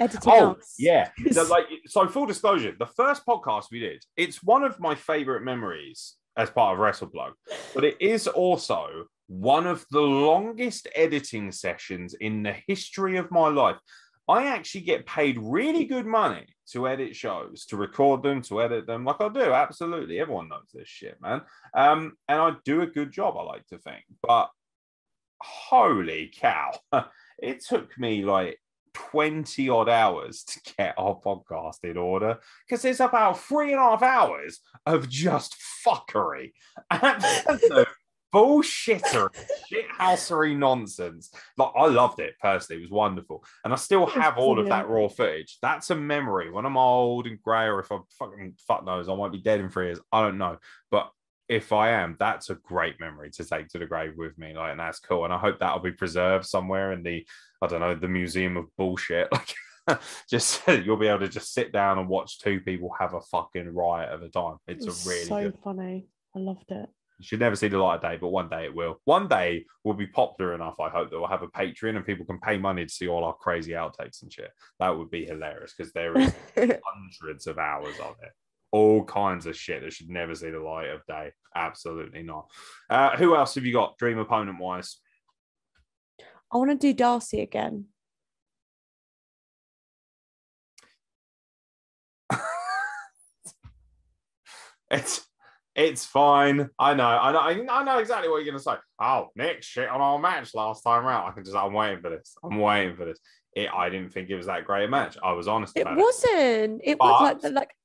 Editing 0.00 0.32
Oh, 0.32 0.52
us. 0.52 0.74
yeah. 0.78 1.10
So, 1.32 1.44
like, 1.44 1.66
so 1.86 2.06
full 2.08 2.26
disclosure, 2.26 2.74
the 2.78 2.86
first 2.86 3.24
podcast 3.26 3.66
we 3.70 3.80
did, 3.80 4.04
it's 4.16 4.42
one 4.42 4.64
of 4.64 4.78
my 4.80 4.94
favorite 4.94 5.42
memories 5.42 6.14
as 6.36 6.50
part 6.50 6.74
of 6.74 6.80
WrestlePlug, 6.80 7.32
but 7.74 7.84
it 7.84 7.96
is 8.00 8.28
also 8.28 9.06
one 9.26 9.66
of 9.66 9.84
the 9.90 10.00
longest 10.00 10.86
editing 10.94 11.50
sessions 11.52 12.14
in 12.14 12.42
the 12.42 12.54
history 12.66 13.16
of 13.16 13.30
my 13.30 13.48
life. 13.48 13.76
I 14.28 14.46
actually 14.46 14.82
get 14.82 15.06
paid 15.06 15.38
really 15.40 15.84
good 15.84 16.06
money 16.06 16.46
to 16.72 16.86
edit 16.86 17.16
shows, 17.16 17.64
to 17.66 17.76
record 17.76 18.22
them, 18.22 18.42
to 18.42 18.62
edit 18.62 18.86
them, 18.86 19.04
like 19.04 19.20
I 19.20 19.28
do. 19.30 19.52
Absolutely, 19.52 20.20
everyone 20.20 20.48
knows 20.48 20.68
this 20.72 20.86
shit, 20.88 21.20
man. 21.20 21.40
Um, 21.74 22.12
and 22.28 22.40
I 22.40 22.52
do 22.64 22.82
a 22.82 22.86
good 22.86 23.10
job, 23.10 23.36
I 23.38 23.42
like 23.42 23.66
to 23.68 23.78
think. 23.78 24.04
But 24.22 24.50
holy 25.42 26.32
cow, 26.34 26.72
it 27.42 27.64
took 27.64 27.96
me 27.98 28.24
like 28.24 28.60
20 29.10 29.68
odd 29.68 29.88
hours 29.88 30.44
to 30.44 30.74
get 30.76 30.94
our 30.98 31.18
podcast 31.20 31.84
in 31.84 31.96
order 31.96 32.38
because 32.66 32.82
there's 32.82 33.00
about 33.00 33.40
three 33.40 33.72
and 33.72 33.80
a 33.80 33.84
half 33.84 34.02
hours 34.02 34.60
of 34.86 35.08
just 35.08 35.56
fuckery. 35.86 36.52
Absolute 36.90 37.88
bullshitter, 38.34 39.30
shithousery 39.72 40.56
nonsense. 40.56 41.30
Like, 41.56 41.70
I 41.76 41.86
loved 41.86 42.20
it 42.20 42.34
personally, 42.40 42.82
it 42.82 42.84
was 42.84 42.90
wonderful. 42.90 43.44
And 43.64 43.72
I 43.72 43.76
still 43.76 44.06
have 44.06 44.36
all 44.36 44.58
of 44.58 44.68
that 44.68 44.88
raw 44.88 45.08
footage. 45.08 45.58
That's 45.62 45.90
a 45.90 45.94
memory. 45.94 46.50
When 46.50 46.66
I'm 46.66 46.76
old 46.76 47.26
and 47.26 47.40
grey, 47.40 47.66
or 47.66 47.80
if 47.80 47.90
I'm 47.90 48.02
fucking 48.18 48.54
fuck 48.66 48.84
knows, 48.84 49.08
I 49.08 49.14
might 49.14 49.32
be 49.32 49.38
dead 49.38 49.60
in 49.60 49.68
three 49.68 49.86
years. 49.86 50.00
I 50.12 50.22
don't 50.22 50.38
know. 50.38 50.58
But 50.90 51.10
if 51.48 51.72
I 51.72 51.90
am, 51.90 52.16
that's 52.18 52.50
a 52.50 52.54
great 52.56 53.00
memory 53.00 53.30
to 53.30 53.44
take 53.44 53.68
to 53.68 53.78
the 53.78 53.86
grave 53.86 54.14
with 54.16 54.36
me. 54.38 54.54
Like, 54.54 54.72
and 54.72 54.80
that's 54.80 55.00
cool. 55.00 55.24
And 55.24 55.32
I 55.32 55.38
hope 55.38 55.58
that'll 55.58 55.80
be 55.80 55.92
preserved 55.92 56.46
somewhere 56.46 56.92
in 56.92 57.02
the, 57.02 57.26
I 57.62 57.66
don't 57.66 57.80
know, 57.80 57.94
the 57.94 58.08
museum 58.08 58.56
of 58.56 58.66
bullshit. 58.76 59.28
Like, 59.88 60.00
just 60.28 60.68
you'll 60.68 60.98
be 60.98 61.06
able 61.06 61.20
to 61.20 61.28
just 61.30 61.54
sit 61.54 61.72
down 61.72 61.98
and 61.98 62.10
watch 62.10 62.40
two 62.40 62.60
people 62.60 62.90
have 62.98 63.14
a 63.14 63.22
fucking 63.22 63.74
riot 63.74 64.10
at 64.12 64.22
a 64.22 64.28
time. 64.28 64.56
It's 64.66 64.84
was 64.84 65.06
a 65.06 65.08
really 65.08 65.24
so 65.24 65.42
good. 65.44 65.58
funny. 65.64 66.06
I 66.36 66.40
loved 66.40 66.70
it. 66.70 66.90
You 67.18 67.24
should 67.24 67.40
never 67.40 67.56
see 67.56 67.68
the 67.68 67.78
light 67.78 67.94
of 67.94 68.02
day, 68.02 68.18
but 68.20 68.28
one 68.28 68.50
day 68.50 68.66
it 68.66 68.74
will. 68.74 69.00
One 69.04 69.28
day 69.28 69.64
we'll 69.82 69.94
be 69.94 70.06
popular 70.06 70.54
enough, 70.54 70.78
I 70.78 70.90
hope, 70.90 71.08
that 71.08 71.18
we'll 71.18 71.28
have 71.28 71.42
a 71.42 71.48
Patreon 71.48 71.96
and 71.96 72.04
people 72.04 72.26
can 72.26 72.38
pay 72.38 72.58
money 72.58 72.84
to 72.84 72.92
see 72.92 73.08
all 73.08 73.24
our 73.24 73.32
crazy 73.32 73.72
outtakes 73.72 74.20
and 74.20 74.30
shit. 74.30 74.50
That 74.78 74.96
would 74.96 75.10
be 75.10 75.24
hilarious 75.24 75.72
because 75.74 75.92
there 75.94 76.18
is 76.18 76.34
hundreds 76.54 77.46
of 77.46 77.56
hours 77.56 77.98
of 77.98 78.16
it. 78.22 78.32
All 78.70 79.04
kinds 79.04 79.46
of 79.46 79.56
shit 79.56 79.82
that 79.82 79.92
should 79.92 80.10
never 80.10 80.34
see 80.34 80.50
the 80.50 80.60
light 80.60 80.88
of 80.88 81.04
day. 81.06 81.32
Absolutely 81.54 82.22
not. 82.22 82.50
Uh, 82.90 83.16
who 83.16 83.34
else 83.34 83.54
have 83.54 83.64
you 83.64 83.72
got, 83.72 83.98
dream 83.98 84.18
opponent 84.18 84.58
wise? 84.58 84.98
I 86.52 86.56
want 86.58 86.70
to 86.70 86.76
do 86.76 86.92
Darcy 86.92 87.40
again. 87.40 87.86
It's 94.90 95.28
It's 95.78 96.04
fine. 96.04 96.70
I 96.78 96.94
know. 96.94 97.06
I 97.06 97.30
know. 97.32 97.66
I 97.70 97.84
know 97.84 97.98
exactly 97.98 98.28
what 98.28 98.38
you're 98.38 98.52
gonna 98.52 98.58
say. 98.58 98.74
Oh, 99.00 99.28
Nick 99.36 99.62
shit 99.62 99.88
on 99.88 100.00
our 100.00 100.18
match 100.18 100.52
last 100.52 100.82
time 100.82 101.04
round. 101.04 101.28
I 101.28 101.30
can 101.30 101.44
just. 101.44 101.56
I'm 101.56 101.72
waiting 101.72 102.00
for 102.00 102.10
this. 102.10 102.34
I'm 102.42 102.58
waiting 102.58 102.96
for 102.96 103.04
this. 103.04 103.20
It. 103.54 103.68
I 103.72 103.88
didn't 103.88 104.12
think 104.12 104.28
it 104.28 104.36
was 104.36 104.46
that 104.46 104.64
great 104.64 104.86
a 104.86 104.88
match. 104.88 105.16
I 105.22 105.32
was 105.32 105.46
honest 105.46 105.76
It 105.76 105.86
wasn't. 105.86 106.80
It 106.82 106.98
was 106.98 107.22
like 107.22 107.40
the 107.40 107.50
like 107.50 107.68
it. 107.70 107.76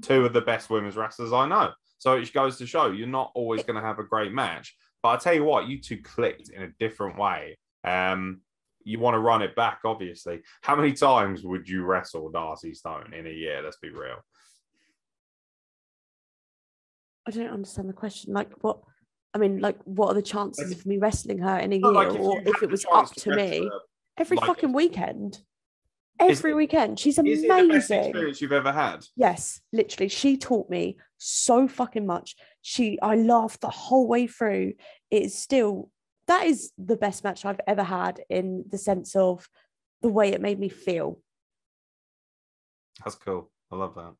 Two 0.00 0.24
of 0.24 0.32
the 0.32 0.40
best 0.40 0.70
women's 0.70 0.96
wrestlers 0.96 1.32
I 1.32 1.46
know. 1.46 1.70
So 1.98 2.14
it 2.14 2.32
goes 2.32 2.56
to 2.58 2.66
show 2.66 2.90
you're 2.90 3.06
not 3.06 3.30
always 3.34 3.62
going 3.62 3.76
to 3.76 3.86
have 3.86 3.98
a 3.98 4.04
great 4.04 4.32
match. 4.32 4.74
But 5.02 5.08
I 5.10 5.16
tell 5.18 5.34
you 5.34 5.44
what, 5.44 5.68
you 5.68 5.80
two 5.80 5.98
clicked 6.02 6.48
in 6.48 6.62
a 6.62 6.70
different 6.80 7.18
way. 7.18 7.58
Um, 7.84 8.40
you 8.84 8.98
want 8.98 9.14
to 9.14 9.18
run 9.20 9.42
it 9.42 9.54
back, 9.54 9.80
obviously. 9.84 10.42
How 10.62 10.74
many 10.74 10.92
times 10.92 11.42
would 11.44 11.68
you 11.68 11.84
wrestle 11.84 12.30
Darcy 12.30 12.74
Stone 12.74 13.12
in 13.14 13.26
a 13.26 13.30
year? 13.30 13.60
Let's 13.62 13.76
be 13.76 13.90
real. 13.90 14.16
I 17.26 17.30
don't 17.30 17.50
understand 17.50 17.88
the 17.88 17.92
question. 17.94 18.32
Like 18.32 18.52
what? 18.62 18.80
I 19.34 19.38
mean, 19.38 19.60
like 19.60 19.78
what 19.84 20.08
are 20.08 20.14
the 20.14 20.22
chances 20.22 20.68
Like- 20.70 20.78
of 20.78 20.86
me 20.86 20.98
wrestling 20.98 21.38
her 21.38 21.58
in 21.58 21.72
a 21.72 21.76
year, 21.76 21.92
like 21.92 22.12
or 22.18 22.40
if 22.44 22.62
it 22.62 22.70
was 22.70 22.84
up 22.92 23.12
to 23.14 23.20
to 23.20 23.36
me? 23.36 23.64
her, 23.66 23.78
Every 24.18 24.36
like- 24.36 24.46
fucking 24.46 24.72
weekend. 24.72 25.40
Is 26.28 26.38
Every 26.38 26.52
it- 26.52 26.56
weekend. 26.56 26.98
She's 26.98 27.18
amazing. 27.18 27.38
Is 27.38 27.44
it 27.44 27.48
the 27.68 27.68
best 27.74 27.90
experience 27.90 28.40
you've 28.40 28.52
ever 28.52 28.72
had? 28.72 29.04
Yes, 29.16 29.60
literally. 29.72 30.08
She 30.08 30.36
taught 30.36 30.68
me 30.70 30.96
so 31.18 31.66
fucking 31.68 32.06
much. 32.06 32.36
She 32.62 32.98
I 33.00 33.16
laughed 33.16 33.60
the 33.60 33.70
whole 33.70 34.06
way 34.08 34.26
through. 34.26 34.74
It 35.10 35.22
is 35.24 35.38
still 35.38 35.90
that 36.28 36.46
is 36.46 36.72
the 36.78 36.96
best 36.96 37.24
match 37.24 37.44
I've 37.44 37.60
ever 37.66 37.82
had 37.82 38.20
in 38.30 38.64
the 38.68 38.78
sense 38.78 39.16
of 39.16 39.48
the 40.02 40.08
way 40.08 40.28
it 40.32 40.40
made 40.40 40.58
me 40.58 40.68
feel. 40.68 41.20
That's 43.04 43.16
cool. 43.16 43.50
I 43.70 43.76
love 43.76 43.94
that. 43.96 44.14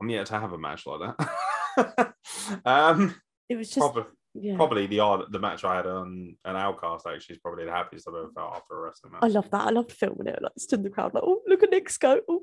I'm 0.00 0.08
yet 0.10 0.26
to 0.26 0.38
have 0.40 0.52
a 0.52 0.58
match 0.58 0.86
like 0.86 1.16
that. 1.16 2.14
um, 2.64 3.14
It 3.48 3.56
was 3.56 3.68
just 3.68 3.78
probably, 3.78 4.04
yeah. 4.34 4.56
probably 4.56 4.86
the 4.86 5.00
odd 5.00 5.30
the 5.30 5.38
match 5.38 5.64
I 5.64 5.76
had 5.76 5.86
on 5.86 6.36
an 6.44 6.56
outcast 6.56 7.06
actually 7.06 7.34
is 7.36 7.40
probably 7.40 7.64
the 7.64 7.70
happiest 7.72 8.08
I've 8.08 8.14
ever 8.14 8.30
felt 8.34 8.54
after 8.56 8.78
a 8.78 8.80
wrestling 8.82 9.12
match. 9.12 9.22
I 9.22 9.28
love 9.28 9.50
that. 9.50 9.66
I 9.66 9.70
love 9.70 9.90
filming 9.90 10.26
it. 10.26 10.40
Like 10.42 10.52
stood 10.58 10.80
in 10.80 10.84
the 10.84 10.90
crowd, 10.90 11.14
like, 11.14 11.22
oh, 11.26 11.40
look 11.46 11.62
at 11.62 11.70
Nick's 11.70 11.98
go. 11.98 12.20
Oh. 12.28 12.42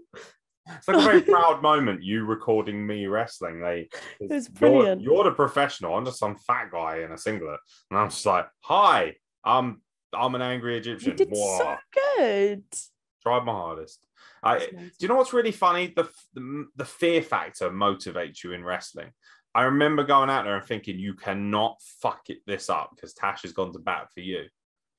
It's 0.67 0.87
like 0.87 0.97
a 0.97 1.01
very 1.01 1.21
proud 1.33 1.61
moment. 1.63 2.03
You 2.03 2.25
recording 2.25 2.85
me 2.85 3.07
wrestling. 3.07 3.59
They, 3.61 3.89
It 4.19 4.29
was 4.29 4.47
you're- 4.47 4.59
brilliant. 4.59 5.01
You're, 5.01 5.23
the 5.23 5.31
professional. 5.31 5.95
I'm 5.95 6.05
just 6.05 6.19
some 6.19 6.35
fat 6.35 6.69
guy 6.71 6.99
in 6.99 7.11
a 7.11 7.17
singlet, 7.17 7.59
and 7.89 7.99
I'm 7.99 8.09
just 8.09 8.25
like, 8.25 8.47
"Hi, 8.65 9.15
I'm 9.43 9.81
I'm 10.13 10.35
an 10.35 10.41
angry 10.43 10.77
Egyptian." 10.77 11.11
You 11.11 11.15
did 11.17 11.29
Whoa. 11.31 11.57
so 11.57 11.75
good. 12.17 12.63
Tried 13.23 13.45
my 13.45 13.51
hardest. 13.51 13.99
I, 14.43 14.59
do 14.59 14.89
you 14.99 15.07
know 15.07 15.15
what's 15.15 15.33
really 15.33 15.51
funny? 15.51 15.91
The, 15.95 16.07
the 16.33 16.67
the 16.75 16.85
fear 16.85 17.21
factor 17.21 17.69
motivates 17.71 18.43
you 18.43 18.53
in 18.53 18.63
wrestling. 18.63 19.11
I 19.55 19.63
remember 19.63 20.03
going 20.03 20.29
out 20.29 20.45
there 20.45 20.57
and 20.57 20.65
thinking, 20.65 20.99
you 20.99 21.15
cannot 21.15 21.77
fuck 22.01 22.29
it 22.29 22.39
this 22.45 22.69
up 22.69 22.91
because 22.95 23.13
Tash 23.13 23.41
has 23.41 23.51
gone 23.51 23.73
to 23.73 23.79
bat 23.79 24.07
for 24.13 24.19
you. 24.21 24.43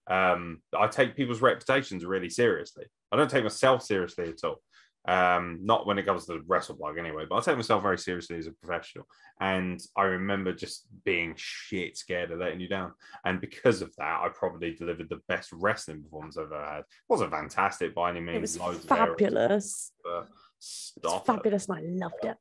Um, 0.09 0.61
I 0.77 0.89
take 0.89 1.15
people's 1.17 1.41
reputations 1.41 2.05
really 2.05 2.29
seriously. 2.31 2.87
I 3.13 3.17
don't 3.17 3.31
take 3.31 3.45
myself 3.45 3.83
seriously 3.83 4.29
at 4.29 4.43
all. 4.45 4.61
Um, 5.09 5.61
not 5.63 5.87
when 5.87 5.99
it 5.99 6.05
comes 6.05 6.27
to 6.27 6.41
WrestlePlug 6.41 6.99
anyway, 6.99 7.25
but 7.29 7.37
I 7.37 7.41
take 7.41 7.57
myself 7.57 7.83
very 7.83 7.97
seriously 7.97 8.37
as 8.37 8.47
a 8.49 8.53
professional. 8.53 9.07
And 9.41 9.81
I 9.97 10.03
remember 10.03 10.53
just 10.53 10.87
being 11.05 11.33
shit 11.37 11.97
scared 11.97 12.31
of 12.33 12.41
letting 12.41 12.61
you 12.61 12.69
down. 12.69 12.93
And 13.25 13.41
because 13.41 13.81
of 13.83 13.95
that, 13.97 14.21
I 14.23 14.29
probably 14.35 14.75
delivered 14.75 15.09
the 15.09 15.21
best 15.29 15.51
wrestling 15.53 16.03
performance 16.03 16.37
I've 16.37 16.53
ever 16.53 16.65
had. 16.65 16.81
It 16.81 16.85
wasn't 17.09 17.31
fantastic 17.31 17.95
by 17.95 18.11
any 18.11 18.21
means. 18.21 18.37
It 18.37 18.41
was 18.41 18.59
loads 18.59 18.85
of 18.85 18.93
errors, 18.93 19.09
fabulous. 19.09 19.93
but 20.05 20.29
It's 20.59 20.93
Stop 20.99 21.23
it. 21.23 21.27
fabulous, 21.27 21.69
and 21.69 21.79
I 21.79 21.83
loved 22.07 22.25
it. 22.25 22.37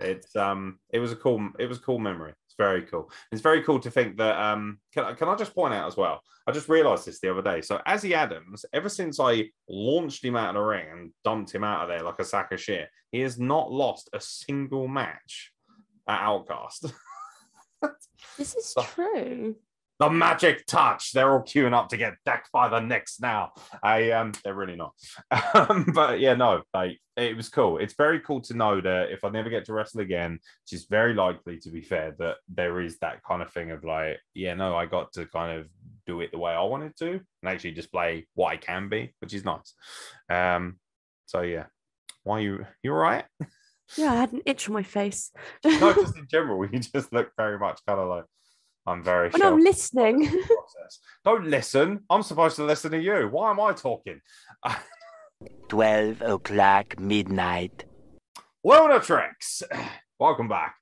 It's 0.00 0.34
um, 0.36 0.78
it 0.90 0.98
was 1.00 1.12
a 1.12 1.16
cool, 1.16 1.48
it 1.58 1.66
was 1.66 1.78
a 1.78 1.82
cool 1.82 1.98
memory. 1.98 2.32
It's 2.46 2.54
very 2.56 2.82
cool. 2.82 3.10
It's 3.32 3.42
very 3.42 3.62
cool 3.62 3.80
to 3.80 3.90
think 3.90 4.16
that 4.18 4.38
um, 4.38 4.78
can 4.92 5.04
I, 5.04 5.12
can 5.14 5.28
I 5.28 5.34
just 5.36 5.54
point 5.54 5.74
out 5.74 5.86
as 5.88 5.96
well? 5.96 6.20
I 6.46 6.52
just 6.52 6.68
realised 6.68 7.04
this 7.06 7.20
the 7.20 7.30
other 7.30 7.42
day. 7.42 7.60
So 7.60 7.80
Azzy 7.86 8.12
Adams, 8.12 8.64
ever 8.72 8.88
since 8.88 9.20
I 9.20 9.50
launched 9.68 10.24
him 10.24 10.36
out 10.36 10.50
of 10.50 10.54
the 10.54 10.60
ring 10.66 10.86
and 10.90 11.12
dumped 11.24 11.52
him 11.54 11.64
out 11.64 11.82
of 11.82 11.88
there 11.88 12.02
like 12.02 12.18
a 12.20 12.24
sack 12.24 12.52
of 12.52 12.60
shit, 12.60 12.88
he 13.12 13.20
has 13.20 13.38
not 13.38 13.70
lost 13.70 14.08
a 14.12 14.20
single 14.20 14.88
match 14.88 15.52
at 16.08 16.20
Outcast. 16.20 16.86
This 18.36 18.54
is 18.56 18.66
So- 18.72 18.82
true. 18.82 19.54
The 19.98 20.10
magic 20.10 20.64
touch. 20.66 21.12
They're 21.12 21.32
all 21.32 21.42
queuing 21.42 21.74
up 21.74 21.88
to 21.88 21.96
get 21.96 22.14
decked 22.24 22.50
by 22.52 22.68
the 22.68 22.80
Nix 22.80 23.18
now. 23.20 23.52
I 23.82 24.12
um, 24.12 24.32
they're 24.44 24.54
really 24.54 24.76
not. 24.76 24.94
Um, 25.54 25.90
but 25.92 26.20
yeah, 26.20 26.34
no, 26.34 26.62
like 26.72 26.98
it 27.16 27.36
was 27.36 27.48
cool. 27.48 27.78
It's 27.78 27.94
very 27.94 28.20
cool 28.20 28.40
to 28.42 28.54
know 28.54 28.80
that 28.80 29.10
if 29.10 29.24
I 29.24 29.30
never 29.30 29.50
get 29.50 29.64
to 29.64 29.72
wrestle 29.72 30.00
again, 30.00 30.32
which 30.32 30.72
is 30.72 30.86
very 30.86 31.14
likely 31.14 31.58
to 31.58 31.70
be 31.70 31.80
fair, 31.80 32.14
that 32.18 32.36
there 32.48 32.80
is 32.80 32.98
that 32.98 33.22
kind 33.24 33.42
of 33.42 33.52
thing 33.52 33.70
of 33.72 33.84
like, 33.84 34.18
yeah, 34.34 34.54
no, 34.54 34.76
I 34.76 34.86
got 34.86 35.12
to 35.14 35.26
kind 35.26 35.58
of 35.58 35.66
do 36.06 36.20
it 36.20 36.30
the 36.30 36.38
way 36.38 36.52
I 36.52 36.62
wanted 36.62 36.96
to 36.98 37.10
and 37.10 37.22
actually 37.44 37.72
display 37.72 38.26
what 38.34 38.52
I 38.52 38.56
can 38.56 38.88
be, 38.88 39.14
which 39.20 39.34
is 39.34 39.44
nice. 39.44 39.74
Um, 40.30 40.78
so 41.26 41.42
yeah, 41.42 41.66
why 42.22 42.40
you 42.40 42.64
you 42.82 42.92
all 42.92 42.98
right? 42.98 43.24
Yeah, 43.96 44.12
I 44.12 44.16
had 44.16 44.32
an 44.32 44.42
itch 44.44 44.68
on 44.68 44.74
my 44.74 44.82
face. 44.82 45.32
no, 45.64 45.94
just 45.94 46.16
in 46.18 46.26
general, 46.30 46.64
you 46.64 46.78
just 46.78 47.12
look 47.12 47.30
very 47.36 47.58
much 47.58 47.80
kind 47.86 47.98
of 48.00 48.08
like 48.08 48.24
I'm 48.86 49.02
very. 49.02 49.28
Oh, 49.28 49.32
when 49.32 49.42
I'm 49.42 49.52
sure. 49.58 49.60
listening. 49.62 50.32
Don't 51.24 51.46
listen. 51.46 52.00
I'm 52.08 52.22
supposed 52.22 52.56
to 52.56 52.64
listen 52.64 52.90
to 52.92 52.98
you. 53.00 53.28
Why 53.30 53.50
am 53.50 53.60
I 53.60 53.72
talking? 53.72 54.20
12 55.68 56.22
o'clock 56.22 56.98
midnight. 56.98 57.84
Lunatrix, 58.66 59.62
welcome 60.18 60.48
back. 60.48 60.76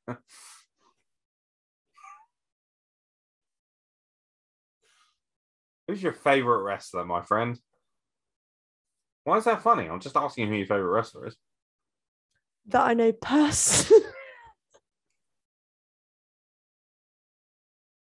Who's 5.89 6.03
your 6.03 6.13
favorite 6.13 6.63
wrestler, 6.63 7.05
my 7.05 7.23
friend? 7.23 7.59
Why 9.25 9.37
is 9.39 9.45
that 9.45 9.63
funny? 9.63 9.89
I'm 9.89 10.01
just 10.01 10.17
asking 10.17 10.49
who 10.49 10.55
your 10.55 10.67
favorite 10.67 10.91
wrestler 10.91 11.27
is. 11.29 11.37
that 12.67 12.87
I 12.87 12.95
know 12.95 13.13
personally. 13.13 14.03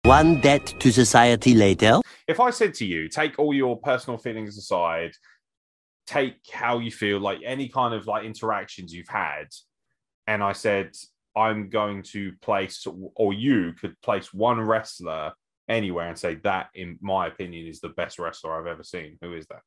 One 0.10 0.42
debt 0.42 0.74
to 0.80 0.92
society 0.92 1.54
later. 1.54 2.00
If 2.28 2.40
I 2.40 2.50
said 2.50 2.74
to 2.74 2.86
you, 2.86 3.08
take 3.10 3.38
all 3.38 3.54
your 3.54 3.80
personal 3.80 4.18
feelings 4.18 4.58
aside, 4.58 5.12
take 6.08 6.38
how 6.52 6.80
you 6.80 6.90
feel, 6.90 7.20
like 7.20 7.42
any 7.46 7.70
kind 7.70 7.94
of 7.94 8.08
like 8.08 8.26
interactions 8.26 8.92
you've 8.92 9.08
had, 9.08 9.50
and 10.26 10.42
I 10.42 10.54
said, 10.54 10.96
I'm 11.38 11.70
going 11.70 12.02
to 12.14 12.32
place, 12.42 12.88
or 13.16 13.34
you 13.34 13.74
could 13.80 14.02
place 14.02 14.34
one 14.34 14.60
wrestler 14.60 15.34
anywhere 15.68 16.08
and 16.08 16.18
say 16.18 16.40
that, 16.44 16.70
in 16.74 16.98
my 17.02 17.28
opinion, 17.28 17.68
is 17.68 17.80
the 17.80 17.90
best 17.90 18.18
wrestler 18.18 18.60
I've 18.60 18.66
ever 18.66 18.84
seen. 18.84 19.20
Who 19.22 19.34
is 19.34 19.46
that? 19.46 19.62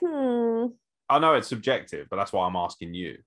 hmm. 0.00 0.68
I 1.10 1.18
know 1.18 1.34
it's 1.34 1.48
subjective, 1.48 2.06
but 2.08 2.16
that's 2.16 2.32
why 2.32 2.46
I'm 2.46 2.56
asking 2.56 2.94
you. 2.94 3.18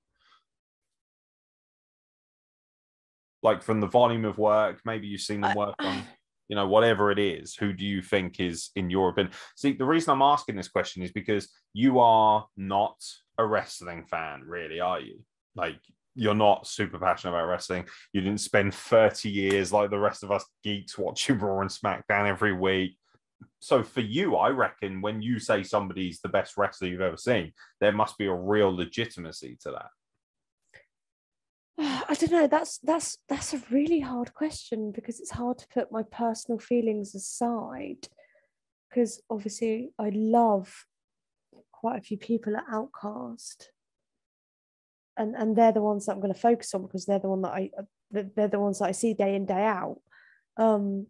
Like 3.43 3.62
from 3.62 3.82
the 3.82 3.88
volume 3.88 4.24
of 4.24 4.38
work, 4.38 4.80
maybe 4.86 5.08
you've 5.08 5.22
seen 5.22 5.41
them 5.41 5.56
work 5.56 5.76
on, 5.80 6.04
you 6.48 6.56
know, 6.56 6.67
whatever 6.67 7.12
it 7.12 7.19
is. 7.19 7.56
Who 7.56 7.74
do 7.74 7.86
you 7.86 8.02
think 8.02 8.39
is, 8.39 8.69
in 8.76 8.89
your 8.89 9.10
opinion? 9.10 9.34
See, 9.58 9.74
the 9.74 9.86
reason 9.86 10.12
I'm 10.13 10.22
asking 10.22 10.56
this 10.56 10.69
question 10.69 11.04
is 11.04 11.12
because 11.12 11.50
you 11.74 12.00
are 12.00 12.48
not 12.56 12.96
a 13.38 13.46
wrestling 13.46 14.06
fan, 14.06 14.43
really, 14.46 14.80
are 14.80 15.02
you? 15.02 15.19
Like, 15.56 15.76
you're 16.15 16.36
not 16.36 16.67
super 16.67 17.00
passionate 17.00 17.34
about 17.34 17.48
wrestling. 17.48 17.86
You 18.13 18.22
didn't 18.22 18.39
spend 18.39 18.74
30 18.74 19.30
years 19.30 19.74
like 19.74 19.89
the 19.89 20.00
rest 20.00 20.24
of 20.24 20.32
us 20.32 20.46
geeks 20.63 20.98
watching 20.98 21.39
Raw 21.39 21.62
and 21.62 21.69
SmackDown 21.69 22.28
every 22.28 22.54
week. 22.54 22.98
So 23.60 23.84
for 23.84 24.02
you, 24.02 24.36
I 24.36 24.50
reckon 24.50 25.02
when 25.02 25.22
you 25.22 25.40
say 25.40 25.64
somebody's 25.64 26.20
the 26.20 26.30
best 26.30 26.58
wrestler 26.58 26.88
you've 26.88 27.02
ever 27.02 27.18
seen, 27.18 27.54
there 27.80 27.92
must 27.92 28.18
be 28.18 28.26
a 28.26 28.34
real 28.34 28.76
legitimacy 28.76 29.58
to 29.62 29.72
that. 29.72 29.90
I 32.10 32.14
don't 32.14 32.32
know. 32.32 32.48
That's 32.48 32.78
that's 32.80 33.18
that's 33.28 33.54
a 33.54 33.62
really 33.72 34.00
hard 34.00 34.34
question 34.34 34.92
because 34.92 35.20
it's 35.20 35.32
hard 35.32 35.58
to 35.60 35.68
put 35.68 35.92
my 35.92 36.04
personal 36.04 36.60
feelings 36.60 37.16
aside. 37.16 38.08
Because 38.90 39.22
obviously, 39.30 39.92
I 39.98 40.12
love 40.14 40.86
quite 41.72 41.98
a 41.98 42.04
few 42.04 42.18
people 42.18 42.56
at 42.56 42.66
Outcast, 42.70 43.72
and 45.18 45.36
and 45.36 45.56
they're 45.56 45.72
the 45.72 45.82
ones 45.82 46.06
that 46.06 46.14
I'm 46.14 46.22
going 46.22 46.34
to 46.34 46.40
focus 46.40 46.74
on 46.74 46.84
because 46.84 47.06
they're 47.06 47.20
the 47.20 47.30
one 47.30 47.42
that 47.42 47.54
I 47.54 47.72
they're 48.12 48.48
the 48.48 48.60
ones 48.60 48.80
that 48.80 48.90
I 48.90 48.92
see 48.92 49.14
day 49.14 49.36
in 49.36 49.46
day 49.46 49.64
out. 49.64 50.00
Um, 50.58 51.08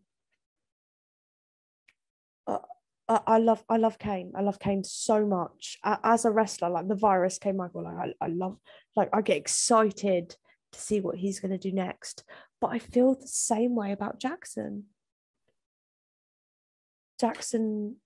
I, 2.48 2.60
I 3.14 3.36
I 3.36 3.38
love 3.38 3.64
I 3.70 3.78
love 3.78 4.00
Kane. 4.00 4.32
I 4.36 4.42
love 4.42 4.60
Kane 4.60 4.84
so 4.84 5.26
much 5.26 5.78
as 5.84 6.26
a 6.26 6.32
wrestler. 6.32 6.70
Like 6.70 6.88
the 6.88 6.96
virus 6.96 7.38
came, 7.38 7.58
Michael. 7.58 7.84
Like 7.84 8.14
I, 8.22 8.26
I 8.26 8.28
love 8.28 8.58
like 8.96 9.10
I 9.14 9.22
get 9.22 9.38
excited 9.38 10.36
to 10.72 10.80
see 10.80 11.00
what 11.02 11.18
he's 11.18 11.40
going 11.40 11.52
to 11.52 11.58
do 11.58 11.72
next. 11.72 12.24
But 12.60 12.72
I 12.72 12.80
feel 12.80 13.16
the 13.16 13.28
same 13.28 13.76
way 13.76 13.92
about 13.92 14.20
Jackson. 14.20 14.86
Jackson, 17.20 17.98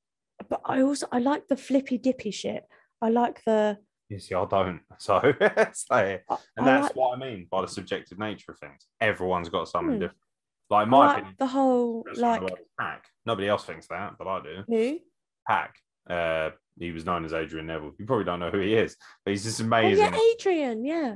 but 0.49 0.61
I 0.65 0.81
also 0.81 1.07
I 1.11 1.19
like 1.19 1.47
the 1.47 1.57
flippy 1.57 1.97
dippy 1.97 2.31
shit. 2.31 2.63
I 3.01 3.09
like 3.09 3.43
the 3.45 3.77
You 4.09 4.19
see, 4.19 4.35
I 4.35 4.45
don't. 4.45 4.81
So, 4.99 5.13
I, 5.91 6.19
and 6.57 6.67
that's 6.67 6.87
like, 6.87 6.95
what 6.95 7.15
I 7.15 7.19
mean 7.19 7.47
by 7.51 7.61
the 7.61 7.67
subjective 7.67 8.17
nature 8.17 8.51
of 8.51 8.59
things. 8.59 8.85
Everyone's 8.99 9.49
got 9.49 9.67
something 9.69 9.95
Hmm. 9.95 9.99
different. 10.01 10.21
Like 10.69 10.87
my 10.87 10.97
like 10.97 11.13
opinion, 11.17 11.35
the 11.39 11.47
whole 11.47 12.03
best 12.03 12.21
one 12.21 12.35
in 12.37 12.41
like 12.43 12.51
the 12.51 12.57
PAC. 12.79 13.05
Nobody 13.25 13.47
else 13.47 13.63
thinks 13.63 13.87
that, 13.87 14.13
but 14.17 14.27
I 14.27 14.41
do. 14.41 14.63
new. 14.67 14.99
PAC. 15.47 15.75
Uh, 16.09 16.49
he 16.79 16.91
was 16.91 17.05
known 17.05 17.23
as 17.25 17.33
Adrian 17.33 17.67
Neville. 17.67 17.93
You 17.97 18.05
probably 18.05 18.25
don't 18.25 18.39
know 18.39 18.49
who 18.51 18.59
he 18.59 18.73
is, 18.75 18.97
but 19.25 19.31
he's 19.31 19.43
just 19.43 19.61
Oh 19.61 19.65
amazing. 19.65 20.03
yeah, 20.13 20.19
Adrian. 20.33 20.85
Yeah. 20.85 21.15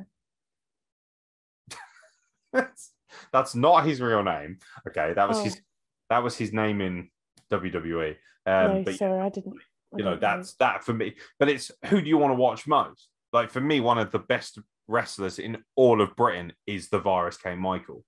that's, 2.54 2.92
that's 3.34 3.56
not 3.56 3.86
his 3.86 4.02
real 4.02 4.24
name. 4.24 4.58
Okay, 4.88 5.14
that 5.14 5.28
was 5.28 5.38
Oh. 5.40 5.44
his 5.44 5.62
that 6.10 6.24
was 6.24 6.36
his 6.38 6.52
name 6.52 6.82
in 6.82 7.10
WWE. 7.52 8.16
Um, 8.46 8.74
no, 8.78 8.84
but 8.84 8.96
sorry, 8.96 9.20
I 9.20 9.30
didn't. 9.30 9.54
I 9.94 9.98
you 9.98 10.04
know, 10.04 10.18
that's 10.18 10.54
that 10.56 10.84
for 10.84 10.94
me. 10.94 11.16
But 11.40 11.50
it's 11.50 11.72
who 11.86 12.02
do 12.02 12.08
you 12.08 12.18
want 12.18 12.32
to 12.32 12.36
watch 12.36 12.68
most? 12.68 13.08
Like 13.34 13.50
for 13.50 13.62
me, 13.62 13.80
one 13.80 13.98
of 13.98 14.12
the 14.12 14.20
best 14.20 14.60
wrestlers 14.88 15.40
in 15.40 15.64
all 15.76 16.02
of 16.02 16.16
Britain 16.16 16.54
is 16.68 16.90
the 16.90 17.00
Virus 17.00 17.38
K. 17.38 17.56
Michael, 17.56 18.04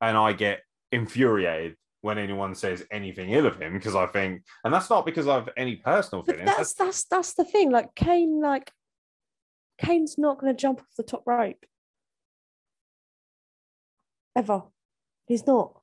and 0.00 0.16
I 0.16 0.32
get 0.32 0.60
infuriated 0.92 1.76
when 2.02 2.16
anyone 2.18 2.54
says 2.54 2.84
anything 2.90 3.30
ill 3.30 3.46
of 3.46 3.60
him 3.60 3.74
because 3.74 3.94
I 3.94 4.06
think, 4.06 4.42
and 4.64 4.72
that's 4.72 4.88
not 4.88 5.04
because 5.04 5.28
I've 5.28 5.48
any 5.56 5.76
personal 5.76 6.22
But 6.24 6.36
feelings. 6.36 6.56
that's 6.56 6.74
that's 6.74 7.04
that's 7.04 7.34
the 7.34 7.44
thing. 7.44 7.70
Like 7.70 7.94
Kane, 7.94 8.40
like 8.40 8.72
Kane's 9.78 10.16
not 10.18 10.38
going 10.38 10.54
to 10.54 10.60
jump 10.60 10.80
off 10.80 10.86
the 10.96 11.02
top 11.02 11.22
rope 11.26 11.64
ever. 14.36 14.62
He's 15.26 15.46
not. 15.46 15.80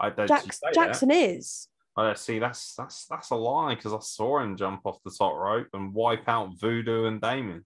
I 0.00 0.10
don't 0.10 0.28
Jax, 0.28 0.60
Jackson 0.74 1.10
is. 1.10 1.68
Uh, 1.96 2.14
see, 2.14 2.38
that's 2.38 2.74
that's 2.76 3.06
that's 3.06 3.30
a 3.30 3.34
lie 3.34 3.74
because 3.74 3.92
I 3.92 3.98
saw 4.00 4.38
him 4.40 4.56
jump 4.56 4.82
off 4.84 5.02
the 5.04 5.10
top 5.10 5.34
rope 5.36 5.68
and 5.72 5.92
wipe 5.92 6.28
out 6.28 6.52
Voodoo 6.60 7.06
and 7.06 7.20
Damon. 7.20 7.64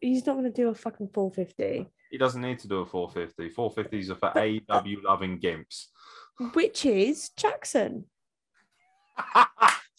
He's 0.00 0.24
not 0.26 0.34
going 0.34 0.44
to 0.44 0.50
do 0.50 0.68
a 0.68 0.74
fucking 0.74 1.10
450, 1.12 1.88
He 2.10 2.18
doesn't 2.18 2.42
need 2.42 2.58
to 2.60 2.68
do 2.68 2.80
a 2.80 2.86
450. 2.86 3.54
450s 3.54 4.10
are 4.10 4.14
for 4.16 4.38
AW 4.38 4.94
loving 5.04 5.38
gimps. 5.38 5.86
which 6.54 6.84
is 6.84 7.30
Jackson. 7.36 8.06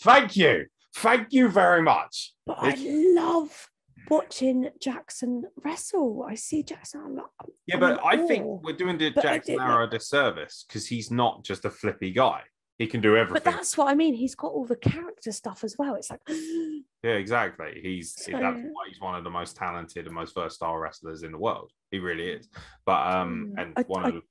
Thank 0.02 0.36
you. 0.36 0.65
Thank 0.95 1.28
you 1.32 1.47
very 1.47 1.82
much. 1.82 2.34
But 2.45 2.58
I 2.60 2.76
love 3.13 3.69
watching 4.10 4.69
Jackson 4.82 5.43
wrestle. 5.63 6.26
I 6.28 6.36
see 6.36 6.63
Jackson. 6.63 7.02
I'm 7.06 7.15
like, 7.15 7.26
Yeah, 7.65 7.76
I'm 7.76 7.80
but 7.80 8.06
I 8.06 8.28
think 8.28 8.45
we're 8.63 8.76
doing 8.76 8.97
the 8.97 9.12
But 9.12 9.24
Jackson 9.24 9.60
Arrow 9.60 9.88
a 9.88 9.89
disservice 9.89 10.65
because 10.67 10.88
he's 10.88 11.12
not 11.12 11.43
just 11.43 11.65
a 11.65 11.69
flippy 11.69 12.12
guy. 12.12 12.41
He 12.78 12.88
can 12.88 13.00
do 13.00 13.15
everything. 13.15 13.41
But 13.43 13.52
that's 13.54 13.78
what 13.78 13.88
I 13.89 13.95
mean. 13.95 14.15
He's 14.15 14.36
got 14.36 14.52
all 14.52 14.65
the 14.65 14.76
character 14.76 15.32
stuff 15.32 15.63
as 15.63 15.78
well. 15.78 15.95
It's 15.95 16.10
like, 16.10 16.19
Yeah, 17.04 17.14
exactly. 17.14 17.80
He's 17.82 18.14
that's 18.16 18.30
why 18.62 18.86
he's 18.88 19.02
one 19.02 19.16
of 19.16 19.24
the 19.24 19.30
most 19.30 19.56
talented 19.56 20.06
and 20.06 20.14
most 20.14 20.36
versatile 20.36 20.78
wrestlers 20.78 21.24
in 21.24 21.32
the 21.32 21.38
world. 21.38 21.72
He 21.90 21.98
really 22.00 22.30
is. 22.30 22.48
But 22.86 23.08
um, 23.16 23.54
and 23.58 23.74
I- 23.76 23.82
one 23.84 24.06
I- 24.06 24.10
of 24.10 24.14
the, 24.16 24.22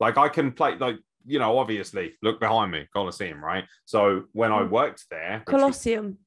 like 0.00 0.16
I 0.16 0.28
can 0.30 0.52
play 0.52 0.76
like 0.78 0.96
you 1.26 1.38
know 1.38 1.58
obviously 1.58 2.14
look 2.22 2.40
behind 2.40 2.72
me 2.72 2.86
Colosseum 2.94 3.44
right. 3.44 3.64
So 3.84 4.24
when 4.32 4.50
I 4.52 4.60
Mm. 4.62 4.70
worked 4.70 5.04
there, 5.10 5.42
which 5.46 5.52
was- 5.52 5.60
Colosseum. 5.60 6.18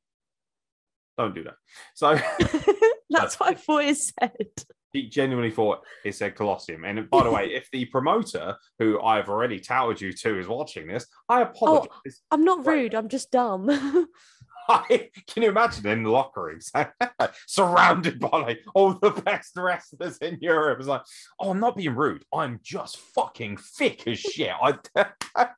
don't 1.17 1.33
do 1.33 1.43
that. 1.43 1.55
So 1.95 2.15
That's 3.09 3.39
what 3.39 3.49
I 3.49 3.53
thought 3.55 3.83
it 3.85 3.97
said. 3.97 4.47
he 4.91 5.09
genuinely 5.09 5.51
thought 5.51 5.83
it 6.05 6.13
said 6.15 6.35
Colosseum. 6.35 6.83
And 6.85 7.09
by 7.09 7.23
the 7.23 7.31
way, 7.31 7.53
if 7.53 7.67
the 7.71 7.85
promoter 7.85 8.55
who 8.79 9.01
I've 9.01 9.29
already 9.29 9.59
touted 9.59 10.01
you 10.01 10.13
to 10.13 10.39
is 10.39 10.47
watching 10.47 10.87
this, 10.87 11.05
I 11.29 11.41
apologize. 11.41 12.21
I'm 12.31 12.43
not 12.43 12.65
rude. 12.65 12.93
I'm 12.95 13.09
just 13.09 13.31
dumb. 13.31 13.69
I, 14.69 15.09
can 15.27 15.43
you 15.43 15.49
imagine 15.49 15.87
in 15.87 16.03
the 16.03 16.09
locker 16.09 16.43
rooms 16.43 16.71
surrounded 17.47 18.19
by 18.19 18.29
like 18.29 18.59
all 18.73 18.93
the 18.93 19.11
best 19.11 19.55
wrestlers 19.55 20.17
in 20.17 20.37
Europe? 20.41 20.79
It's 20.79 20.87
like, 20.87 21.01
oh, 21.39 21.51
I'm 21.51 21.59
not 21.59 21.75
being 21.75 21.95
rude. 21.95 22.23
I'm 22.33 22.59
just 22.63 22.97
fucking 22.97 23.57
thick 23.57 24.07
as 24.07 24.19
shit. 24.19 24.51
I, 24.61 24.77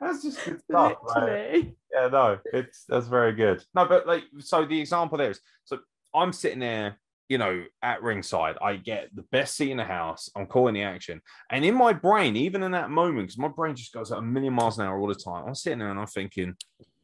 that's 0.00 0.22
just 0.22 0.44
good 0.44 0.60
stuff. 0.62 0.94
right? 1.16 1.74
Yeah, 1.92 2.08
no, 2.08 2.38
it's 2.52 2.84
that's 2.88 3.08
very 3.08 3.32
good. 3.32 3.64
No, 3.74 3.86
but 3.86 4.06
like, 4.06 4.24
so 4.38 4.64
the 4.64 4.80
example 4.80 5.18
there 5.18 5.30
is 5.30 5.40
so 5.64 5.78
I'm 6.14 6.32
sitting 6.32 6.60
there, 6.60 6.98
you 7.28 7.38
know, 7.38 7.64
at 7.82 8.02
ringside. 8.02 8.56
I 8.62 8.76
get 8.76 9.14
the 9.14 9.22
best 9.30 9.56
seat 9.56 9.70
in 9.70 9.76
the 9.76 9.84
house. 9.84 10.30
I'm 10.36 10.46
calling 10.46 10.74
the 10.74 10.82
action, 10.82 11.20
and 11.50 11.64
in 11.64 11.74
my 11.74 11.92
brain, 11.92 12.36
even 12.36 12.62
in 12.62 12.72
that 12.72 12.90
moment, 12.90 13.28
because 13.28 13.38
my 13.38 13.48
brain 13.48 13.74
just 13.74 13.92
goes 13.92 14.12
at 14.12 14.18
a 14.18 14.22
million 14.22 14.54
miles 14.54 14.78
an 14.78 14.86
hour 14.86 14.98
all 14.98 15.06
the 15.06 15.14
time. 15.14 15.44
I'm 15.46 15.54
sitting 15.54 15.78
there 15.78 15.90
and 15.90 15.98
I'm 15.98 16.06
thinking, 16.06 16.54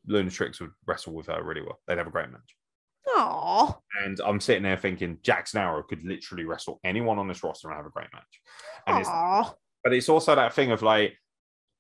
Lunatrix 0.09 0.61
would 0.61 0.71
wrestle 0.87 1.13
with 1.13 1.27
her 1.27 1.43
really 1.43 1.63
well. 1.63 1.81
They'd 1.87 1.99
have 1.99 2.07
a 2.07 2.11
great 2.11 2.31
match. 2.31 2.57
Aw. 3.17 3.79
And 4.05 4.21
I'm 4.25 4.41
sitting 4.41 4.63
there 4.63 4.77
thinking, 4.77 5.19
Jackson 5.23 5.61
Arrow 5.61 5.83
could 5.83 6.05
literally 6.05 6.45
wrestle 6.45 6.81
anyone 6.85 7.19
on 7.19 7.29
this 7.29 7.43
roster 7.43 7.69
and 7.69 7.77
have 7.77 7.87
a 7.87 7.91
great 7.91 8.13
match. 8.13 8.41
And 8.87 8.99
it's 8.99 9.09
but 9.85 9.93
it's 9.93 10.09
also 10.09 10.35
that 10.35 10.53
thing 10.53 10.73
of 10.73 10.83
like, 10.83 11.15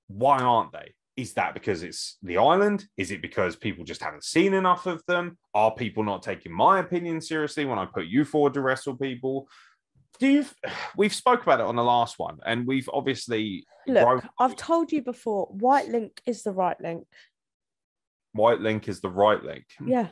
why 0.06 0.38
aren't 0.38 0.72
they? 0.72 0.94
Is 1.16 1.32
that 1.34 1.54
because 1.54 1.82
it's 1.82 2.18
the 2.22 2.36
island? 2.36 2.84
Is 2.96 3.10
it 3.10 3.22
because 3.22 3.56
people 3.56 3.84
just 3.84 4.02
haven't 4.02 4.22
seen 4.22 4.54
enough 4.54 4.86
of 4.86 5.02
them? 5.08 5.38
Are 5.54 5.74
people 5.74 6.04
not 6.04 6.22
taking 6.22 6.52
my 6.52 6.78
opinion 6.78 7.20
seriously 7.20 7.64
when 7.64 7.78
I 7.78 7.86
put 7.86 8.06
you 8.06 8.24
forward 8.24 8.54
to 8.54 8.60
wrestle 8.60 8.96
people? 8.96 9.48
Do 10.20 10.28
you? 10.28 10.46
We've 10.96 11.14
spoke 11.14 11.42
about 11.42 11.60
it 11.60 11.66
on 11.66 11.76
the 11.76 11.84
last 11.84 12.18
one, 12.18 12.38
and 12.44 12.66
we've 12.66 12.88
obviously 12.92 13.66
Look, 13.86 14.04
grown- 14.04 14.28
I've 14.38 14.56
told 14.56 14.92
you 14.92 15.02
before, 15.02 15.52
Wightlink 15.54 16.18
is 16.26 16.42
the 16.42 16.52
right 16.52 16.80
link. 16.80 17.06
Wightlink 18.36 18.88
is 18.88 19.00
the 19.00 19.10
right 19.10 19.42
link. 19.42 19.64
Yeah. 19.84 20.08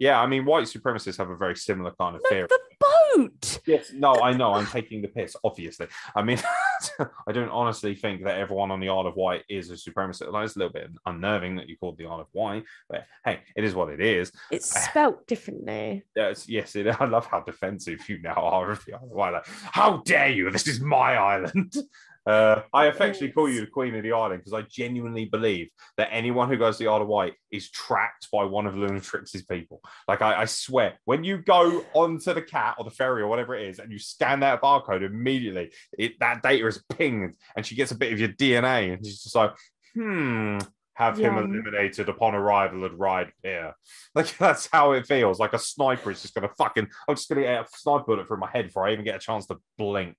Yeah, 0.00 0.20
I 0.20 0.28
mean, 0.28 0.44
white 0.44 0.66
supremacists 0.66 1.18
have 1.18 1.28
a 1.30 1.36
very 1.36 1.56
similar 1.56 1.90
kind 1.98 2.14
of 2.14 2.22
No, 2.22 2.28
theory. 2.30 2.46
the 2.48 2.60
boat. 2.78 3.58
Yes, 3.66 3.90
no, 3.92 4.14
I 4.14 4.32
know. 4.32 4.54
I'm 4.54 4.66
taking 4.66 5.02
the 5.02 5.08
piss, 5.08 5.34
obviously. 5.42 5.88
I 6.14 6.22
mean, 6.22 6.38
I 7.26 7.32
don't 7.32 7.48
honestly 7.48 7.96
think 7.96 8.22
that 8.22 8.38
everyone 8.38 8.70
on 8.70 8.78
the 8.78 8.88
Isle 8.90 9.08
of 9.08 9.16
Wight 9.16 9.42
is 9.48 9.70
a 9.70 9.74
supremacist. 9.74 10.30
Like, 10.30 10.44
it's 10.44 10.54
a 10.54 10.60
little 10.60 10.72
bit 10.72 10.90
unnerving 11.04 11.56
that 11.56 11.68
you 11.68 11.76
called 11.76 11.98
the 11.98 12.06
Isle 12.06 12.20
of 12.20 12.28
Wight, 12.32 12.62
but 12.88 13.06
hey, 13.24 13.40
it 13.56 13.64
is 13.64 13.74
what 13.74 13.88
it 13.88 14.00
is. 14.00 14.30
It's 14.52 14.72
spelt 14.84 15.26
differently. 15.26 16.04
Yes, 16.14 16.48
yes, 16.48 16.76
it, 16.76 16.86
I 17.00 17.04
love 17.06 17.26
how 17.26 17.40
defensive 17.40 18.08
you 18.08 18.20
now 18.22 18.34
are 18.34 18.70
of 18.70 18.84
the 18.84 18.94
Isle 18.94 19.02
of 19.02 19.10
Wight. 19.10 19.32
Like, 19.32 19.46
how 19.48 19.96
dare 20.04 20.28
you? 20.28 20.48
This 20.52 20.68
is 20.68 20.80
my 20.80 21.16
island. 21.16 21.74
Uh, 22.28 22.60
I 22.74 22.86
affectionately 22.86 23.32
call 23.32 23.48
you 23.48 23.62
the 23.62 23.66
Queen 23.66 23.94
of 23.94 24.02
the 24.02 24.12
Island 24.12 24.40
because 24.40 24.52
I 24.52 24.60
genuinely 24.68 25.24
believe 25.24 25.70
that 25.96 26.10
anyone 26.12 26.50
who 26.50 26.58
goes 26.58 26.76
to 26.76 26.84
the 26.84 26.90
Isle 26.90 27.00
of 27.00 27.08
Wight 27.08 27.32
is 27.50 27.70
tracked 27.70 28.30
by 28.30 28.44
one 28.44 28.66
of 28.66 28.74
Lunatrix's 28.74 29.44
people. 29.44 29.80
Like 30.06 30.20
I, 30.20 30.42
I 30.42 30.44
swear, 30.44 30.98
when 31.06 31.24
you 31.24 31.38
go 31.38 31.86
onto 31.94 32.34
the 32.34 32.42
cat 32.42 32.74
or 32.76 32.84
the 32.84 32.90
ferry 32.90 33.22
or 33.22 33.28
whatever 33.28 33.54
it 33.54 33.70
is, 33.70 33.78
and 33.78 33.90
you 33.90 33.98
scan 33.98 34.40
that 34.40 34.60
barcode 34.60 35.02
immediately, 35.02 35.72
it, 35.98 36.20
that 36.20 36.42
data 36.42 36.66
is 36.66 36.84
pinged, 36.90 37.34
and 37.56 37.64
she 37.64 37.74
gets 37.74 37.92
a 37.92 37.96
bit 37.96 38.12
of 38.12 38.20
your 38.20 38.28
DNA, 38.28 38.92
and 38.92 39.06
she's 39.06 39.22
just 39.22 39.34
like, 39.34 39.54
hmm. 39.94 40.58
Have 40.98 41.16
him 41.16 41.38
eliminated 41.38 42.08
upon 42.08 42.34
arrival 42.34 42.84
at 42.84 42.98
Ryde 42.98 43.30
Pier. 43.40 43.72
Like 44.16 44.36
that's 44.36 44.68
how 44.72 44.92
it 44.92 45.06
feels. 45.06 45.38
Like 45.38 45.52
a 45.52 45.58
sniper 45.58 46.10
is 46.10 46.22
just 46.22 46.34
gonna 46.34 46.50
fucking. 46.58 46.88
I'm 47.08 47.14
just 47.14 47.28
gonna 47.28 47.42
get 47.42 47.64
a 47.64 47.66
sniper 47.72 48.04
bullet 48.04 48.26
through 48.26 48.38
my 48.38 48.50
head 48.50 48.66
before 48.66 48.84
I 48.84 48.92
even 48.92 49.04
get 49.04 49.14
a 49.14 49.20
chance 49.20 49.46
to 49.46 49.58
blink. 49.76 50.16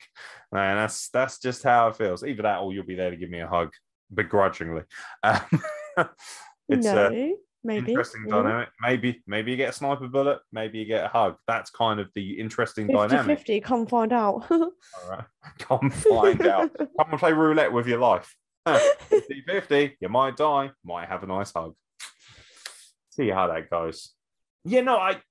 Man, 0.53 0.77
that's 0.77 1.09
that's 1.09 1.39
just 1.39 1.63
how 1.63 1.89
it 1.89 1.97
feels. 1.97 2.23
Either 2.23 2.43
that, 2.43 2.59
or 2.59 2.71
you'll 2.71 2.85
be 2.85 2.95
there 2.95 3.11
to 3.11 3.17
give 3.17 3.29
me 3.29 3.41
a 3.41 3.47
hug, 3.47 3.71
begrudgingly. 4.13 4.83
Um, 5.23 5.41
it's 6.69 6.85
no, 6.85 7.07
a 7.07 7.33
maybe. 7.61 7.91
interesting 7.91 8.23
yeah. 8.25 8.35
dynamic. 8.35 8.69
Maybe, 8.81 9.21
maybe 9.27 9.51
you 9.51 9.57
get 9.57 9.71
a 9.71 9.73
sniper 9.73 10.07
bullet. 10.07 10.39
Maybe 10.53 10.79
you 10.79 10.85
get 10.85 11.03
a 11.03 11.09
hug. 11.09 11.35
That's 11.45 11.71
kind 11.71 11.99
of 11.99 12.07
the 12.15 12.39
interesting 12.39 12.87
50 12.87 12.93
dynamic. 12.95 13.39
50, 13.39 13.59
come 13.59 13.85
find 13.85 14.13
out. 14.13 14.49
All 14.49 14.71
right, 15.09 15.25
come 15.57 15.89
find 15.89 16.47
out. 16.47 16.73
Come 16.77 17.09
and 17.09 17.19
play 17.19 17.33
roulette 17.33 17.73
with 17.73 17.85
your 17.85 17.99
life. 17.99 18.33
50 18.77 19.41
50, 19.47 19.97
you 19.99 20.09
might 20.09 20.37
die, 20.37 20.71
might 20.83 21.07
have 21.07 21.23
a 21.23 21.27
nice 21.27 21.51
hug. 21.51 21.75
See 23.11 23.29
how 23.29 23.47
that 23.47 23.69
goes. 23.69 24.13
Yeah, 24.65 24.81
no, 24.81 24.97
I, 24.97 25.21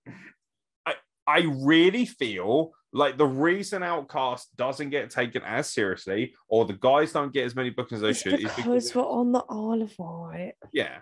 I, 0.86 0.94
I 1.26 1.40
really 1.62 2.04
feel 2.06 2.72
like 2.92 3.18
the 3.18 3.26
reason 3.26 3.82
Outcast 3.82 4.54
doesn't 4.56 4.90
get 4.90 5.10
taken 5.10 5.42
as 5.42 5.70
seriously, 5.70 6.34
or 6.48 6.64
the 6.64 6.72
guys 6.74 7.12
don't 7.12 7.32
get 7.32 7.44
as 7.44 7.54
many 7.54 7.70
bookings 7.70 8.02
as 8.02 8.02
they 8.02 8.08
It's 8.10 8.20
should, 8.22 8.32
is 8.34 8.40
because 8.42 8.56
because 8.56 8.94
we're 8.94 9.02
on 9.06 9.32
the 9.32 9.44
Isle 9.50 9.82
of 9.82 9.92
Wight. 9.98 10.54
yeah. 10.72 10.98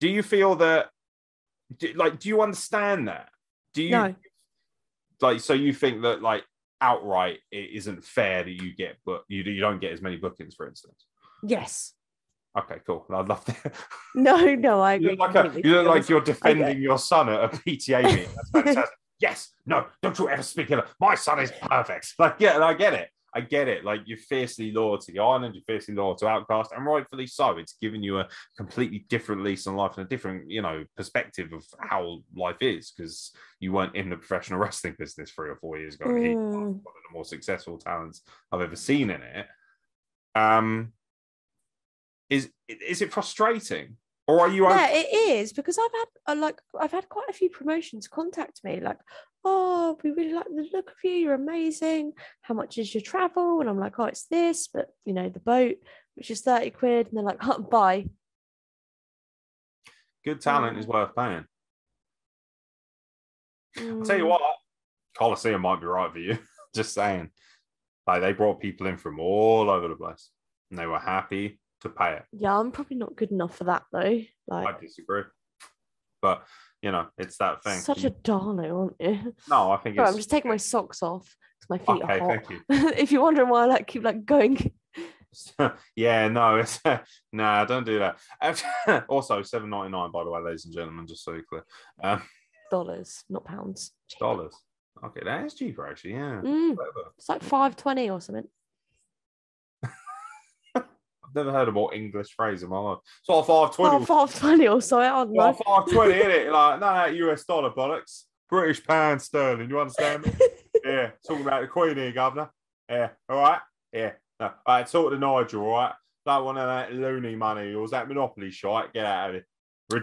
Do 0.00 0.08
you 0.08 0.22
feel 0.22 0.56
that? 0.56 0.88
Do, 1.78 1.92
like, 1.94 2.18
do 2.20 2.28
you 2.28 2.42
understand 2.42 3.08
that? 3.08 3.28
Do 3.74 3.82
you 3.82 3.90
No. 3.90 4.14
like? 5.20 5.40
So 5.40 5.52
you 5.54 5.72
think 5.72 6.02
that 6.02 6.22
like 6.22 6.44
outright 6.80 7.38
it 7.50 7.70
isn't 7.74 8.04
fair 8.04 8.44
that 8.44 8.50
you 8.50 8.74
get, 8.74 8.96
but 9.04 9.22
you 9.28 9.42
you 9.42 9.60
don't 9.60 9.80
get 9.80 9.92
as 9.92 10.02
many 10.02 10.16
bookings, 10.16 10.54
for 10.54 10.68
instance. 10.68 11.06
Yes. 11.42 11.92
Okay, 12.58 12.76
cool. 12.86 13.04
I'd 13.10 13.28
love 13.28 13.44
that. 13.44 13.74
No, 14.14 14.54
no, 14.54 14.80
I 14.80 14.94
You 14.94 15.10
look 15.10 15.18
like, 15.34 15.54
a, 15.54 15.60
you 15.62 15.74
look 15.74 15.86
like 15.86 16.08
you're 16.08 16.22
defending 16.22 16.80
your 16.80 16.98
son 16.98 17.28
at 17.28 17.44
a 17.44 17.48
PTA 17.48 18.04
meeting. 18.04 18.28
That's 18.34 18.50
fantastic. 18.52 18.96
yes, 19.20 19.52
no, 19.66 19.86
don't 20.02 20.18
you 20.18 20.30
ever 20.30 20.42
speak 20.42 20.70
ill. 20.70 20.82
My 20.98 21.14
son 21.16 21.40
is 21.40 21.52
perfect. 21.60 22.14
Like, 22.18 22.36
yeah, 22.38 22.54
and 22.54 22.64
I 22.64 22.72
get 22.72 22.94
it. 22.94 23.10
I 23.36 23.40
get 23.42 23.68
it. 23.68 23.84
Like 23.84 24.00
you're 24.06 24.16
fiercely 24.16 24.72
loyal 24.72 24.96
to 24.98 25.12
the 25.12 25.18
island, 25.18 25.54
you're 25.54 25.62
fiercely 25.66 25.94
loyal 25.94 26.14
to 26.16 26.26
Outcast, 26.26 26.72
and 26.72 26.86
rightfully 26.86 27.26
so. 27.26 27.58
It's 27.58 27.76
given 27.82 28.02
you 28.02 28.18
a 28.20 28.28
completely 28.56 29.04
different 29.10 29.44
lease 29.44 29.66
on 29.66 29.76
life 29.76 29.98
and 29.98 30.06
a 30.06 30.08
different, 30.08 30.50
you 30.50 30.62
know, 30.62 30.84
perspective 30.96 31.52
of 31.52 31.62
how 31.78 32.20
life 32.34 32.62
is 32.62 32.92
because 32.92 33.32
you 33.60 33.72
weren't 33.72 33.94
in 33.94 34.08
the 34.08 34.16
professional 34.16 34.58
wrestling 34.64 34.96
business 34.98 35.30
three 35.30 35.50
or 35.50 35.56
four 35.56 35.76
years 35.78 35.96
ago. 35.96 36.14
He's 36.16 36.34
Mm. 36.36 36.52
one 36.52 36.64
of 36.70 37.02
the 37.08 37.12
more 37.12 37.24
successful 37.26 37.76
talents 37.78 38.22
I've 38.50 38.62
ever 38.62 38.76
seen 38.76 39.10
in 39.10 39.20
it. 39.20 39.46
Um, 40.34 40.92
is 42.30 42.50
is 42.68 43.02
it 43.02 43.12
frustrating, 43.12 43.96
or 44.26 44.40
are 44.40 44.48
you? 44.48 44.64
yeah, 44.64 44.88
it 44.90 45.06
is 45.14 45.52
because 45.52 45.78
I've 45.78 45.92
had 45.92 46.08
uh, 46.36 46.40
like 46.40 46.60
I've 46.80 46.92
had 46.92 47.08
quite 47.08 47.28
a 47.28 47.34
few 47.34 47.50
promotions 47.50 48.08
contact 48.08 48.64
me 48.64 48.80
like, 48.80 48.98
oh, 49.46 49.96
we 50.02 50.10
really 50.10 50.32
like 50.34 50.46
the 50.46 50.68
look 50.72 50.90
of 50.90 50.96
you. 51.04 51.12
You're 51.12 51.34
amazing. 51.34 52.12
How 52.42 52.52
much 52.54 52.76
is 52.78 52.92
your 52.94 53.00
travel? 53.02 53.60
And 53.60 53.70
I'm 53.70 53.78
like, 53.78 53.98
oh, 53.98 54.04
it's 54.04 54.26
this, 54.26 54.68
but 54.72 54.88
you 55.04 55.14
know, 55.14 55.28
the 55.28 55.40
boat, 55.40 55.76
which 56.16 56.30
is 56.30 56.40
thirty 56.42 56.70
quid, 56.70 57.06
and 57.06 57.16
they're 57.16 57.24
like, 57.24 57.38
oh, 57.42 57.60
bye. 57.60 58.06
Good 60.24 60.40
talent 60.40 60.76
Mm. 60.76 60.80
is 60.80 60.86
worth 60.86 61.14
paying. 61.14 61.44
I'll 63.78 64.02
tell 64.02 64.16
you 64.18 64.24
Mm, 64.24 64.28
what, 64.28 64.40
Coliseum 65.16 65.60
might 65.62 65.80
be 65.80 65.86
right 65.86 66.10
for 66.12 66.18
you. 66.18 66.38
Just 66.74 66.92
saying. 66.94 67.30
Like 68.06 68.22
they 68.22 68.32
brought 68.32 68.60
people 68.60 68.86
in 68.86 68.96
from 68.98 69.18
all 69.20 69.68
over 69.70 69.88
the 69.88 69.96
place 69.96 70.30
and 70.70 70.78
they 70.78 70.86
were 70.86 70.98
happy 70.98 71.60
to 71.82 71.88
pay 71.88 72.14
it. 72.14 72.24
Yeah, 72.32 72.58
I'm 72.58 72.70
probably 72.72 72.96
not 72.96 73.16
good 73.16 73.30
enough 73.32 73.56
for 73.56 73.64
that 73.64 73.82
though. 73.92 74.20
Like, 74.48 74.76
I 74.76 74.80
disagree. 74.80 75.22
But 76.22 76.44
you 76.86 76.92
know, 76.92 77.08
it's 77.18 77.36
that 77.38 77.64
thing. 77.64 77.80
such 77.80 78.04
a 78.04 78.10
darling, 78.10 78.70
aren't 78.70 78.94
you? 79.00 79.34
no, 79.50 79.72
I 79.72 79.76
think 79.78 79.98
I'm 79.98 80.14
just 80.14 80.30
taking 80.30 80.48
my 80.48 80.56
socks 80.56 81.02
off 81.02 81.36
because 81.58 81.68
my 81.68 81.78
feet 81.78 82.04
okay, 82.04 82.20
are 82.20 82.20
hot. 82.20 82.46
thank 82.46 82.50
you. 82.50 82.60
if 82.96 83.10
you're 83.10 83.22
wondering 83.22 83.48
why 83.48 83.64
I 83.64 83.66
like 83.66 83.88
keep 83.88 84.04
like 84.04 84.24
going, 84.24 84.70
yeah, 85.96 86.28
no, 86.28 86.58
it's 86.58 86.80
nah, 87.32 87.64
don't 87.64 87.84
do 87.84 87.98
that. 87.98 89.04
also, 89.08 89.42
seven 89.42 89.68
ninety 89.68 89.90
nine, 89.90 90.12
by 90.12 90.22
the 90.22 90.30
way, 90.30 90.40
ladies 90.40 90.64
and 90.64 90.74
gentlemen, 90.74 91.08
just 91.08 91.24
so 91.24 91.32
you're 91.32 91.42
clear. 91.42 91.64
Um, 92.04 92.22
dollars, 92.70 93.24
not 93.28 93.44
pounds. 93.44 93.90
Cheap. 94.06 94.20
dollars. 94.20 94.54
Okay, 95.04 95.22
that 95.24 95.44
is 95.44 95.54
cheaper 95.54 95.88
actually, 95.88 96.12
yeah. 96.12 96.40
Mm, 96.40 96.76
it's 97.18 97.28
like 97.28 97.42
five 97.42 97.74
twenty 97.76 98.10
or 98.10 98.20
something. 98.20 98.46
I've 101.26 101.34
never 101.34 101.52
heard 101.52 101.68
a 101.68 101.72
more 101.72 101.92
English 101.94 102.34
phrase 102.34 102.62
in 102.62 102.68
my 102.68 102.78
life. 102.78 102.98
Sort 103.22 103.38
of 103.40 103.46
five 103.46 103.74
twenty. 103.74 103.96
Oh, 103.96 104.04
five 104.04 104.38
twenty 104.38 104.68
or 104.68 104.80
so. 104.80 105.00
I 105.00 105.08
don't 105.08 105.32
know. 105.32 105.52
Five 105.52 105.86
twenty, 105.86 106.14
isn't 106.18 106.30
it? 106.30 106.52
Like 106.52 106.80
no, 106.80 106.86
that 106.86 107.14
US 107.14 107.44
dollar 107.44 107.70
bollocks, 107.70 108.24
British 108.48 108.84
pound 108.84 109.20
sterling. 109.20 109.68
You 109.70 109.80
understand 109.80 110.24
me? 110.24 110.32
yeah, 110.84 111.10
talking 111.26 111.42
about 111.42 111.62
the 111.62 111.68
Queen 111.68 111.96
here, 111.96 112.12
Governor. 112.12 112.50
Yeah, 112.88 113.10
all 113.28 113.38
right. 113.38 113.60
Yeah, 113.92 114.12
no, 114.40 114.46
all 114.46 114.52
right. 114.66 114.86
Talk 114.86 115.10
to 115.10 115.18
Nigel, 115.18 115.62
all 115.62 115.72
right. 115.72 115.92
That 116.26 116.44
one 116.44 116.58
of 116.58 116.66
that 116.66 116.92
loony 116.92 117.36
money 117.36 117.72
or 117.72 117.82
was 117.82 117.92
that 117.92 118.08
Monopoly 118.08 118.50
shite? 118.50 118.92
Get 118.92 119.06
out 119.06 119.30
of 119.30 119.36
it. 119.36 119.44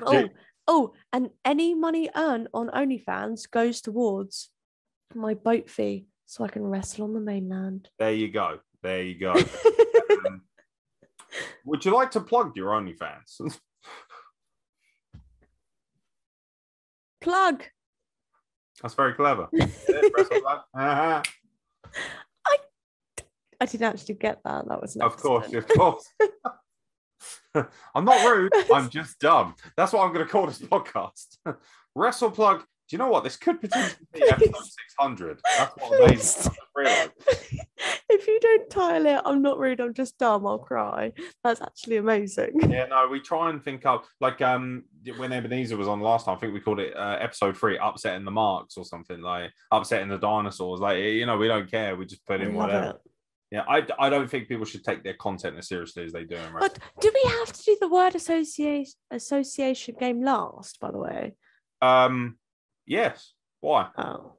Oh, 0.05 0.29
oh, 0.67 0.93
and 1.11 1.29
any 1.43 1.73
money 1.73 2.09
earned 2.15 2.47
on 2.53 2.69
OnlyFans 2.69 3.49
goes 3.49 3.81
towards 3.81 4.49
my 5.13 5.33
boat 5.33 5.69
fee, 5.69 6.05
so 6.25 6.43
I 6.43 6.47
can 6.47 6.63
wrestle 6.63 7.03
on 7.03 7.13
the 7.13 7.19
mainland. 7.19 7.89
There 7.99 8.13
you 8.13 8.31
go. 8.31 8.59
There 8.81 9.03
you 9.03 9.19
go. 9.19 9.33
Um, 10.27 10.41
would 11.65 11.85
you 11.85 11.93
like 11.93 12.11
to 12.11 12.21
plug 12.21 12.55
your 12.55 12.71
OnlyFans? 12.71 13.57
Plug. 17.21 17.63
That's 18.81 18.95
very 18.95 19.13
clever. 19.13 19.47
Yeah, 19.53 19.67
press 20.11 20.27
on 20.31 20.41
that. 20.43 20.63
Uh-huh. 20.73 21.21
I 23.61 23.65
didn't 23.65 23.93
actually 23.93 24.15
get 24.15 24.41
that. 24.43 24.67
That 24.67 24.81
was 24.81 24.97
Of 24.97 25.15
course, 25.15 25.53
of 25.53 25.67
course. 25.69 26.05
I'm 27.95 28.03
not 28.03 28.25
rude. 28.29 28.51
I'm 28.73 28.89
just 28.89 29.19
dumb. 29.19 29.55
That's 29.77 29.93
what 29.93 30.03
I'm 30.03 30.13
going 30.13 30.25
to 30.25 30.31
call 30.31 30.47
this 30.47 30.59
podcast. 30.59 31.37
Wrestle 31.95 32.31
plug. 32.31 32.59
Do 32.59 32.65
you 32.91 32.97
know 32.97 33.07
what? 33.07 33.23
This 33.23 33.37
could 33.37 33.61
potentially 33.61 34.05
be 34.11 34.23
episode 34.23 34.55
600. 34.55 35.39
That's 35.57 35.73
what 35.77 36.03
amazing. 36.03 36.51
I 38.13 38.17
just 38.17 38.27
realised. 38.27 38.27
if 38.27 38.27
you 38.27 38.39
don't 38.39 38.69
title 38.69 39.05
it, 39.07 39.21
I'm 39.25 39.41
not 39.41 39.59
rude. 39.59 39.79
I'm 39.81 39.93
just 39.93 40.17
dumb. 40.17 40.45
I'll 40.45 40.59
cry. 40.59 41.13
That's 41.43 41.61
actually 41.61 41.97
amazing. 41.97 42.59
Yeah, 42.69 42.85
no, 42.85 43.07
we 43.07 43.19
try 43.19 43.49
and 43.49 43.63
think 43.63 43.85
up 43.85 44.05
like 44.19 44.41
um 44.41 44.83
when 45.17 45.31
Ebenezer 45.31 45.77
was 45.77 45.87
on 45.87 45.99
last 45.99 46.25
time. 46.25 46.37
I 46.37 46.39
think 46.39 46.53
we 46.53 46.59
called 46.59 46.79
it 46.79 46.95
uh, 46.95 47.17
episode 47.19 47.57
three, 47.57 47.77
upsetting 47.81 48.25
the 48.25 48.31
marks 48.31 48.77
or 48.77 48.85
something 48.85 49.21
like 49.21 49.51
upsetting 49.71 50.09
the 50.09 50.17
dinosaurs. 50.17 50.79
Like 50.79 50.97
you 50.99 51.25
know, 51.25 51.37
we 51.37 51.47
don't 51.47 51.69
care. 51.69 51.95
We 51.95 52.05
just 52.05 52.25
put 52.25 52.41
in 52.41 52.53
whatever. 52.53 52.89
it. 52.91 52.95
Yeah, 53.51 53.63
I, 53.67 53.85
I 53.99 54.09
don't 54.09 54.27
think 54.27 54.47
people 54.47 54.65
should 54.65 54.83
take 54.83 55.03
their 55.03 55.13
content 55.13 55.57
as 55.59 55.67
seriously 55.67 56.05
as 56.05 56.11
they 56.11 56.23
do. 56.23 56.39
But 56.59 56.79
do 56.99 57.11
we 57.13 57.29
have 57.29 57.53
to 57.53 57.63
do 57.63 57.77
the 57.79 57.87
word 57.87 58.15
association 58.15 58.93
association 59.11 59.95
game 59.99 60.23
last? 60.23 60.79
By 60.79 60.89
the 60.89 60.97
way. 60.97 61.35
Um, 61.81 62.37
yes. 62.87 63.33
Why? 63.61 63.89
Oh. 63.95 64.37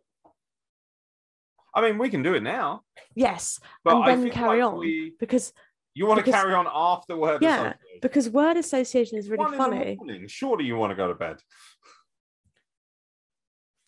I 1.75 1.81
mean, 1.83 1.99
we 1.99 2.09
can 2.09 2.23
do 2.23 2.35
it 2.35 2.43
now. 2.43 2.83
Yes, 3.15 3.59
But 3.85 3.95
and 3.97 4.05
I 4.05 4.15
then 4.17 4.31
carry 4.31 4.63
like 4.63 4.73
on 4.73 4.79
we- 4.79 5.15
because 5.19 5.53
You 5.95 6.07
want 6.07 6.25
to 6.25 6.31
carry 6.31 6.55
on 6.55 6.67
afterward? 6.73 7.43
Yeah, 7.43 7.75
because 8.03 8.29
word 8.31 8.57
association 8.57 9.19
is 9.19 9.29
really 9.29 9.43
One 9.45 9.53
the 9.53 9.57
funny. 9.57 9.97
morning. 9.97 10.27
Surely 10.29 10.65
you 10.65 10.77
want 10.77 10.91
to 10.91 10.97
go 10.97 11.09
to 11.09 11.15
bed. 11.15 11.37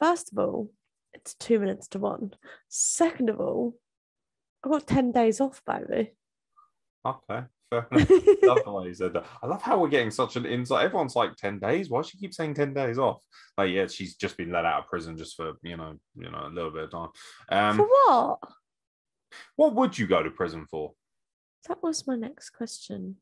First 0.00 0.32
of 0.32 0.38
all, 0.38 0.70
it's 1.14 1.34
two 1.34 1.58
minutes 1.58 1.88
to 1.88 1.98
one. 1.98 2.32
Second 2.68 3.30
of 3.30 3.40
all, 3.40 3.76
I've 4.62 4.70
got 4.70 4.86
10 4.86 5.12
days 5.12 5.40
off, 5.40 5.62
by 5.64 5.80
baby. 5.80 6.12
Okay, 7.04 7.44
fair 7.70 7.86
enough. 7.92 8.10
love 8.42 8.58
the 8.64 8.72
way 8.72 8.86
you 8.88 8.94
said 8.94 9.12
that. 9.14 9.26
I 9.42 9.46
love 9.46 9.62
how 9.62 9.78
we're 9.78 9.88
getting 9.88 10.10
such 10.10 10.36
an 10.36 10.46
insight. 10.46 10.84
Everyone's 10.84 11.16
like 11.16 11.36
10 11.36 11.58
days. 11.58 11.90
Why 11.90 12.00
does 12.00 12.10
she 12.10 12.18
keep 12.18 12.34
saying 12.34 12.54
10 12.54 12.74
days 12.74 12.98
off? 12.98 13.22
Like, 13.58 13.70
yeah, 13.70 13.86
she's 13.86 14.14
just 14.16 14.36
been 14.36 14.52
let 14.52 14.64
out 14.64 14.84
of 14.84 14.88
prison 14.88 15.16
just 15.16 15.36
for, 15.36 15.52
you 15.62 15.76
know, 15.76 15.94
you 16.16 16.30
know, 16.30 16.46
a 16.46 16.50
little 16.52 16.70
bit 16.70 16.84
of 16.84 16.90
time. 16.90 17.08
For 17.48 17.54
Um, 17.56 17.78
what? 17.78 18.38
what 19.56 19.74
would 19.74 19.98
you 19.98 20.06
go 20.06 20.22
to 20.22 20.30
prison 20.30 20.66
for? 20.70 20.92
That 21.68 21.82
was 21.82 22.06
my 22.06 22.14
next 22.16 22.50
question. 22.50 23.16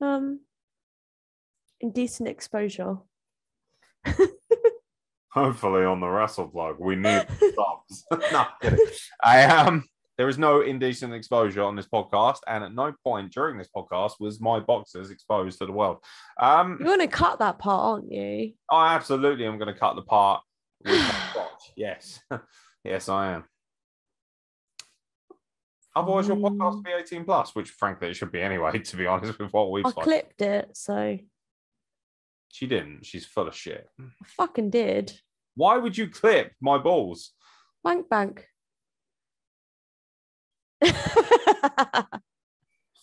Um, 0.00 0.40
indecent 1.80 2.28
exposure. 2.28 2.98
Hopefully 5.30 5.84
on 5.84 6.00
the 6.00 6.08
wrestle 6.08 6.48
plug. 6.48 6.76
We 6.80 6.96
need 6.96 7.26
subs. 7.38 8.04
no, 8.32 8.46
kidding. 8.60 8.78
I 9.22 9.44
um 9.44 9.84
there 10.18 10.28
is 10.28 10.36
no 10.36 10.60
indecent 10.60 11.14
exposure 11.14 11.62
on 11.62 11.76
this 11.76 11.86
podcast, 11.86 12.38
and 12.46 12.62
at 12.64 12.74
no 12.74 12.92
point 13.04 13.32
during 13.32 13.56
this 13.56 13.68
podcast 13.74 14.14
was 14.20 14.40
my 14.40 14.58
boxers 14.60 15.10
exposed 15.10 15.58
to 15.60 15.66
the 15.66 15.72
world. 15.72 15.98
Um 16.40 16.76
You're 16.80 16.88
going 16.96 16.98
to 17.00 17.06
cut 17.06 17.38
that 17.38 17.58
part, 17.58 17.84
aren't 18.02 18.12
you? 18.12 18.52
I 18.70 18.94
absolutely 18.94 19.46
am 19.46 19.58
going 19.58 19.72
to 19.72 19.78
cut 19.78 19.94
the 19.94 20.02
part 20.02 20.42
with 20.84 20.98
my 20.98 21.08
crotch. 21.32 21.72
Yes, 21.76 22.20
yes, 22.84 23.08
I 23.08 23.32
am. 23.34 23.44
Otherwise, 25.96 26.28
your 26.28 26.36
podcast 26.36 26.74
will 26.74 26.82
be 26.82 26.90
18 26.92 27.24
plus, 27.24 27.54
which 27.54 27.70
frankly 27.70 28.08
it 28.08 28.14
should 28.14 28.30
be 28.30 28.40
anyway, 28.40 28.78
to 28.78 28.96
be 28.96 29.06
honest 29.06 29.38
with 29.38 29.52
what 29.52 29.70
we've 29.70 29.86
I 29.86 29.90
said. 29.90 30.02
clipped 30.02 30.42
it, 30.42 30.70
so 30.76 31.18
She 32.52 32.66
didn't. 32.66 33.04
She's 33.06 33.24
full 33.26 33.48
of 33.48 33.54
shit. 33.54 33.88
fucking 34.36 34.70
did. 34.70 35.12
Why 35.54 35.76
would 35.76 35.96
you 35.98 36.08
clip 36.08 36.52
my 36.60 36.78
balls? 36.78 37.32
Bank 37.82 38.08
bank. 38.08 38.46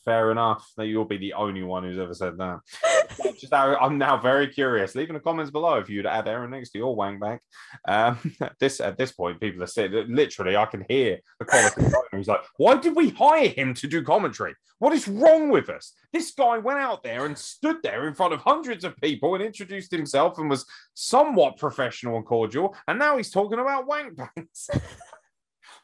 Fair 0.06 0.30
enough. 0.32 0.72
That 0.78 0.86
you'll 0.86 1.06
be 1.06 1.18
the 1.18 1.34
only 1.34 1.64
one 1.64 1.84
who's 1.84 1.98
ever 1.98 2.14
said 2.14 2.38
that. 2.38 2.60
Just 3.40 3.52
now, 3.52 3.76
I'm 3.78 3.98
now 3.98 4.18
very 4.18 4.48
curious. 4.48 4.94
Leave 4.94 5.10
in 5.10 5.16
the 5.16 5.20
comments 5.20 5.50
below 5.50 5.76
if 5.76 5.90
you'd 5.90 6.06
add 6.06 6.28
Aaron 6.28 6.52
next 6.52 6.70
to 6.72 6.78
your 6.78 6.96
wang 6.96 7.20
bank. 7.20 7.42
Um, 7.88 8.20
this 8.60 8.80
at 8.80 8.98
this 8.98 9.12
point, 9.12 9.42
people 9.42 9.64
are 9.64 9.68
saying 9.68 10.06
literally, 10.08 10.56
I 10.56 10.66
can 10.66 10.86
hear 10.88 11.20
the 11.40 11.46
quality 11.46 11.82
who's 12.12 12.28
like, 12.28 12.42
"Why 12.58 12.78
did 12.78 12.96
we 12.96 13.10
hire 13.10 13.48
him 13.48 13.74
to 13.74 13.88
do 13.88 14.04
commentary? 14.04 14.54
What 14.78 14.94
is 14.94 15.08
wrong 15.08 15.50
with 15.50 15.70
us? 15.70 15.94
This 16.14 16.32
guy 16.32 16.60
went 16.60 16.80
out 16.80 17.02
there 17.02 17.26
and 17.26 17.38
stood 17.38 17.78
there 17.82 18.08
in 18.08 18.14
front 18.14 18.34
of 18.34 18.42
hundreds 18.42 18.84
of 18.84 18.96
people 18.98 19.34
and 19.34 19.44
introduced 19.44 19.92
himself 19.92 20.38
and 20.38 20.50
was 20.50 20.66
somewhat 20.94 21.58
professional 21.58 22.18
and 22.18 22.26
cordial, 22.26 22.76
and 22.88 23.00
now 23.00 23.18
he's 23.18 23.32
talking 23.32 23.60
about 23.60 23.88
wank 23.88 24.16
banks." 24.16 24.70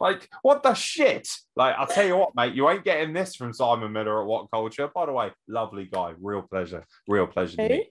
Like, 0.02 0.28
what 0.42 0.64
the 0.64 0.74
shit? 0.74 1.30
Like, 1.56 1.76
I'll 1.78 1.86
tell 1.86 2.08
you 2.08 2.18
what, 2.18 2.34
mate, 2.34 2.56
you 2.56 2.68
ain't 2.68 2.84
getting 2.84 3.14
this 3.14 3.36
from 3.36 3.54
Simon 3.54 3.92
Miller 3.92 4.20
at 4.24 4.28
WhatCulture. 4.28 4.92
By 4.92 5.06
the 5.06 5.12
way, 5.12 5.30
lovely 5.48 5.86
guy, 5.86 6.14
real 6.20 6.42
pleasure, 6.42 6.88
real 7.08 7.28
pleasure 7.28 7.58
to 7.58 7.70
meet. 7.70 7.90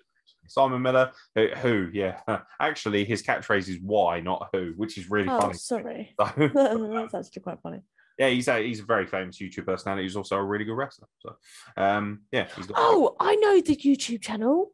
Simon 0.49 0.83
Miller, 0.83 1.13
who, 1.37 1.47
who, 1.49 1.89
yeah, 1.93 2.19
actually, 2.61 3.05
his 3.05 3.23
catchphrase 3.23 3.69
is 3.69 3.79
why, 3.81 4.19
not 4.19 4.49
who, 4.53 4.73
which 4.77 4.99
is 4.99 5.09
really 5.09 5.29
oh, 5.29 5.41
funny. 5.41 5.55
sorry. 5.55 6.15
So, 6.19 6.49
That's 7.13 7.15
actually 7.15 7.43
quite 7.43 7.61
funny. 7.63 7.81
yeah, 8.19 8.29
he's 8.29 8.49
a 8.49 8.59
he's 8.61 8.81
a 8.81 8.85
very 8.85 9.07
famous 9.07 9.39
YouTube 9.39 9.67
personality. 9.67 10.03
He's 10.03 10.17
also 10.17 10.35
a 10.35 10.43
really 10.43 10.65
good 10.65 10.75
wrestler. 10.75 11.07
So, 11.21 11.37
um, 11.77 12.23
yeah, 12.33 12.49
he's 12.57 12.67
got 12.67 12.77
Oh, 12.77 13.15
I 13.21 13.37
know 13.37 13.61
the 13.61 13.77
YouTube 13.77 14.21
channel. 14.21 14.73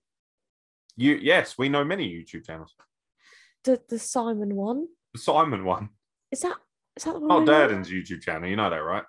you. 0.96 1.18
Yes, 1.20 1.58
we 1.58 1.68
know 1.68 1.84
many 1.84 2.08
YouTube 2.08 2.46
channels. 2.46 2.74
The 3.64 3.82
the 3.90 3.98
Simon 3.98 4.54
one. 4.56 4.86
The 5.12 5.20
Simon 5.20 5.64
one, 5.66 5.90
Is 6.32 6.40
that 6.40 6.56
is 6.96 7.04
that 7.04 7.14
the 7.14 7.20
one? 7.20 7.42
I? 7.42 7.44
Durden's 7.44 7.90
YouTube 7.90 8.22
channel. 8.22 8.48
You 8.48 8.56
know 8.56 8.70
that, 8.70 8.76
right? 8.76 9.04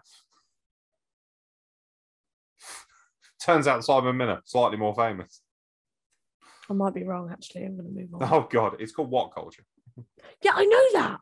Turns 3.46 3.68
out 3.68 3.84
Simon 3.84 4.18
Miller, 4.18 4.42
slightly 4.46 4.78
more 4.78 4.96
famous. 4.96 5.42
I 6.70 6.74
might 6.74 6.94
be 6.94 7.04
wrong, 7.04 7.30
actually. 7.32 7.64
I'm 7.64 7.78
going 7.78 7.94
to 7.94 8.02
move 8.02 8.14
on. 8.14 8.30
Oh 8.32 8.48
God, 8.50 8.76
it's 8.80 8.92
called 8.92 9.10
what 9.10 9.34
culture? 9.34 9.64
Yeah, 10.44 10.52
I 10.54 10.66
know 10.66 11.02
that. 11.02 11.20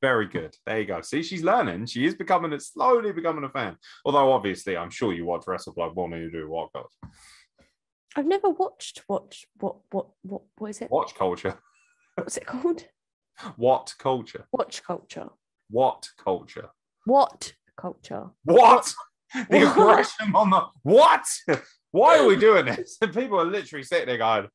Very 0.00 0.26
good. 0.26 0.56
There 0.66 0.78
you 0.80 0.86
go. 0.86 1.00
See, 1.00 1.22
she's 1.22 1.42
learning. 1.42 1.86
She 1.86 2.04
is 2.04 2.14
becoming 2.14 2.58
slowly 2.60 3.12
becoming 3.12 3.44
a 3.44 3.48
fan. 3.48 3.76
Although 4.04 4.32
obviously, 4.32 4.76
I'm 4.76 4.90
sure 4.90 5.12
you 5.12 5.24
watch 5.24 5.44
Wrestle 5.46 5.72
Plug 5.72 5.96
more 5.96 6.08
than 6.08 6.20
you 6.20 6.30
do 6.30 6.48
what 6.48 6.72
culture. 6.72 7.14
I've 8.16 8.26
never 8.26 8.50
watched 8.50 9.02
watch 9.08 9.46
what 9.58 9.76
what 9.90 10.06
what 10.22 10.42
what 10.56 10.70
is 10.70 10.80
it? 10.80 10.90
Watch 10.90 11.14
culture. 11.14 11.58
What's 12.16 12.36
it 12.36 12.46
called? 12.46 12.84
What 13.56 13.94
culture? 14.00 14.48
Watch 14.50 14.82
culture. 14.82 15.28
What 15.70 16.08
culture? 16.22 16.70
What 17.04 17.52
culture? 17.76 18.30
What? 18.44 18.92
The 19.50 19.58
What? 19.66 19.72
aggression 19.78 20.34
on 20.34 20.48
the 20.48 20.62
what? 20.84 21.26
Why 21.90 22.18
are 22.18 22.26
we 22.26 22.36
doing 22.36 22.64
this? 22.70 22.96
And 23.02 23.12
people 23.20 23.38
are 23.38 23.44
literally 23.44 23.82
sitting 23.84 24.06
there 24.06 24.16
going, 24.16 24.48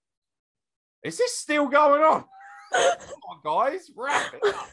"Is 1.03 1.17
this 1.19 1.37
still 1.37 1.67
going 1.67 2.01
on?" 2.01 2.25
Come 2.73 3.19
on, 3.29 3.41
guys, 3.45 3.91
wrap 3.95 4.33
it 4.33 4.43
up. 4.55 4.67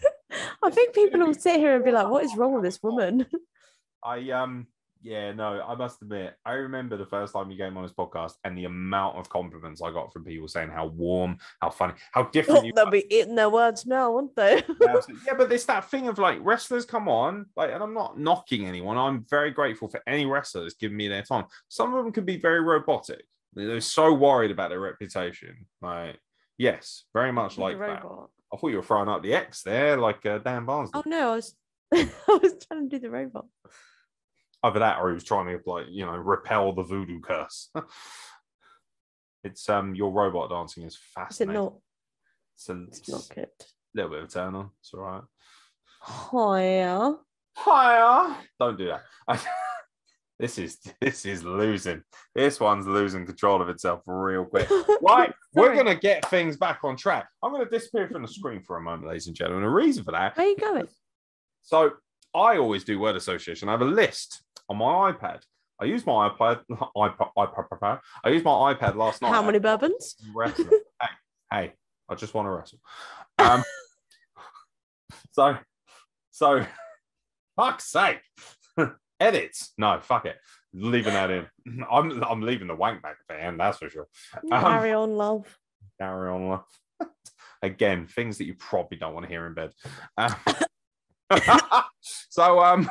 I 0.63 0.71
think 0.71 0.95
people 0.95 1.21
will 1.21 1.35
sit 1.35 1.61
here 1.61 1.75
and 1.77 1.85
be 1.85 1.91
like, 1.93 2.09
"What 2.09 2.25
is 2.25 2.35
wrong 2.35 2.55
with 2.55 2.63
this 2.65 2.83
woman?" 2.83 3.27
I 4.03 4.31
um 4.31 4.69
yeah 5.03 5.33
no 5.33 5.63
I 5.67 5.75
must 5.75 6.03
admit 6.03 6.35
I 6.45 6.53
remember 6.53 6.97
the 6.97 7.07
first 7.07 7.33
time 7.33 7.51
you 7.51 7.57
came 7.57 7.77
on 7.77 7.83
this 7.83 7.93
podcast 7.93 8.35
and 8.45 8.57
the 8.57 8.67
amount 8.67 9.17
of 9.17 9.29
compliments 9.29 9.81
I 9.83 9.91
got 9.93 10.13
from 10.13 10.25
people 10.25 10.49
saying 10.49 10.71
how 10.71 10.87
warm, 10.87 11.39
how 11.61 11.71
funny, 11.71 11.95
how 12.13 12.25
different 12.25 12.65
you 12.67 12.73
They'll 12.75 12.89
are. 12.89 12.91
be 12.91 13.07
eating 13.15 13.35
their 13.35 13.51
words 13.51 13.87
now, 13.87 14.13
won't 14.13 14.35
they? 14.37 14.63
Yeah, 14.81 15.35
but 15.37 15.53
it's 15.53 15.65
that 15.67 15.91
thing 15.91 16.09
of 16.09 16.19
like 16.19 16.39
wrestlers 16.43 16.85
come 16.85 17.09
on, 17.09 17.47
like, 17.57 17.71
and 17.73 17.83
I'm 17.83 17.95
not 17.95 18.19
knocking 18.19 18.67
anyone. 18.67 18.97
I'm 18.97 19.25
very 19.29 19.51
grateful 19.51 19.89
for 19.89 20.03
any 20.07 20.27
wrestler 20.27 20.63
that's 20.63 20.75
given 20.75 20.97
me 20.97 21.09
their 21.09 21.23
time. 21.23 21.47
Some 21.69 21.95
of 21.95 22.03
them 22.03 22.13
can 22.13 22.25
be 22.25 22.39
very 22.39 22.61
robotic. 22.61 23.25
They're 23.55 23.81
so 23.81 24.13
worried 24.13 24.51
about 24.51 24.71
their 24.71 24.81
reputation. 24.81 25.67
Like, 25.83 26.19
yes, 26.59 27.05
very 27.13 27.33
much 27.33 27.59
like 27.59 27.79
that. 27.79 28.05
I 28.53 28.57
thought 28.57 28.71
you 28.71 28.77
were 28.77 28.83
throwing 28.83 29.09
up 29.09 29.23
the 29.23 29.35
X 29.35 29.63
there, 29.63 29.97
like 29.97 30.25
uh, 30.27 30.39
Dan 30.39 30.65
Barnes. 30.65 30.91
Oh 30.93 31.03
no, 31.07 31.33
I 31.33 31.37
was 31.37 31.55
I 31.95 32.09
was 32.29 32.55
trying 32.67 32.89
to 32.89 32.97
do 32.97 33.01
the 33.01 33.11
robot. 33.11 33.47
Either 34.63 34.81
that, 34.81 34.99
or 35.01 35.09
he 35.09 35.15
was 35.15 35.25
trying 35.25 35.47
to 35.47 35.61
like, 35.71 35.87
you 35.89 36.05
know, 36.05 36.13
repel 36.17 36.73
the 36.73 36.83
voodoo 36.83 37.21
curse. 37.21 37.71
it's 39.45 39.69
um, 39.69 39.95
your 39.95 40.11
robot 40.13 40.51
dancing 40.51 40.85
is 40.85 40.95
Is 40.95 40.99
it 40.99 41.15
fascinating. 41.15 41.63
not? 41.63 41.75
It's 42.57 42.69
a, 42.69 42.83
It's 42.89 43.09
not 43.09 43.29
good. 43.35 43.49
little 43.95 44.11
bit 44.11 44.19
of 44.21 44.25
a 44.27 44.29
turn 44.29 44.55
on. 44.55 44.71
It's 44.81 44.93
all 44.93 45.01
right. 45.01 45.23
Hiya. 46.31 47.17
Hiya. 47.65 48.37
Don't 48.59 48.79
do 48.79 48.87
that. 48.89 49.03
this 50.39 50.59
is 50.59 50.79
this 51.01 51.25
is 51.27 51.43
losing. 51.43 52.03
This 52.35 52.61
one's 52.61 52.87
losing 52.87 53.27
control 53.27 53.61
of 53.63 53.69
itself 53.69 54.03
real 54.07 54.45
quick. 54.45 54.69
Right, 55.03 55.33
we're 55.55 55.75
gonna 55.75 55.95
get 55.97 56.29
things 56.31 56.57
back 56.59 56.81
on 56.85 56.97
track. 56.97 57.27
I'm 57.43 57.53
gonna 57.53 57.69
disappear 57.69 58.09
from 58.09 58.23
the 58.23 58.29
screen 58.29 58.63
for 58.63 58.77
a 58.77 58.81
moment, 58.83 59.09
ladies 59.09 59.27
and 59.27 59.35
gentlemen. 59.35 59.65
The 59.65 59.71
reason 59.71 60.05
for 60.05 60.13
that. 60.13 60.37
Where 60.37 60.47
are 60.47 60.51
you 60.51 60.57
going? 60.57 60.89
So 61.63 61.93
I 62.35 62.59
always 62.59 62.85
do 62.85 62.99
word 63.01 63.17
association. 63.17 63.69
I 63.69 63.73
have 63.73 63.81
a 63.81 63.87
list 63.87 64.43
on 64.71 64.77
my 64.77 65.13
iPad. 65.13 65.41
I 65.81 65.85
use 65.87 66.07
my 66.07 66.29
iPad, 66.41 66.63
iPad, 66.97 67.31
iPad, 67.37 68.01
I 68.25 68.29
used 68.31 68.45
my 68.45 68.75
iPad 68.75 68.95
last 68.97 69.21
night. 69.21 69.29
How 69.31 69.43
many 69.43 69.59
bourbons? 69.59 70.17
Hey, 70.47 71.09
hey, 71.53 71.73
I 72.09 72.15
just 72.15 72.33
want 72.33 72.47
to 72.47 72.51
wrestle. 72.51 72.79
Um, 73.39 73.65
so, 75.33 75.59
so, 76.31 76.65
fuck's 77.57 77.91
sake, 77.91 78.21
edits. 79.21 79.73
No, 79.77 79.99
fuck 80.01 80.27
it, 80.27 80.37
leaving 80.73 81.15
that 81.15 81.31
in. 81.31 81.47
I'm 81.91 82.23
I'm 82.23 82.43
leaving 82.43 82.69
the 82.69 82.77
wank 82.77 83.03
back 83.03 83.17
fan. 83.27 83.57
That's 83.57 83.79
for 83.79 83.91
sure. 83.91 84.09
Um, 84.53 84.61
Carry 84.63 84.93
on, 84.93 85.17
love. 85.17 85.59
Carry 85.99 86.31
on. 86.31 86.49
love. 86.49 86.65
Again, 87.63 88.07
things 88.07 88.39
that 88.39 88.45
you 88.45 88.55
probably 88.55 88.97
don't 88.97 89.13
want 89.13 89.25
to 89.27 89.31
hear 89.31 89.47
in 89.47 89.53
bed. 89.53 89.73
Um, 90.17 90.35
so, 92.31 92.61
um, 92.61 92.89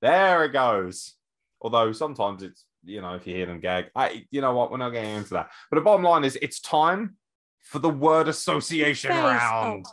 there 0.00 0.44
it 0.44 0.52
goes. 0.52 1.14
Although 1.60 1.92
sometimes 1.92 2.42
it's 2.42 2.64
you 2.84 3.00
know 3.00 3.14
if 3.14 3.26
you 3.26 3.34
hear 3.34 3.46
them 3.46 3.60
gag, 3.60 3.86
I 3.94 4.24
you 4.30 4.40
know 4.40 4.54
what 4.54 4.70
we're 4.70 4.78
not 4.78 4.90
getting 4.90 5.16
into 5.16 5.34
that. 5.34 5.50
But 5.70 5.76
the 5.76 5.84
bottom 5.84 6.02
line 6.04 6.24
is 6.24 6.38
it's 6.40 6.60
time 6.60 7.16
for 7.62 7.78
the 7.78 7.88
word 7.90 8.28
association 8.28 9.10
Face 9.10 9.20
round. 9.20 9.86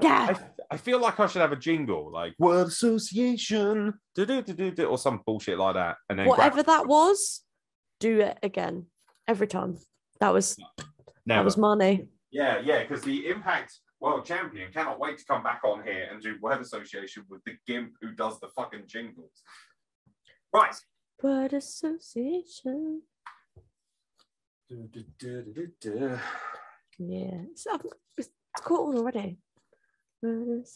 Yeah. 0.00 0.34
I, 0.70 0.74
I 0.74 0.76
feel 0.76 0.98
like 0.98 1.20
I 1.20 1.26
should 1.26 1.42
have 1.42 1.52
a 1.52 1.56
jingle 1.56 2.10
like 2.10 2.34
word 2.38 2.68
association, 2.68 3.94
do-do-do-do-do, 4.14 4.86
or 4.86 4.98
some 4.98 5.20
bullshit 5.24 5.58
like 5.58 5.74
that. 5.74 5.96
And 6.08 6.18
then 6.18 6.26
Whatever 6.26 6.62
grab- 6.62 6.66
that 6.66 6.86
was, 6.88 7.42
do 8.00 8.20
it 8.20 8.38
again. 8.42 8.86
Every 9.28 9.46
time. 9.46 9.78
That 10.20 10.32
was 10.32 10.56
that 10.56 10.86
Never. 11.26 11.44
was 11.44 11.56
money. 11.56 12.08
Yeah, 12.30 12.60
yeah, 12.60 12.82
because 12.82 13.02
the 13.02 13.28
Impact 13.28 13.78
World 14.04 14.26
Champion 14.26 14.70
cannot 14.70 15.00
wait 15.00 15.16
to 15.16 15.24
come 15.24 15.42
back 15.42 15.62
on 15.64 15.82
here 15.82 16.08
and 16.12 16.20
do 16.22 16.36
word 16.42 16.60
association 16.60 17.24
with 17.30 17.42
the 17.44 17.56
Gimp 17.66 17.92
who 18.02 18.12
does 18.12 18.38
the 18.38 18.48
fucking 18.48 18.82
jingles. 18.86 19.30
Right. 20.52 20.74
Word 21.22 21.54
association. 21.54 23.00
Yeah. 24.68 26.18
It's, 26.98 27.66
I've- 27.66 27.88
it's 28.18 28.28
caught 28.60 28.90
on 28.90 28.98
already. 28.98 29.38
Word. 30.22 30.66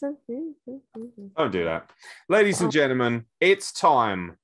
Don't 1.37 1.51
do 1.51 1.65
that. 1.65 1.91
Ladies 2.29 2.61
Oh. 2.61 2.63
and 2.63 2.71
gentlemen, 2.71 3.25
it's 3.39 3.71
time 3.71 4.39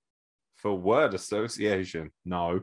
for 0.57 0.75
word 0.77 1.15
association. 1.15 2.11
No. 2.23 2.61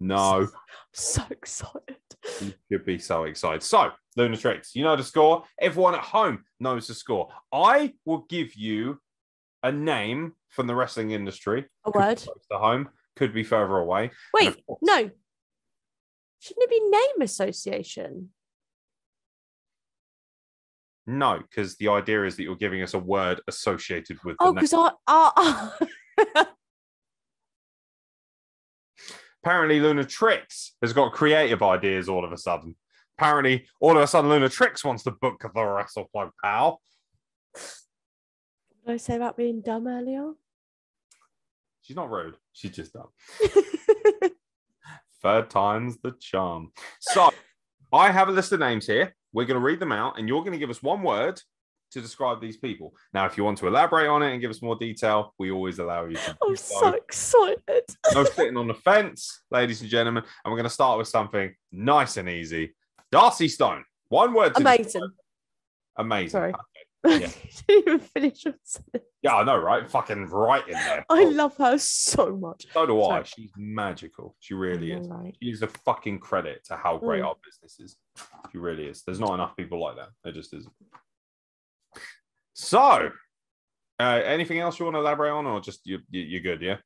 No. 0.00 0.48
So 0.94 1.22
excited. 1.30 1.96
You 2.40 2.52
should 2.70 2.84
be 2.84 2.98
so 2.98 3.24
excited. 3.24 3.62
So, 3.62 3.90
Lunatrix, 4.18 4.74
you 4.74 4.84
know 4.84 4.96
the 4.96 5.04
score. 5.04 5.44
Everyone 5.60 5.94
at 5.94 6.00
home 6.00 6.44
knows 6.60 6.86
the 6.86 6.94
score. 6.94 7.28
I 7.52 7.94
will 8.04 8.26
give 8.28 8.54
you 8.54 8.98
a 9.62 9.72
name 9.72 10.32
from 10.48 10.66
the 10.66 10.74
wrestling 10.74 11.12
industry. 11.12 11.66
A 11.84 11.90
word. 11.90 12.18
to 12.18 12.58
home, 12.58 12.88
could 13.16 13.32
be 13.32 13.44
further 13.44 13.78
away. 13.78 14.10
Wait, 14.34 14.56
no. 14.80 15.10
Shouldn't 16.40 16.64
it 16.64 16.70
be 16.70 16.80
name 16.80 17.22
association? 17.22 18.30
No, 21.06 21.40
because 21.40 21.76
the 21.76 21.88
idea 21.88 22.24
is 22.24 22.36
that 22.36 22.44
you're 22.44 22.56
giving 22.56 22.82
us 22.82 22.94
a 22.94 22.98
word 22.98 23.40
associated 23.48 24.18
with 24.24 24.36
the 24.38 24.44
Oh, 24.44 24.52
because 24.52 24.74
I. 24.74 24.90
Uh, 25.06 26.44
Apparently, 29.44 29.80
Luna 29.80 30.04
Lunatrix 30.04 30.70
has 30.82 30.92
got 30.92 31.12
creative 31.12 31.62
ideas 31.62 32.08
all 32.08 32.24
of 32.24 32.32
a 32.32 32.36
sudden. 32.36 32.76
Apparently, 33.18 33.66
all 33.80 33.96
of 33.96 34.02
a 34.02 34.06
sudden, 34.06 34.30
Luna 34.30 34.48
Lunatrix 34.48 34.84
wants 34.84 35.02
to 35.02 35.10
book 35.10 35.44
the 35.54 35.64
Wrestle 35.64 36.08
Plug 36.12 36.30
pal. 36.42 36.80
what 37.52 38.86
did 38.86 38.94
I 38.94 38.96
say 38.98 39.16
about 39.16 39.36
being 39.36 39.60
dumb 39.60 39.88
earlier? 39.88 40.32
She's 41.82 41.96
not 41.96 42.10
rude. 42.10 42.36
She's 42.52 42.70
just 42.70 42.92
dumb. 42.92 43.08
Third 45.22 45.50
time's 45.50 45.98
the 45.98 46.12
charm. 46.20 46.70
So, 47.00 47.30
I 47.92 48.12
have 48.12 48.28
a 48.28 48.32
list 48.32 48.52
of 48.52 48.60
names 48.60 48.86
here. 48.86 49.14
We're 49.32 49.46
going 49.46 49.58
to 49.58 49.64
read 49.64 49.80
them 49.80 49.92
out, 49.92 50.18
and 50.18 50.28
you're 50.28 50.42
going 50.42 50.52
to 50.52 50.58
give 50.58 50.70
us 50.70 50.82
one 50.82 51.02
word 51.02 51.40
to 51.92 52.00
describe 52.00 52.40
these 52.40 52.56
people. 52.56 52.94
Now, 53.14 53.26
if 53.26 53.36
you 53.36 53.44
want 53.44 53.58
to 53.58 53.66
elaborate 53.66 54.08
on 54.08 54.22
it 54.22 54.32
and 54.32 54.40
give 54.40 54.50
us 54.50 54.62
more 54.62 54.76
detail, 54.76 55.34
we 55.38 55.50
always 55.50 55.78
allow 55.78 56.06
you 56.06 56.16
to. 56.16 56.36
I'm 56.46 56.56
so 56.56 56.88
excited. 56.94 57.84
no 58.14 58.24
sitting 58.24 58.56
on 58.56 58.66
the 58.68 58.74
fence, 58.74 59.42
ladies 59.50 59.80
and 59.80 59.90
gentlemen. 59.90 60.24
And 60.44 60.52
we're 60.52 60.58
going 60.58 60.68
to 60.68 60.74
start 60.74 60.98
with 60.98 61.08
something 61.08 61.54
nice 61.70 62.16
and 62.16 62.28
easy. 62.28 62.74
Darcy 63.10 63.48
Stone. 63.48 63.84
One 64.08 64.32
word. 64.34 64.54
To 64.54 64.60
Amazing. 64.60 65.10
Amazing. 65.96 66.30
Sorry. 66.30 66.54
Yeah. 67.04 67.18
didn't 67.68 67.88
even 67.88 67.98
finish. 68.00 68.44
Yeah, 69.22 69.36
I 69.36 69.44
know, 69.44 69.56
right? 69.56 69.90
Fucking 69.90 70.26
right 70.26 70.66
in 70.68 70.74
there. 70.74 71.04
I 71.10 71.24
love 71.24 71.56
her 71.56 71.76
so 71.78 72.36
much. 72.36 72.66
So 72.72 72.86
do 72.86 73.02
I. 73.02 73.22
She's 73.24 73.50
magical. 73.56 74.36
She 74.38 74.54
really 74.54 74.92
is. 74.92 75.08
Right. 75.08 75.36
She 75.42 75.50
is 75.50 75.62
a 75.62 75.66
fucking 75.66 76.20
credit 76.20 76.64
to 76.66 76.76
how 76.76 76.98
great 76.98 77.22
Mm. 77.22 77.26
our 77.26 77.34
business 77.44 77.80
is. 77.80 77.96
She 78.52 78.58
really 78.58 78.86
is. 78.86 79.02
There's 79.02 79.18
not 79.20 79.34
enough 79.34 79.56
people 79.56 79.80
like 79.80 79.96
that. 79.96 80.10
There 80.22 80.32
just 80.32 80.54
isn't. 80.54 80.72
So, 82.54 83.10
uh, 83.98 84.20
anything 84.24 84.58
else 84.58 84.78
you 84.78 84.84
want 84.84 84.96
to 84.96 85.00
elaborate 85.00 85.30
on, 85.30 85.46
or 85.46 85.60
just 85.60 85.80
you, 85.84 86.00
you, 86.10 86.20
you're 86.22 86.40
good? 86.40 86.62
Yeah. 86.62 86.76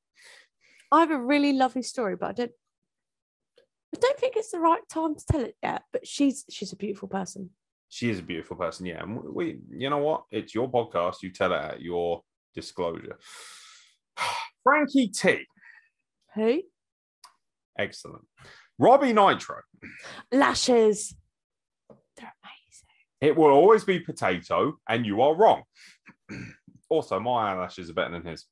I 0.93 1.01
have 1.01 1.11
a 1.11 1.19
really 1.19 1.53
lovely 1.53 1.83
story, 1.83 2.17
but 2.17 2.31
I 2.31 2.33
don't. 2.33 2.53
I 3.95 3.99
don't 3.99 4.19
think 4.19 4.37
it's 4.37 4.51
the 4.51 4.59
right 4.59 4.83
time 4.91 5.15
to 5.15 5.25
tell 5.31 5.41
it 5.41 5.57
yet. 5.63 5.83
But 5.93 6.07
she's 6.07 6.45
she's 6.51 6.73
a 6.73 6.77
beautiful 6.77 7.09
person. 7.09 7.51
She 7.89 8.11
is 8.11 8.19
a 8.19 8.23
beautiful 8.23 8.57
person. 8.57 8.87
Yeah. 8.87 9.03
And 9.03 9.23
we, 9.23 9.59
you 9.71 9.91
know 9.91 9.99
what? 9.99 10.25
It's 10.31 10.55
your 10.55 10.71
podcast. 10.71 11.23
You 11.23 11.31
tell 11.31 11.53
it 11.53 11.57
at 11.57 11.81
your 11.81 12.23
disclosure. 12.55 13.19
Frankie 14.63 15.09
T. 15.09 15.47
Who? 16.35 16.63
Excellent. 17.79 18.25
Robbie 18.79 19.13
Nitro. 19.13 19.61
Lashes. 20.33 21.15
It 23.21 23.37
will 23.37 23.51
always 23.51 23.85
be 23.85 24.01
potato, 24.01 24.79
and 24.89 25.07
you 25.07 25.23
are 25.23 25.35
wrong. 25.35 25.63
also, 26.89 27.19
my 27.19 27.51
eyelashes 27.51 27.91
are 27.91 27.95
better 27.95 28.13
than 28.13 28.27
his. 28.27 28.45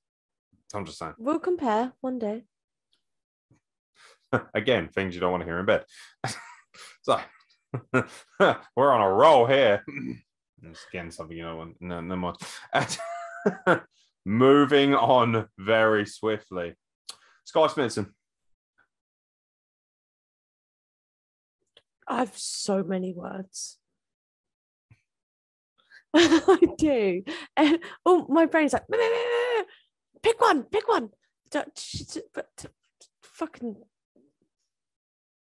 I'm 0.74 0.86
just 0.86 0.98
saying. 0.98 1.14
We'll 1.18 1.38
compare 1.38 1.92
one 2.00 2.18
day. 2.18 2.44
Again, 4.54 4.88
things 4.88 5.14
you 5.14 5.20
don't 5.20 5.30
want 5.30 5.42
to 5.42 5.46
hear 5.46 5.60
in 5.60 5.66
bed. 5.66 5.84
so 7.02 7.20
we're 8.76 8.92
on 8.92 9.02
a 9.02 9.10
roll 9.10 9.46
here. 9.46 9.84
Again, 10.90 11.10
something 11.10 11.36
you 11.36 11.44
don't 11.44 11.56
want. 11.58 11.76
No, 11.80 12.00
no 12.00 12.16
more. 12.16 12.34
Moving 14.24 14.94
on 14.94 15.48
very 15.58 16.06
swiftly. 16.06 16.74
Sky 17.44 17.66
Smithson. 17.66 18.14
I 22.08 22.18
have 22.20 22.36
so 22.36 22.82
many 22.82 23.12
words. 23.12 23.78
I 26.14 26.58
do. 26.78 27.22
And, 27.56 27.78
oh, 28.06 28.26
my 28.28 28.46
brain's 28.46 28.72
like, 28.72 28.88
"Meh, 28.88 28.96
meh, 28.96 29.08
meh, 29.08 29.58
meh." 29.58 29.64
pick 30.22 30.40
one, 30.40 30.62
pick 30.64 30.88
one. 30.88 31.10
Don't- 31.50 31.76
sh- 31.78 32.02
sh- 32.10 32.18
but 32.32 32.66
Fucking 33.22 33.76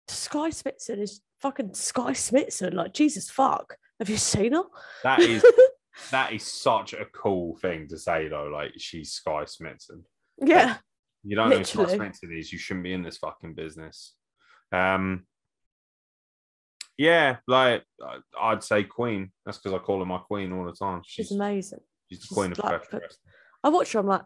Sky 0.07 0.49
Smithson 0.49 0.99
is 0.99 1.22
fucking 1.41 1.74
Sky 1.74 2.13
Smithson. 2.13 2.76
Like, 2.76 2.93
Jesus 2.93 3.30
fuck. 3.30 3.76
Have 3.99 4.09
you 4.09 4.17
seen 4.17 4.53
her? 4.53 4.63
That 5.03 5.20
is 5.20 5.43
that 6.11 6.32
is 6.34 6.43
such 6.43 6.93
a 6.93 7.05
cool 7.13 7.57
thing 7.57 7.88
to 7.89 7.97
say 7.97 8.28
though. 8.30 8.45
Like 8.51 8.72
she's 8.78 9.11
Sky 9.11 9.43
Smithson. 9.45 10.03
yeah. 10.38 10.78
You 11.24 11.36
don't 11.36 11.49
know 11.49 11.57
who 11.57 11.63
Sky 11.65 11.95
Smithson 11.95 12.32
is. 12.38 12.51
You 12.53 12.57
shouldn't 12.57 12.86
be 12.86 12.93
in 12.93 13.03
this 13.03 13.17
fucking 13.17 13.53
business. 13.55 14.13
Um. 14.72 15.26
Yeah, 16.99 17.37
like 17.47 17.85
I'd 18.39 18.61
say 18.61 18.83
Queen. 18.83 19.31
That's 19.45 19.57
because 19.57 19.73
I 19.73 19.81
call 19.81 19.99
her 19.99 20.05
my 20.05 20.17
Queen 20.17 20.51
all 20.51 20.65
the 20.65 20.73
time. 20.73 21.01
She's 21.05 21.27
She's 21.27 21.31
amazing. 21.31 21.79
she's 22.09 22.19
the 22.19 22.25
she's 22.27 22.35
Queen 22.35 22.51
of 22.51 22.59
like 22.59 22.67
professional 22.81 23.01
wrestling. 23.01 23.33
I 23.63 23.69
watch 23.69 23.93
her, 23.93 23.99
I'm 23.99 24.07
like, 24.07 24.25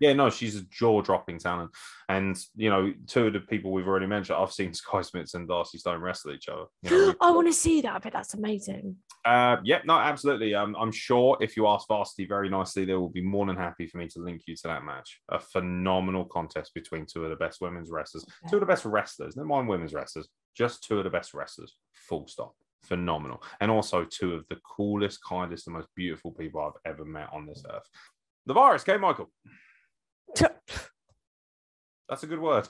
Yeah, 0.00 0.12
no, 0.14 0.28
she's 0.30 0.56
a 0.56 0.62
jaw-dropping 0.62 1.38
talent, 1.38 1.70
and 2.10 2.38
you 2.56 2.68
know, 2.68 2.92
two 3.06 3.28
of 3.28 3.32
the 3.32 3.40
people 3.40 3.70
we've 3.72 3.88
already 3.88 4.06
mentioned, 4.06 4.38
I've 4.38 4.52
seen 4.52 4.74
Sky 4.74 5.00
Smith 5.00 5.30
and 5.32 5.48
Darcy 5.48 5.78
Stone 5.78 6.02
wrestle 6.02 6.32
each 6.32 6.48
other. 6.48 6.64
You 6.82 6.90
know, 6.90 7.14
I 7.22 7.30
want 7.30 7.48
to 7.48 7.52
see 7.54 7.80
that. 7.80 7.94
I 7.94 7.98
bet 7.98 8.12
that's 8.12 8.34
amazing. 8.34 8.96
Uh, 9.24 9.56
yep, 9.64 9.84
no, 9.84 9.98
absolutely. 9.98 10.54
Um, 10.54 10.74
I'm 10.78 10.92
sure 10.92 11.36
if 11.40 11.56
you 11.56 11.66
ask 11.66 11.86
Varsity 11.88 12.26
very 12.26 12.48
nicely, 12.48 12.84
they 12.84 12.94
will 12.94 13.10
be 13.10 13.22
more 13.22 13.44
than 13.46 13.56
happy 13.56 13.86
for 13.86 13.98
me 13.98 14.08
to 14.08 14.20
link 14.20 14.42
you 14.46 14.56
to 14.56 14.68
that 14.68 14.84
match. 14.84 15.20
A 15.28 15.38
phenomenal 15.38 16.24
contest 16.24 16.72
between 16.74 17.04
two 17.06 17.24
of 17.24 17.30
the 17.30 17.36
best 17.36 17.60
women's 17.60 17.90
wrestlers, 17.90 18.24
two 18.48 18.56
of 18.56 18.60
the 18.60 18.66
best 18.66 18.84
wrestlers. 18.84 19.36
Never 19.36 19.46
mind 19.46 19.68
women's 19.68 19.92
wrestlers, 19.92 20.28
just 20.56 20.84
two 20.84 20.98
of 20.98 21.04
the 21.04 21.10
best 21.10 21.34
wrestlers. 21.34 21.76
Full 21.92 22.26
stop. 22.28 22.54
Phenomenal, 22.82 23.42
and 23.60 23.70
also 23.70 24.06
two 24.06 24.32
of 24.32 24.46
the 24.48 24.56
coolest, 24.64 25.22
kindest, 25.22 25.66
and 25.66 25.76
most 25.76 25.88
beautiful 25.94 26.32
people 26.32 26.62
I've 26.62 26.90
ever 26.90 27.04
met 27.04 27.28
on 27.30 27.46
this 27.46 27.62
earth. 27.70 27.86
The 28.46 28.54
virus, 28.54 28.84
K. 28.84 28.96
Michael. 28.96 29.30
That's 32.08 32.22
a 32.22 32.26
good 32.26 32.40
word. 32.40 32.68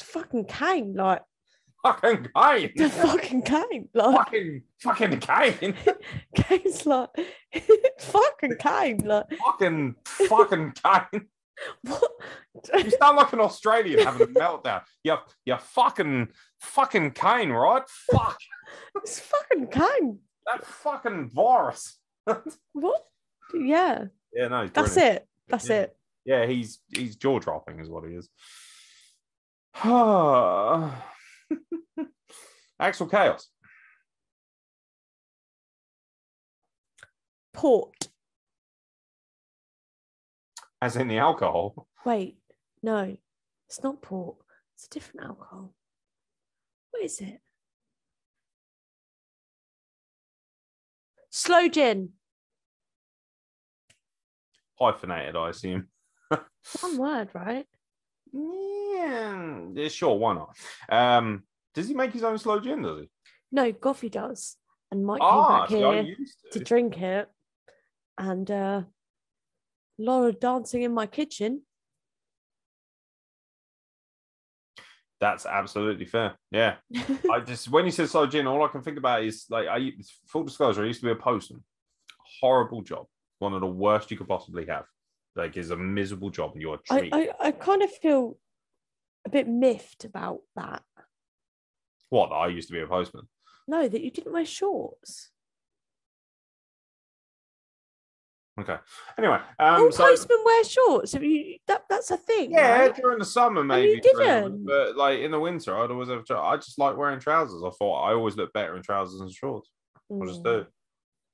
fucking 0.00 0.44
Kane, 0.44 0.94
like 0.94 1.22
Fucking 1.86 2.28
Kane. 2.36 2.72
the 2.76 2.88
fucking 2.90 3.42
Kane, 3.42 3.88
like 3.94 4.16
fucking 4.16 4.62
fucking 4.80 5.20
Kane. 5.20 5.74
Kane's 6.34 6.84
like 6.86 7.10
fucking 8.00 8.56
Kane, 8.58 8.98
like 9.04 9.26
fucking 9.44 9.94
fucking 10.04 10.72
Kane. 10.82 11.26
what? 11.82 12.10
You 12.74 12.90
sound 12.90 13.16
like 13.18 13.32
an 13.32 13.40
Australian 13.40 14.00
having 14.04 14.22
a 14.22 14.26
meltdown. 14.40 14.82
You, 15.04 15.16
you 15.44 15.56
fucking, 15.58 16.28
fucking 16.60 17.12
Kane, 17.12 17.50
right? 17.50 17.82
Fuck 18.10 18.38
It's 18.96 19.20
fucking 19.20 19.68
Kane. 19.68 20.18
that 20.46 20.64
fucking 20.66 21.30
virus. 21.32 21.98
What? 22.72 23.06
Yeah, 23.54 24.06
Yeah, 24.32 24.48
no, 24.48 24.66
that's 24.66 24.94
brilliant. 24.94 25.16
it. 25.22 25.28
That's 25.48 25.68
Yeah. 25.68 25.76
it. 25.82 25.96
Yeah, 26.24 26.46
he's 26.46 26.80
he's 26.92 27.14
jaw 27.14 27.38
dropping, 27.38 27.78
is 27.78 27.88
what 27.88 28.04
he 28.08 28.14
is. 28.16 28.28
Axel 32.80 33.08
Chaos. 33.08 33.48
Port. 37.52 38.08
As 40.80 40.96
in 40.96 41.08
the 41.08 41.18
alcohol. 41.18 41.88
Wait, 42.04 42.36
no, 42.82 43.16
it's 43.66 43.82
not 43.82 44.02
port. 44.02 44.36
It's 44.74 44.86
a 44.86 44.90
different 44.90 45.26
alcohol. 45.26 45.72
What 46.90 47.02
is 47.02 47.20
it? 47.20 47.40
Sloe 51.30 51.68
gin. 51.68 52.10
Hyphenated, 54.78 55.36
I 55.36 55.50
assume. 55.50 55.88
One 56.80 56.98
word, 56.98 57.30
right? 57.34 57.66
Yeah, 58.36 59.60
yeah, 59.74 59.88
sure, 59.88 60.16
why 60.16 60.34
not? 60.34 60.56
Um, 60.88 61.42
does 61.74 61.88
he 61.88 61.94
make 61.94 62.12
his 62.12 62.22
own 62.22 62.38
sloe 62.38 62.60
gin, 62.60 62.82
does 62.82 63.00
he? 63.02 63.08
No, 63.52 63.72
Goffy 63.72 64.10
does. 64.10 64.56
And 64.90 65.04
Mike 65.04 65.20
Ah, 65.22 65.66
came 65.66 65.80
back 65.82 66.04
here 66.04 66.16
to 66.52 66.58
to. 66.58 66.64
drink 66.64 67.00
it. 67.00 67.28
And 68.18 68.50
uh, 68.50 68.82
Laura 69.98 70.32
dancing 70.32 70.82
in 70.82 70.92
my 70.94 71.06
kitchen. 71.06 71.62
That's 75.18 75.46
absolutely 75.46 76.04
fair. 76.04 76.36
Yeah. 76.50 76.76
I 77.30 77.40
just 77.40 77.70
when 77.70 77.84
you 77.86 77.90
said 77.90 78.08
sloe 78.08 78.26
gin, 78.26 78.46
all 78.46 78.62
I 78.64 78.68
can 78.68 78.82
think 78.82 78.98
about 78.98 79.22
is 79.24 79.46
like 79.48 79.66
I 79.66 79.92
full 80.28 80.44
disclosure, 80.44 80.82
I 80.82 80.86
used 80.86 81.00
to 81.00 81.06
be 81.06 81.12
a 81.12 81.16
postman. 81.16 81.64
Horrible 82.40 82.82
job. 82.82 83.06
One 83.38 83.54
of 83.54 83.60
the 83.60 83.66
worst 83.66 84.10
you 84.10 84.16
could 84.16 84.28
possibly 84.28 84.66
have. 84.66 84.84
Like 85.36 85.56
is 85.56 85.70
a 85.70 85.76
miserable 85.76 86.30
job 86.30 86.52
and 86.52 86.62
you're 86.62 86.76
a 86.76 86.78
I, 86.90 86.98
treat. 87.00 87.14
I, 87.14 87.30
I 87.40 87.50
kind 87.52 87.82
of 87.82 87.90
feel 87.92 88.38
a 89.26 89.30
bit 89.30 89.46
miffed 89.46 90.04
about 90.04 90.40
that. 90.56 90.82
What 92.08 92.28
I 92.28 92.46
used 92.48 92.68
to 92.68 92.74
be 92.74 92.80
a 92.80 92.86
postman. 92.86 93.28
No, 93.68 93.86
that 93.88 94.00
you 94.00 94.10
didn't 94.10 94.32
wear 94.32 94.46
shorts. 94.46 95.30
Okay. 98.58 98.76
Anyway, 99.18 99.38
um 99.58 99.82
All 99.82 99.92
so 99.92 100.04
postmen 100.04 100.38
wear 100.44 100.64
shorts. 100.64 101.12
Have 101.12 101.22
you, 101.22 101.58
that, 101.66 101.84
that's 101.90 102.10
a 102.10 102.16
thing. 102.16 102.52
yeah, 102.52 102.78
right? 102.80 102.96
during 102.96 103.18
the 103.18 103.24
summer 103.24 103.62
maybe. 103.62 104.00
for 104.00 104.08
a 104.08 104.24
little 104.24 104.48
bit, 104.48 104.50
didn't. 104.56 104.66
But 104.66 104.96
like 104.96 105.18
in 105.18 105.30
the 105.30 105.40
winter, 105.40 105.76
I'd 105.76 105.90
always 105.90 106.08
have 106.08 106.24
I 106.30 106.56
just 106.56 106.78
like 106.78 106.96
wearing 106.96 107.20
trousers. 107.20 107.62
I 107.62 107.70
thought 107.70 108.04
I 108.04 108.14
always 108.14 108.36
look 108.36 108.54
better 108.54 108.74
in 108.76 108.82
trousers 108.82 109.20
and 109.20 109.30
shorts. 109.30 109.70
I 110.10 110.24
just 110.26 110.40
Mm. 110.42 110.44
do. 110.44 110.66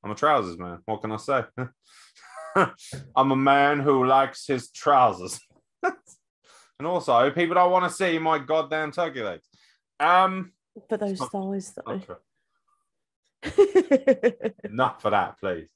I'm 0.03 0.11
a 0.11 0.15
trousers 0.17 0.59
man. 0.59 0.81
What 0.87 1.01
can 1.01 1.13
I 1.13 1.17
say? 1.17 1.45
I'm 3.17 3.33
a 3.33 3.37
man 3.37 3.81
who 3.81 4.05
likes 4.07 4.47
his 4.47 4.71
trousers. 4.71 5.39
and 5.83 6.87
also, 6.87 7.31
people 7.31 7.55
don't 7.55 7.71
want 7.73 7.85
to 7.91 7.95
see 7.97 8.19
my 8.19 8.39
goddamn 8.39 8.93
turkey 8.93 9.23
legs. 9.23 9.47
Um, 10.01 10.53
But 10.89 11.01
those 11.01 11.21
not- 11.21 11.33
thighs, 11.33 11.73
though. 11.75 12.01
enough 14.65 15.03
for 15.03 15.11
that, 15.11 15.39
please. 15.41 15.69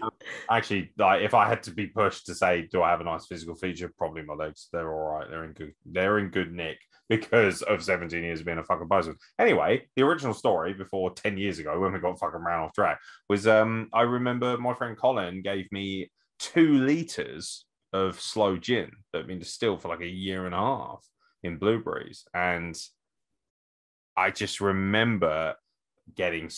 Um, 0.00 0.10
actually, 0.50 0.92
like 0.98 1.22
if 1.22 1.34
I 1.34 1.48
had 1.48 1.62
to 1.64 1.70
be 1.72 1.86
pushed 1.88 2.26
to 2.26 2.34
say, 2.34 2.68
do 2.70 2.82
I 2.82 2.90
have 2.90 3.00
a 3.00 3.04
nice 3.04 3.26
physical 3.26 3.54
feature? 3.54 3.92
Probably 3.96 4.22
my 4.22 4.34
legs. 4.34 4.68
They're 4.72 4.92
all 4.92 5.18
right. 5.18 5.28
They're 5.28 5.44
in 5.44 5.52
good. 5.52 5.72
They're 5.84 6.18
in 6.18 6.28
good 6.30 6.52
nick 6.52 6.78
because 7.08 7.62
of 7.62 7.82
17 7.82 8.22
years 8.22 8.40
of 8.40 8.46
being 8.46 8.58
a 8.58 8.64
fucking 8.64 8.88
postman. 8.88 9.16
Anyway, 9.38 9.86
the 9.96 10.02
original 10.02 10.34
story 10.34 10.72
before 10.72 11.12
10 11.12 11.36
years 11.36 11.58
ago 11.58 11.78
when 11.78 11.92
we 11.92 11.98
got 11.98 12.18
fucking 12.18 12.40
ran 12.40 12.60
off 12.60 12.72
track 12.72 12.98
was 13.28 13.46
um 13.46 13.88
I 13.92 14.02
remember 14.02 14.56
my 14.56 14.74
friend 14.74 14.96
Colin 14.96 15.42
gave 15.42 15.70
me 15.72 16.10
two 16.38 16.78
liters 16.78 17.64
of 17.92 18.20
sloe 18.20 18.56
gin 18.56 18.90
that 19.12 19.18
had 19.18 19.26
been 19.26 19.38
distilled 19.38 19.82
for 19.82 19.88
like 19.88 20.00
a 20.00 20.06
year 20.06 20.46
and 20.46 20.54
a 20.54 20.58
half 20.58 21.06
in 21.42 21.58
blueberries, 21.58 22.24
and 22.32 22.76
I 24.16 24.30
just 24.30 24.60
remember 24.60 25.54
getting 26.14 26.50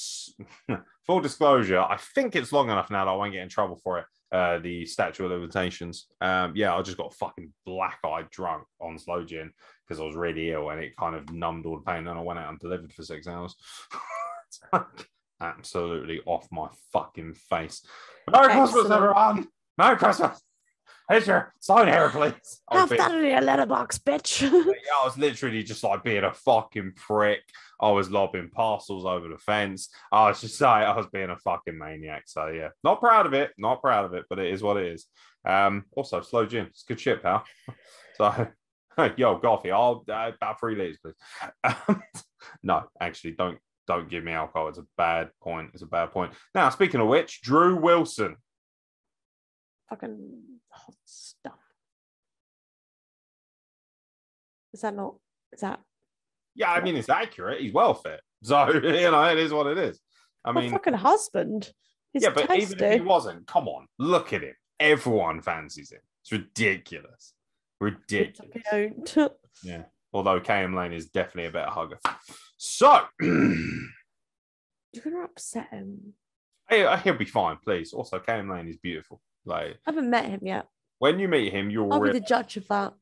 full 1.07 1.21
disclosure. 1.21 1.81
I 1.81 1.99
think 2.15 2.37
it's 2.37 2.53
long 2.53 2.71
enough 2.71 2.91
now 2.91 3.05
that 3.05 3.11
I 3.11 3.15
won't 3.15 3.33
get 3.33 3.43
in 3.43 3.49
trouble 3.49 3.81
for 3.83 3.99
it. 3.99 4.07
Uh, 4.35 4.59
the 4.59 4.85
statute 4.85 5.25
of 5.25 5.31
limitations. 5.31 6.09
Um, 6.21 6.55
yeah, 6.57 6.75
I 6.75 6.83
just 6.83 6.97
got 6.97 7.15
fucking 7.15 7.53
black 7.65 8.01
eyed 8.05 8.29
drunk 8.31 8.65
on 8.81 8.99
sloe 8.99 9.25
gin 9.25 9.53
because 9.87 10.01
I 10.01 10.05
was 10.05 10.17
really 10.17 10.51
ill 10.51 10.71
and 10.71 10.81
it 10.81 10.97
kind 10.97 11.15
of 11.15 11.33
numbed 11.33 11.67
all 11.67 11.77
the 11.79 11.85
pain. 11.85 12.03
Then 12.05 12.17
I 12.17 12.21
went 12.21 12.41
out 12.41 12.49
and 12.51 12.59
delivered 12.59 12.93
for 12.93 13.05
six 13.05 13.29
hours. 13.29 13.55
Like 14.73 14.83
Absolutely 15.41 16.21
off 16.27 16.49
my 16.51 16.69
fucking 16.93 17.35
face. 17.35 17.87
Merry 18.29 18.47
Christmas, 18.47 18.71
Excellent. 18.71 18.93
everyone. 18.93 19.49
Merry 19.79 19.97
Christmas. 19.97 20.41
Here's 21.09 21.27
your 21.27 21.53
sign 21.61 21.89
here, 21.89 22.09
please. 22.09 22.63
I 22.67 22.81
was 22.81 22.91
Have 22.91 22.99
that 22.99 23.15
in 23.15 23.27
your 23.27 23.43
letterbox, 23.43 23.99
bitch. 23.99 24.43
I 24.51 25.05
was 25.05 25.19
literally 25.19 25.63
just 25.63 25.85
like 25.85 26.03
being 26.03 26.25
a 26.25 26.33
fucking 26.33 26.93
prick. 26.97 27.43
I 27.79 27.91
was 27.91 28.11
lobbing 28.11 28.49
parcels 28.49 29.05
over 29.05 29.29
the 29.29 29.37
fence. 29.37 29.91
I 30.11 30.29
was 30.29 30.41
just 30.41 30.59
like, 30.61 30.87
I 30.87 30.97
was 30.97 31.07
being 31.13 31.29
a 31.29 31.37
fucking 31.37 31.77
maniac. 31.77 32.23
So 32.27 32.49
yeah, 32.49 32.69
not 32.83 33.01
proud 33.01 33.27
of 33.27 33.35
it, 33.35 33.53
not 33.59 33.83
proud 33.83 34.07
of 34.07 34.15
it, 34.15 34.25
but 34.31 34.39
it 34.39 34.53
is 34.53 34.63
what 34.63 34.79
it 34.79 34.93
is. 34.93 35.07
Um, 35.45 35.85
also 35.93 36.23
sloe 36.23 36.47
gin, 36.47 36.67
it's 36.67 36.85
good 36.85 37.01
shit, 37.01 37.23
pal. 37.23 37.45
So, 38.17 38.47
yo, 39.17 39.41
Goffy, 39.41 39.73
I'll 39.73 40.05
uh, 40.09 40.31
about 40.37 40.61
three 40.61 40.77
liters, 40.77 40.99
please. 41.03 41.15
Um, 41.65 42.01
no, 42.63 42.85
actually, 43.01 43.33
don't 43.33 43.59
don't 43.89 44.09
give 44.09 44.23
me 44.23 44.31
alcohol. 44.31 44.69
It's 44.69 44.79
a 44.79 44.87
bad 44.97 45.31
point. 45.43 45.71
It's 45.75 45.83
a 45.83 45.87
bad 45.87 46.13
point. 46.13 46.33
Now, 46.55 46.71
speaking 46.71 47.01
of 47.01 47.09
which, 47.09 47.43
Drew 47.43 47.75
Wilson. 47.75 48.37
Fucking 49.91 50.43
hot 50.69 50.95
stuff. 51.05 51.59
Is 54.73 54.81
that 54.81 54.95
not? 54.95 55.15
Is 55.53 55.61
that? 55.61 55.81
Yeah, 56.55 56.73
I 56.73 56.81
mean 56.81 56.97
it's 56.97 57.09
accurate. 57.09 57.61
He's 57.61 57.73
well 57.73 57.95
fit, 57.95 58.21
so 58.43 58.73
you 58.73 59.11
know 59.11 59.25
it 59.25 59.39
is 59.39 59.53
what 59.53 59.67
it 59.67 59.79
is. 59.79 60.01
I 60.45 60.53
my 60.53 60.63
mean, 60.63 60.71
fucking 60.73 60.95
husband. 60.95 61.73
He's 62.13 62.23
yeah, 62.23 62.31
but 62.31 62.51
even 62.57 62.83
if 62.83 62.95
he 62.95 63.01
wasn't, 63.01 63.47
come 63.47 63.67
on, 63.69 63.87
look 63.99 64.33
at 64.33 64.43
him. 64.43 64.55
Everyone 64.79 65.41
fancies 65.41 65.91
him. 65.91 66.01
It's 66.23 66.33
ridiculous, 66.33 67.35
ridiculous. 67.81 69.31
Yeah. 69.63 69.83
Although 70.13 70.41
KM 70.41 70.77
Lane 70.77 70.93
is 70.93 71.07
definitely 71.07 71.47
a 71.47 71.51
better 71.51 71.71
hugger. 71.71 71.99
So 72.57 73.01
You're 74.95 75.03
gonna 75.03 75.25
upset 75.25 75.69
him. 75.71 76.15
Uh, 76.71 76.97
he'll 76.99 77.15
be 77.15 77.25
fine, 77.25 77.59
please. 77.63 77.93
Also, 77.93 78.19
KM 78.21 78.51
Lane 78.51 78.69
is 78.69 78.77
beautiful. 78.77 79.21
Like 79.45 79.79
I 79.87 79.91
haven't 79.91 80.11
met 80.11 80.27
him 80.27 80.41
yet. 80.43 80.67
when 80.99 81.19
you 81.19 81.29
meet 81.29 81.53
him, 81.53 81.71
you'll 81.71 81.93
I'll 81.93 82.01
be 82.01 82.13
the 82.13 82.21
judge 82.21 82.57
of 82.57 82.67
that. 82.69 82.95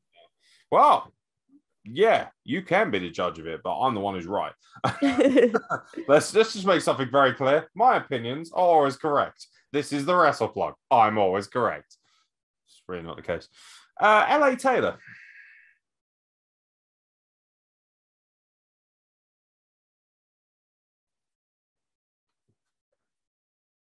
well. 0.71 1.11
Yeah, 1.85 2.27
you 2.45 2.61
can 2.61 2.91
be 2.91 2.99
the 2.99 3.09
judge 3.09 3.39
of 3.39 3.45
it, 3.45 3.59
but 3.61 3.77
I'm 3.77 3.93
the 3.93 3.99
one 3.99 4.15
who's 4.15 4.25
right. 4.25 4.53
let's 6.07 6.33
let's 6.33 6.53
just 6.53 6.65
make 6.65 6.79
something 6.79 7.11
very 7.11 7.33
clear. 7.33 7.67
My 7.75 7.97
opinions 7.97 8.53
are 8.53 8.65
always 8.65 8.95
correct. 8.95 9.47
This 9.73 9.91
is 9.91 10.05
the 10.05 10.15
wrestle 10.15 10.47
plug. 10.47 10.75
I'm 10.89 11.17
always 11.17 11.47
correct. 11.47 11.97
It's 12.67 12.81
really 12.87 13.03
not 13.03 13.17
the 13.17 13.21
case. 13.21 13.49
Uh, 13.99 14.25
LA 14.39 14.55
Taylor. 14.55 14.97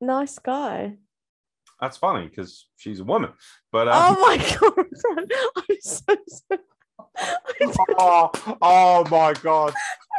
nice 0.06 0.40
guy. 0.40 0.98
That's 1.82 1.98
funny 1.98 2.28
because 2.28 2.68
she's 2.78 3.00
a 3.00 3.04
woman. 3.04 3.32
But 3.72 3.88
um, 3.88 4.16
Oh 4.18 4.22
my 4.22 4.38
god! 4.60 4.86
I'm 5.70 5.78
so 5.82 6.16
sorry. 6.28 6.62
Oh, 7.98 8.30
oh 8.62 9.06
my 9.10 9.34
god. 9.42 9.74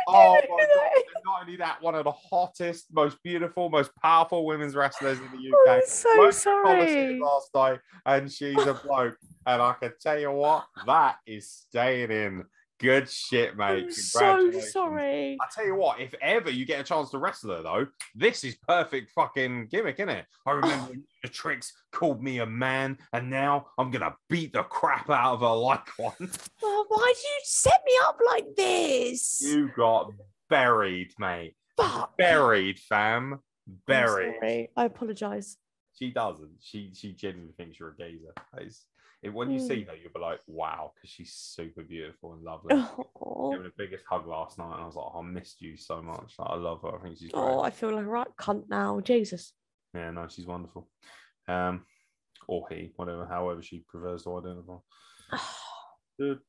Oh 0.09 0.35
my 0.35 0.41
god. 0.41 0.91
And 0.97 1.25
not 1.27 1.43
only 1.43 1.57
that, 1.57 1.83
one 1.83 1.95
of 1.95 2.05
the 2.05 2.13
hottest, 2.13 2.87
most 2.93 3.23
beautiful, 3.23 3.69
most 3.69 3.91
powerful 4.03 4.47
women's 4.47 4.75
wrestlers 4.75 5.19
in 5.19 5.25
the 5.27 5.53
I'm 5.71 5.79
UK. 5.79 5.85
so 5.85 6.09
Went 6.19 6.33
to 6.35 6.45
Coliseum 6.65 6.95
sorry. 6.95 7.21
Last 7.21 7.51
night, 7.55 7.81
and 8.07 8.33
she's 8.33 8.57
a 8.67 8.75
bloke. 8.75 9.17
And 9.47 9.61
I 9.61 9.75
can 9.75 9.93
tell 10.01 10.19
you 10.19 10.31
what, 10.33 10.65
that 10.87 11.17
is 11.27 11.51
staying 11.51 12.11
in. 12.11 12.45
Good 12.79 13.09
shit, 13.11 13.57
mate. 13.57 13.85
I'm 13.85 13.91
so 13.91 14.51
sorry. 14.61 15.39
I 15.41 15.47
tell 15.55 15.65
you 15.67 15.75
what, 15.77 15.99
if 15.99 16.15
ever 16.21 16.51
you 16.51 16.67
get 16.67 16.81
a 16.81 16.85
chance 16.85 17.11
to 17.11 17.19
wrestle 17.19 17.51
her, 17.57 17.63
though, 17.63 17.87
this 18.15 18.45
is 18.45 18.55
perfect 18.69 19.11
fucking 19.13 19.69
gimmick, 19.71 19.97
isn't 19.99 20.11
it? 20.11 20.27
I 20.47 20.51
remember 20.53 20.93
the 21.27 21.33
tricks 21.33 21.73
called 21.93 22.23
me 22.23 22.39
a 22.39 22.47
man, 22.47 22.99
and 23.13 23.29
now 23.29 23.67
I'm 23.79 23.91
gonna 23.91 24.15
beat 24.29 24.53
the 24.53 24.63
crap 24.63 25.11
out 25.11 25.35
of 25.35 25.41
her 25.41 25.47
like 25.49 25.89
one. 25.99 26.31
Well, 26.63 26.85
why 26.89 27.13
did 27.15 27.23
you 27.25 27.41
set 27.43 27.81
me 27.85 27.93
up 28.05 28.19
like 28.25 28.47
this? 28.57 29.43
You 29.45 29.71
got 29.77 30.13
buried, 30.49 31.13
mate. 31.19 31.57
Fuck. 31.77 32.17
Buried, 32.17 32.79
fam. 32.79 33.41
Buried. 33.87 34.69
I 34.77 34.85
apologize. 34.85 35.57
She 35.99 36.11
doesn't. 36.11 36.53
She 36.61 36.93
she 36.95 37.13
genuinely 37.13 37.55
thinks 37.57 37.79
you're 37.81 37.91
a 37.91 37.97
geezer. 37.97 38.33
It's, 38.59 38.87
it, 39.23 39.33
when 39.33 39.51
you 39.51 39.59
Mm. 39.59 39.67
see 39.67 39.83
her, 39.85 39.97
you'll 39.97 40.13
be 40.15 40.21
like, 40.21 40.41
wow, 40.47 40.93
because 40.95 41.11
she's 41.11 41.33
super 41.33 41.83
beautiful 41.83 42.35
and 42.35 42.43
lovely. 42.45 42.77
Oh, 43.29 43.51
Gave 43.51 43.59
her 43.61 43.65
the 43.65 43.73
biggest 43.77 44.05
hug 44.09 44.27
last 44.27 44.59
night, 44.59 44.73
and 44.75 44.83
I 44.83 44.87
was 44.87 44.95
like, 44.97 45.07
oh, 45.13 45.19
I 45.19 45.23
missed 45.23 45.61
you 45.61 45.77
so 45.77 46.01
much. 46.03 46.33
Like, 46.39 46.51
I 46.51 46.55
love 46.57 46.83
her. 46.83 46.97
I 46.97 47.03
think 47.03 47.19
she's 47.19 47.31
great. 47.31 47.43
oh, 47.43 47.61
I 47.61 47.71
feel 47.71 47.91
like 47.93 48.05
a 48.05 48.09
right 48.09 48.27
cunt 48.41 48.65
now. 48.69 49.01
Jesus. 49.01 49.53
Yeah, 49.97 50.11
no, 50.11 50.27
she's 50.29 50.47
wonderful. 50.47 50.89
Um, 51.49 51.87
or 52.47 52.67
he, 52.71 52.93
whatever, 52.97 53.27
however 53.27 53.63
she 53.63 53.85
prefers 53.89 54.25
to 54.25 54.37
identify. 54.37 54.77
Look 56.19 56.43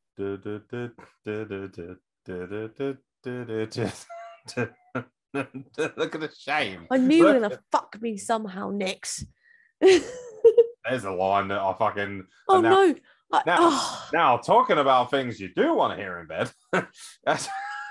at 6.15 6.21
the 6.21 6.31
shame. 6.37 6.87
I 6.91 6.97
knew 6.97 7.17
you 7.17 7.25
were 7.25 7.39
gonna 7.39 7.59
fuck 7.71 8.01
me 8.01 8.17
somehow, 8.17 8.69
Nix. 8.69 9.25
There's 9.81 11.05
a 11.05 11.11
line 11.11 11.47
that 11.49 11.59
I 11.59 11.73
fucking. 11.73 12.25
Oh 12.49 12.61
now, 12.61 12.69
no! 12.69 12.95
I, 13.31 13.43
now, 13.45 13.57
oh. 13.59 14.09
now, 14.13 14.37
talking 14.37 14.77
about 14.77 15.09
things 15.09 15.39
you 15.39 15.49
do 15.55 15.73
want 15.73 15.97
to 15.97 16.03
hear 16.03 16.19
in 16.19 16.27
bed. 16.27 16.51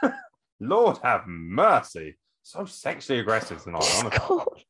Lord 0.61 0.99
have 1.03 1.27
mercy. 1.27 2.17
So 2.43 2.65
sexually 2.65 3.21
aggressive 3.21 3.63
tonight. 3.63 3.91
Honestly. 4.03 4.67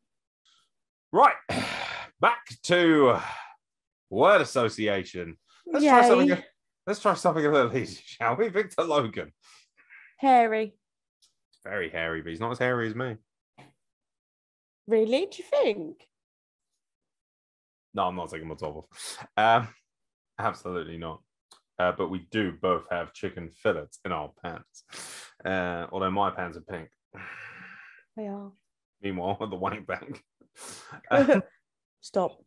Right. 1.12 1.34
Back 2.20 2.46
to 2.64 3.18
word 4.10 4.40
association. 4.40 5.36
Let's 5.66 5.84
try 5.84 6.08
something. 6.08 6.42
Let's 6.86 7.00
try 7.00 7.14
something 7.14 7.44
a 7.44 7.50
little 7.50 7.76
easy, 7.76 8.00
shall 8.04 8.36
we? 8.36 8.48
Victor 8.48 8.84
Logan. 8.84 9.32
Hairy. 10.18 10.74
It's 11.50 11.60
very 11.64 11.90
hairy, 11.90 12.22
but 12.22 12.30
he's 12.30 12.40
not 12.40 12.52
as 12.52 12.58
hairy 12.58 12.88
as 12.88 12.94
me. 12.94 13.16
Really? 14.86 15.26
Do 15.26 15.38
you 15.38 15.44
think? 15.44 16.06
No, 17.92 18.04
I'm 18.04 18.16
not 18.16 18.30
taking 18.30 18.46
my 18.46 18.54
top 18.54 18.76
off. 18.76 19.26
Um, 19.36 19.68
absolutely 20.38 20.96
not. 20.96 21.22
Uh, 21.78 21.92
but 21.92 22.08
we 22.08 22.26
do 22.30 22.52
both 22.52 22.84
have 22.90 23.12
chicken 23.12 23.50
fillets 23.50 23.98
in 24.04 24.12
our 24.12 24.30
pants. 24.42 24.84
Uh, 25.44 25.86
although 25.90 26.10
my 26.10 26.30
pants 26.30 26.56
are 26.56 26.60
pink. 26.60 26.88
They 28.16 28.28
are. 28.28 28.52
Meanwhile, 29.02 29.38
the 29.50 29.56
wank 29.56 29.86
bank. 29.86 30.22
Uh, 31.10 31.40
Stop. 32.00 32.40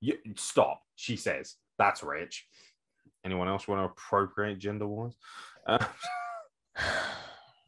you, 0.00 0.14
stop, 0.36 0.82
she 0.96 1.16
says. 1.16 1.56
That's 1.78 2.02
rich. 2.02 2.46
Anyone 3.24 3.48
else 3.48 3.68
want 3.68 3.80
to 3.80 3.84
appropriate 3.84 4.58
gender 4.58 4.86
wise? 4.86 5.14
Uh, 5.66 5.84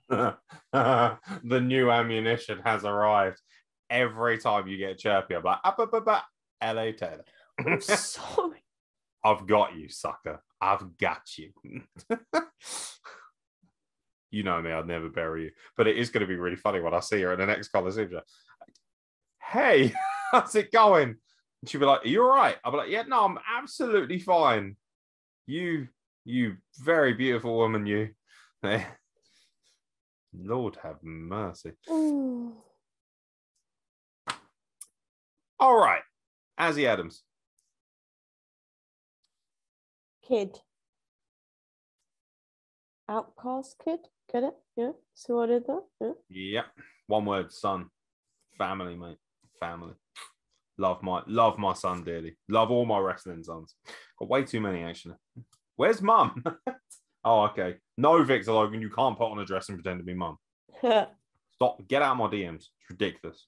the 1.45 1.61
new 1.61 1.91
ammunition 1.91 2.61
has 2.65 2.85
arrived. 2.85 3.41
Every 3.91 4.39
time 4.39 4.67
you 4.69 4.77
get 4.79 4.99
chirpy, 4.99 5.35
I'm 5.35 5.43
like, 5.43 5.59
up, 5.65 5.79
up, 5.79 5.93
up, 5.93 6.09
up, 6.09 6.25
LA 6.63 6.93
Taylor. 6.93 7.25
I'm 7.59 7.81
sorry. 7.81 8.63
I've 9.25 9.47
got 9.47 9.77
you, 9.77 9.89
sucker. 9.89 10.43
I've 10.61 10.97
got 10.99 11.23
you. 11.37 11.53
you 14.31 14.43
know 14.43 14.63
me, 14.63 14.71
I'd 14.71 14.87
never 14.87 15.09
bury 15.09 15.45
you. 15.45 15.51
But 15.77 15.89
it 15.89 15.99
is 15.99 16.11
going 16.11 16.23
to 16.23 16.27
be 16.27 16.37
really 16.37 16.57
funny 16.57 16.81
when 16.81 16.95
I 16.95 17.01
see 17.01 17.21
her 17.23 17.33
in 17.33 17.41
the 17.41 17.47
next 17.47 17.69
Coliseum. 17.69 18.21
Hey, 19.51 19.93
how's 20.31 20.55
it 20.55 20.71
going? 20.71 21.17
And 21.61 21.69
she'll 21.69 21.81
be 21.81 21.87
like, 21.87 22.05
Are 22.05 22.09
you 22.09 22.23
all 22.23 22.29
right? 22.29 22.57
I'll 22.65 22.71
be 22.71 22.79
like, 22.79 22.91
Yeah, 22.91 23.03
no, 23.03 23.25
I'm 23.25 23.39
absolutely 23.53 24.21
fine. 24.21 24.77
You, 25.47 25.89
you 26.25 26.57
very 26.79 27.15
beautiful 27.15 27.57
woman, 27.57 27.85
you. 27.85 28.11
Lord 30.33 30.79
have 30.85 31.03
mercy. 31.03 31.73
Ooh. 31.91 32.55
All 35.59 35.77
right. 35.77 36.03
Azzy 36.59 36.87
Adams. 36.87 37.25
Kid. 40.29 40.61
Outcast 43.09 43.75
kid. 43.85 43.99
Get 44.33 44.45
it? 44.45 44.55
Yeah. 44.77 44.93
See 45.15 45.33
what 45.33 45.51
I 45.51 45.55
did 45.55 45.67
there? 45.67 45.81
Yeah. 46.01 46.13
Yep. 46.29 46.67
One 47.09 47.25
word, 47.25 47.53
son. 47.53 47.87
Family, 48.57 48.95
mate. 48.95 49.19
Family. 49.61 49.95
Love 50.79 51.03
my 51.03 51.23
love 51.27 51.59
my 51.59 51.75
son 51.75 52.03
dearly. 52.03 52.37
Love 52.49 52.71
all 52.71 52.87
my 52.87 52.99
wrestling 52.99 53.45
sons. 53.45 53.75
Got 54.19 54.31
way 54.31 54.45
too 54.45 54.61
many 54.61 54.83
actually. 54.83 55.17
Where's 55.77 56.01
mum? 56.01 56.43
oh, 57.25 57.43
okay. 57.45 57.77
No, 57.99 58.23
Victor 58.23 58.53
Logan, 58.53 58.81
you 58.81 58.91
can't 58.91 59.17
put 59.17 59.31
on 59.31 59.39
a 59.39 59.45
dress 59.45 59.69
and 59.69 59.79
pretend 59.79 60.01
to 60.01 60.05
be 60.05 60.15
mum. 60.15 60.39
Stop. 60.81 61.87
Get 61.89 62.03
out 62.03 62.13
of 62.13 62.19
my 62.19 62.27
DMs. 62.27 62.57
It's 62.57 62.71
ridiculous. 62.89 63.47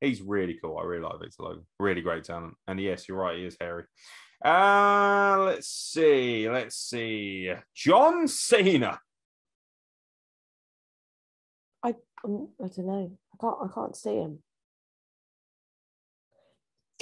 He's 0.00 0.22
really 0.22 0.58
cool. 0.62 0.78
I 0.78 0.84
really 0.84 1.02
like 1.02 1.20
Victor 1.20 1.42
Logan. 1.42 1.66
Really 1.78 2.00
great 2.00 2.24
talent. 2.24 2.54
And 2.66 2.80
yes, 2.80 3.08
you're 3.08 3.18
right. 3.18 3.36
He 3.36 3.44
is 3.44 3.56
hairy. 3.60 3.84
Uh, 4.44 5.36
let's 5.44 5.68
see. 5.68 6.48
Let's 6.48 6.76
see. 6.76 7.52
John 7.74 8.26
Cena. 8.26 8.98
I 11.82 11.90
I 11.90 11.94
don't 12.24 12.78
know. 12.78 13.12
I 13.32 13.36
can't 13.40 13.56
I 13.62 13.68
can't 13.74 13.96
see 13.96 14.16
him. 14.16 14.38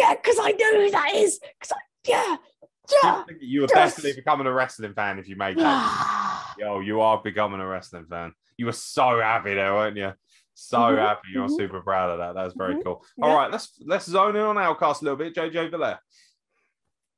Yeah, 0.01 0.15
because 0.15 0.39
I 0.41 0.53
know 0.53 0.81
who 0.85 0.91
that 0.91 1.11
is. 1.15 1.39
Because 1.39 1.73
I 1.73 2.09
yeah 2.09 2.37
yeah. 3.03 3.25
You 3.41 3.61
were 3.63 3.67
Yes. 3.69 3.95
definitely 3.95 4.15
becoming 4.21 4.47
a 4.47 4.53
wrestling 4.53 4.95
fan 4.95 5.19
if 5.19 5.29
you 5.29 5.37
made 5.37 5.59
that. 5.59 6.55
Yo, 6.59 6.81
you 6.81 7.01
are 7.01 7.21
becoming 7.23 7.61
a 7.61 7.67
wrestling 7.67 8.07
fan. 8.07 8.33
You 8.57 8.67
were 8.67 8.73
so 8.73 9.21
happy 9.21 9.55
there, 9.55 9.73
weren't 9.75 9.97
you? 9.97 10.13
So 10.55 10.79
Mhm, 10.79 10.99
happy. 10.99 11.29
You're 11.33 11.49
mhm. 11.49 11.57
super 11.57 11.81
proud 11.83 12.11
of 12.11 12.19
that. 12.19 12.35
That's 12.35 12.55
very 12.55 12.75
Mhm, 12.77 12.85
cool. 12.85 13.05
yeah. 13.19 13.27
All 13.27 13.37
right, 13.37 13.51
let's 13.51 13.79
let's 13.87 14.07
zone 14.07 14.37
in 14.37 14.43
on 14.43 14.59
Outcast 14.59 15.03
a 15.03 15.05
little 15.05 15.19
bit. 15.19 15.35
JJ 15.35 15.71
Belair. 15.71 16.01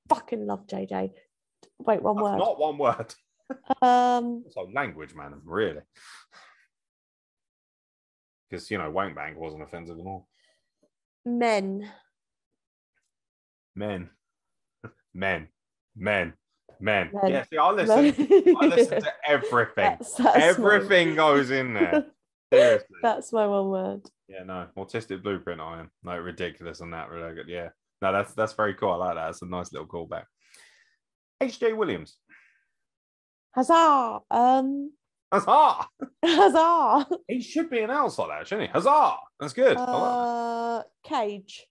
Fucking 0.09 0.45
love 0.47 0.67
JJ. 0.67 1.13
Wait, 1.79 2.03
one 2.03 2.17
That's 2.17 2.25
word. 2.25 2.39
not 2.39 2.59
one 2.59 2.79
word. 2.79 3.15
Um, 3.81 4.45
So 4.51 4.63
language, 4.73 5.15
man, 5.15 5.41
really. 5.45 5.81
Because 8.51 8.71
you 8.71 8.79
know, 8.79 8.91
wank 8.91 9.15
bank 9.15 9.39
wasn't 9.39 9.63
offensive 9.63 9.99
at 9.99 10.05
all. 10.07 10.29
men. 11.25 11.91
Men, 13.75 14.11
men, 15.15 15.49
men. 15.95 16.35
Men. 16.81 17.11
Men. 17.13 17.31
Yeah, 17.31 17.45
see, 17.45 17.59
I 17.59 17.71
listen. 17.71 17.99
I 18.61 18.67
listen 18.67 19.03
to 19.03 19.13
everything. 19.29 19.73
That's, 19.77 20.15
that's 20.15 20.37
Everything 20.37 21.15
goes 21.15 21.51
in 21.51 21.75
there. 21.75 22.07
Seriously. 22.53 22.97
that's 23.03 23.33
my 23.33 23.47
one 23.47 23.69
word. 23.71 24.03
Yeah, 24.29 24.43
no, 24.45 24.67
autistic 24.77 25.23
blueprint. 25.23 25.61
I 25.61 25.81
am 25.81 25.91
no 26.03 26.19
ridiculous 26.19 26.81
on 26.81 26.91
that. 26.91 27.09
Really 27.09 27.35
good. 27.35 27.49
Yeah, 27.49 27.69
no, 28.03 28.13
that's 28.13 28.35
that's 28.35 28.53
very 28.55 28.75
cool. 28.75 28.91
I 28.91 28.97
like 28.97 29.15
that. 29.15 29.31
It's 29.31 29.43
a 29.43 29.47
nice 29.47 29.73
little 29.73 29.87
callback. 29.89 30.25
H.J. 31.41 31.73
Williams. 31.73 32.17
Huzzah! 33.55 34.21
Um, 34.31 34.93
Huzzah! 35.33 35.87
huzzah! 36.25 37.07
He 37.29 37.41
should 37.41 37.69
be 37.71 37.81
announced 37.81 38.19
like 38.19 38.29
that, 38.29 38.47
shouldn't 38.47 38.69
he? 38.69 38.73
Huzzah! 38.73 39.17
That's 39.41 39.53
good. 39.53 39.77
I 39.77 39.81
like 39.81 39.89
Uh, 39.91 40.83
Cage. 41.09 41.67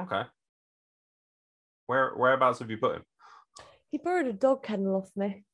Okay. 0.00 0.22
Where 1.86 2.12
whereabouts 2.16 2.60
have 2.60 2.70
you 2.70 2.78
put 2.78 2.96
him? 2.96 3.02
He 3.90 3.98
borrowed 3.98 4.26
a 4.26 4.32
dog 4.32 4.62
kennel 4.62 4.96
off 4.96 5.10
me. 5.16 5.44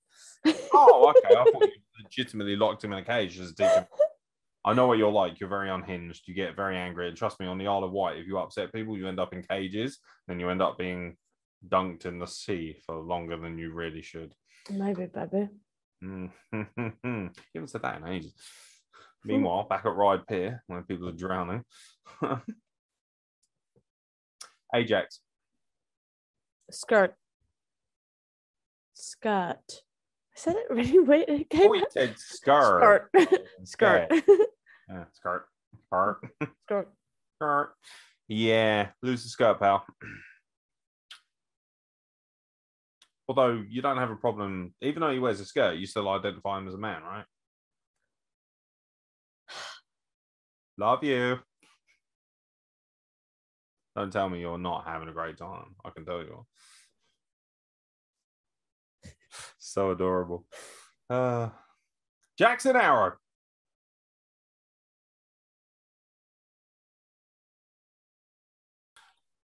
Oh, 0.72 1.12
okay. 1.16 1.34
I 1.34 1.44
thought 1.44 1.62
you 1.62 2.04
legitimately 2.04 2.56
locked 2.56 2.84
him 2.84 2.92
in 2.92 3.00
a 3.00 3.04
cage 3.04 3.38
as 3.40 3.50
a 3.50 3.54
teacher. 3.54 3.88
I 4.64 4.74
know 4.74 4.86
what 4.86 4.98
you're 4.98 5.10
like. 5.10 5.40
You're 5.40 5.48
very 5.48 5.70
unhinged. 5.70 6.28
You 6.28 6.34
get 6.34 6.56
very 6.56 6.76
angry. 6.76 7.08
And 7.08 7.16
trust 7.16 7.40
me, 7.40 7.46
on 7.46 7.58
the 7.58 7.66
Isle 7.66 7.84
of 7.84 7.92
Wight, 7.92 8.18
if 8.18 8.26
you 8.26 8.38
upset 8.38 8.72
people, 8.72 8.96
you 8.96 9.08
end 9.08 9.18
up 9.18 9.32
in 9.32 9.42
cages. 9.42 9.98
Then 10.26 10.38
you 10.38 10.50
end 10.50 10.62
up 10.62 10.78
being 10.78 11.16
dunked 11.66 12.06
in 12.06 12.18
the 12.18 12.26
sea 12.26 12.76
for 12.84 12.96
longer 12.96 13.36
than 13.36 13.58
you 13.58 13.72
really 13.72 14.02
should. 14.02 14.34
Maybe, 14.70 15.06
baby. 15.06 15.48
Mm. 16.04 16.30
you 16.52 17.30
haven't 17.54 17.68
said 17.68 17.82
that 17.82 18.00
in 18.00 18.08
ages. 18.08 18.34
Meanwhile, 19.24 19.66
back 19.68 19.84
at 19.84 19.94
Ryde 19.94 20.26
Pier, 20.26 20.62
when 20.66 20.84
people 20.84 21.08
are 21.08 21.12
drowning. 21.12 21.64
Ajax. 24.74 25.20
Skirt. 26.70 27.14
Skirt. 28.94 29.56
I 29.70 30.34
said 30.36 30.56
it 30.56 30.66
really 30.70 30.98
weird. 30.98 31.28
It 31.28 31.50
came 31.50 31.70
Oh, 31.70 31.74
you 31.74 31.82
out- 31.82 31.92
said 31.92 32.18
skirt. 32.18 33.08
Skirt. 33.64 34.08
Skirt. 34.08 34.08
Yeah, 34.88 35.04
skirt. 35.12 35.46
Skirt. 35.86 36.20
Skirt. 36.66 36.88
Skirt. 37.36 37.74
Yeah, 38.28 38.90
lose 39.02 39.22
the 39.22 39.28
skirt, 39.30 39.58
pal. 39.58 39.86
Although 43.26 43.62
you 43.68 43.82
don't 43.82 43.98
have 43.98 44.10
a 44.10 44.16
problem, 44.16 44.74
even 44.80 45.00
though 45.00 45.12
he 45.12 45.18
wears 45.18 45.40
a 45.40 45.44
skirt, 45.44 45.76
you 45.76 45.86
still 45.86 46.08
identify 46.08 46.58
him 46.58 46.68
as 46.68 46.74
a 46.74 46.78
man, 46.78 47.02
right? 47.02 47.24
Love 50.78 51.04
you. 51.04 51.38
Don't 53.96 54.12
tell 54.12 54.28
me 54.28 54.40
you're 54.40 54.58
not 54.58 54.86
having 54.86 55.08
a 55.08 55.12
great 55.12 55.36
time. 55.36 55.74
I 55.84 55.90
can 55.90 56.04
tell 56.04 56.20
you. 56.22 56.44
are. 59.04 59.10
So 59.72 59.90
adorable. 59.90 60.44
Uh, 61.10 61.48
Jackson 62.38 62.76
Arrow. 62.76 63.14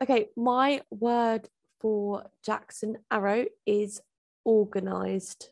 Okay, 0.02 0.28
my 0.36 0.82
word 0.90 1.48
for 1.80 2.24
Jackson 2.44 2.98
Arrow 3.10 3.44
is 3.66 4.00
organized. 4.44 5.50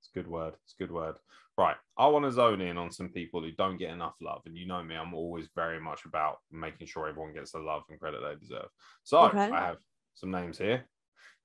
It's 0.00 0.10
a 0.12 0.18
good 0.18 0.26
word. 0.28 0.54
It's 0.64 0.74
a 0.78 0.82
good 0.82 0.92
word. 0.92 1.14
Right. 1.56 1.76
I 1.96 2.08
want 2.08 2.24
to 2.24 2.32
zone 2.32 2.60
in 2.60 2.76
on 2.76 2.90
some 2.90 3.10
people 3.10 3.40
who 3.40 3.52
don't 3.52 3.76
get 3.76 3.90
enough 3.90 4.14
love. 4.20 4.42
And 4.46 4.56
you 4.56 4.66
know 4.66 4.82
me, 4.82 4.96
I'm 4.96 5.14
always 5.14 5.46
very 5.54 5.80
much 5.80 6.04
about 6.04 6.38
making 6.50 6.88
sure 6.88 7.06
everyone 7.06 7.32
gets 7.32 7.52
the 7.52 7.60
love 7.60 7.82
and 7.88 8.00
credit 8.00 8.20
they 8.20 8.34
deserve. 8.34 8.68
So 9.04 9.26
Okay. 9.26 9.38
I 9.52 9.60
have 9.66 9.76
some 10.14 10.32
names 10.32 10.58
here. 10.58 10.84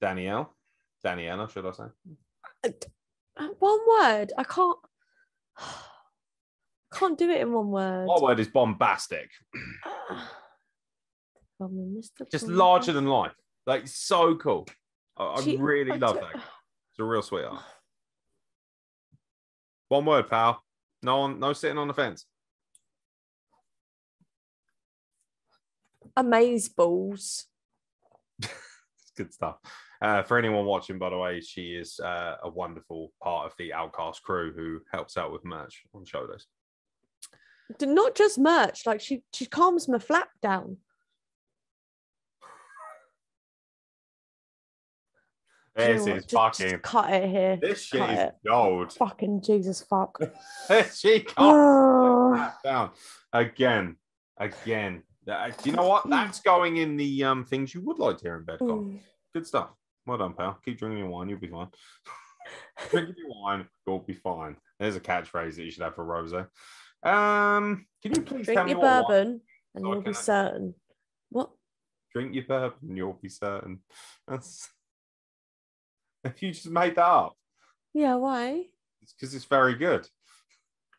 Danielle. 0.02 0.56
Daniela, 1.06 1.50
should 1.52 1.66
I 1.66 1.72
say? 1.72 2.74
Uh, 3.38 3.48
One 3.60 3.80
word. 3.88 4.34
I 4.38 4.44
can't. 4.44 4.78
Can't 6.92 7.20
do 7.20 7.30
it 7.30 7.42
in 7.42 7.54
one 7.54 7.70
word. 7.70 8.08
My 8.08 8.18
word 8.20 8.40
is 8.40 8.48
bombastic. 8.48 9.30
Just 12.32 12.48
larger 12.48 12.94
than 12.94 13.06
life. 13.06 13.34
Like 13.68 13.88
so 13.88 14.36
cool. 14.38 14.66
I, 15.16 15.36
I 15.36 15.42
She- 15.44 15.58
really 15.58 15.92
I 15.92 15.98
love 15.98 16.16
d- 16.16 16.22
that. 16.22 16.34
It's 16.36 17.00
a 17.00 17.04
real 17.04 17.22
sweetheart. 17.22 17.64
One 19.90 20.06
word, 20.06 20.28
pal. 20.30 20.64
No 21.04 21.20
one, 21.20 21.40
no 21.40 21.54
sitting 21.54 21.78
on 21.78 21.88
the 21.88 21.94
fence. 21.94 22.26
Amaze 26.18 26.70
balls. 26.70 27.46
It's 28.42 28.52
good 29.16 29.32
stuff. 29.34 29.58
Uh, 30.02 30.24
for 30.24 30.38
anyone 30.38 30.66
watching, 30.66 30.98
by 30.98 31.10
the 31.10 31.18
way, 31.18 31.42
she 31.42 31.74
is 31.76 32.00
uh, 32.00 32.36
a 32.44 32.50
wonderful 32.50 33.12
part 33.22 33.46
of 33.48 33.54
the 33.58 33.74
Outcast 33.74 34.24
crew 34.24 34.54
who 34.56 34.80
helps 34.92 35.18
out 35.18 35.32
with 35.34 35.44
merch 35.44 35.84
on 35.94 36.06
show 36.06 36.26
days. 36.26 36.48
Not 37.82 38.16
just 38.16 38.38
merch. 38.40 38.86
Like 38.86 39.02
she, 39.02 39.24
she 39.34 39.46
calms 39.46 39.88
my 39.90 40.00
flap 40.00 40.30
down. 40.42 40.78
You 45.78 45.86
This 45.86 46.06
know 46.06 46.16
is 46.16 46.26
Just- 46.26 46.30
just 46.30 46.60
fucking. 46.62 46.80
cut 46.80 47.14
it 47.14 47.30
here. 47.30 47.58
This 47.62 47.84
shit 47.84 48.00
cut 48.00 48.10
is 48.10 48.20
it. 48.20 48.36
gold. 48.46 48.94
Fucking 48.94 49.42
Jesus 49.42 49.82
fuck. 49.82 50.18
she 50.94 51.22
can't 51.22 51.34
Oh, 51.38 52.54
down 52.64 52.92
again, 53.32 53.96
again. 54.38 55.04
Do 55.26 55.34
you 55.66 55.72
know 55.74 55.88
what? 55.88 56.10
That's 56.10 56.42
going 56.42 56.78
in 56.78 56.98
the 56.98 57.24
um 57.24 57.46
things 57.46 57.74
you 57.74 57.82
would 57.82 58.00
like 58.00 58.18
to 58.18 58.24
hear 58.24 58.38
in 58.38 58.46
bed. 58.46 58.60
Mm. 58.60 59.00
Good 59.34 59.46
stuff. 59.46 59.70
Well 60.10 60.18
done, 60.18 60.34
pal. 60.34 60.58
Keep 60.66 60.80
drinking 60.80 60.98
your 60.98 61.10
wine. 61.10 61.30
You'll 61.30 61.38
be 61.38 61.50
fine. 61.50 61.68
drinking 62.90 63.14
your 63.20 63.30
wine. 63.30 63.68
You'll 63.86 64.00
be 64.00 64.14
fine. 64.16 64.56
There's 64.80 64.96
a 64.96 65.00
catchphrase 65.00 65.56
that 65.56 65.64
you 65.64 65.70
should 65.70 65.84
have 65.84 65.94
for 65.94 66.04
Rose. 66.04 66.34
Um, 66.34 67.86
can 68.02 68.16
you 68.16 68.22
please 68.24 68.48
tell 68.48 68.56
Drink 68.56 68.70
your 68.70 68.82
bourbon 68.82 69.42
and 69.76 69.84
so 69.84 69.92
you'll 69.92 70.02
be 70.02 70.06
can- 70.06 70.14
certain. 70.16 70.74
What? 71.30 71.52
drink 72.12 72.34
your 72.34 72.46
bourbon, 72.46 72.98
you'll 72.98 73.20
be 73.22 73.30
certain. 73.30 73.82
That's 74.28 74.68
if 76.24 76.42
you 76.42 76.54
just 76.54 76.68
made 76.72 76.96
that 76.96 77.06
up, 77.06 77.36
Yeah, 77.94 78.16
why? 78.16 78.64
it's 79.04 79.14
because 79.14 79.36
it's 79.36 79.46
very 79.46 79.76
good. 79.76 80.08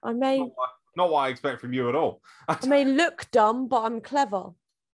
I 0.04 0.12
may 0.12 0.38
Not 0.38 0.50
not 0.96 1.10
what 1.10 1.18
I 1.22 1.28
expect 1.30 1.60
from 1.60 1.72
you 1.72 1.88
at 1.88 1.96
all. 1.96 2.22
I 2.48 2.64
may 2.64 2.84
look 2.84 3.26
dumb, 3.32 3.66
but 3.66 3.82
I'm 3.82 4.00
clever. 4.00 4.50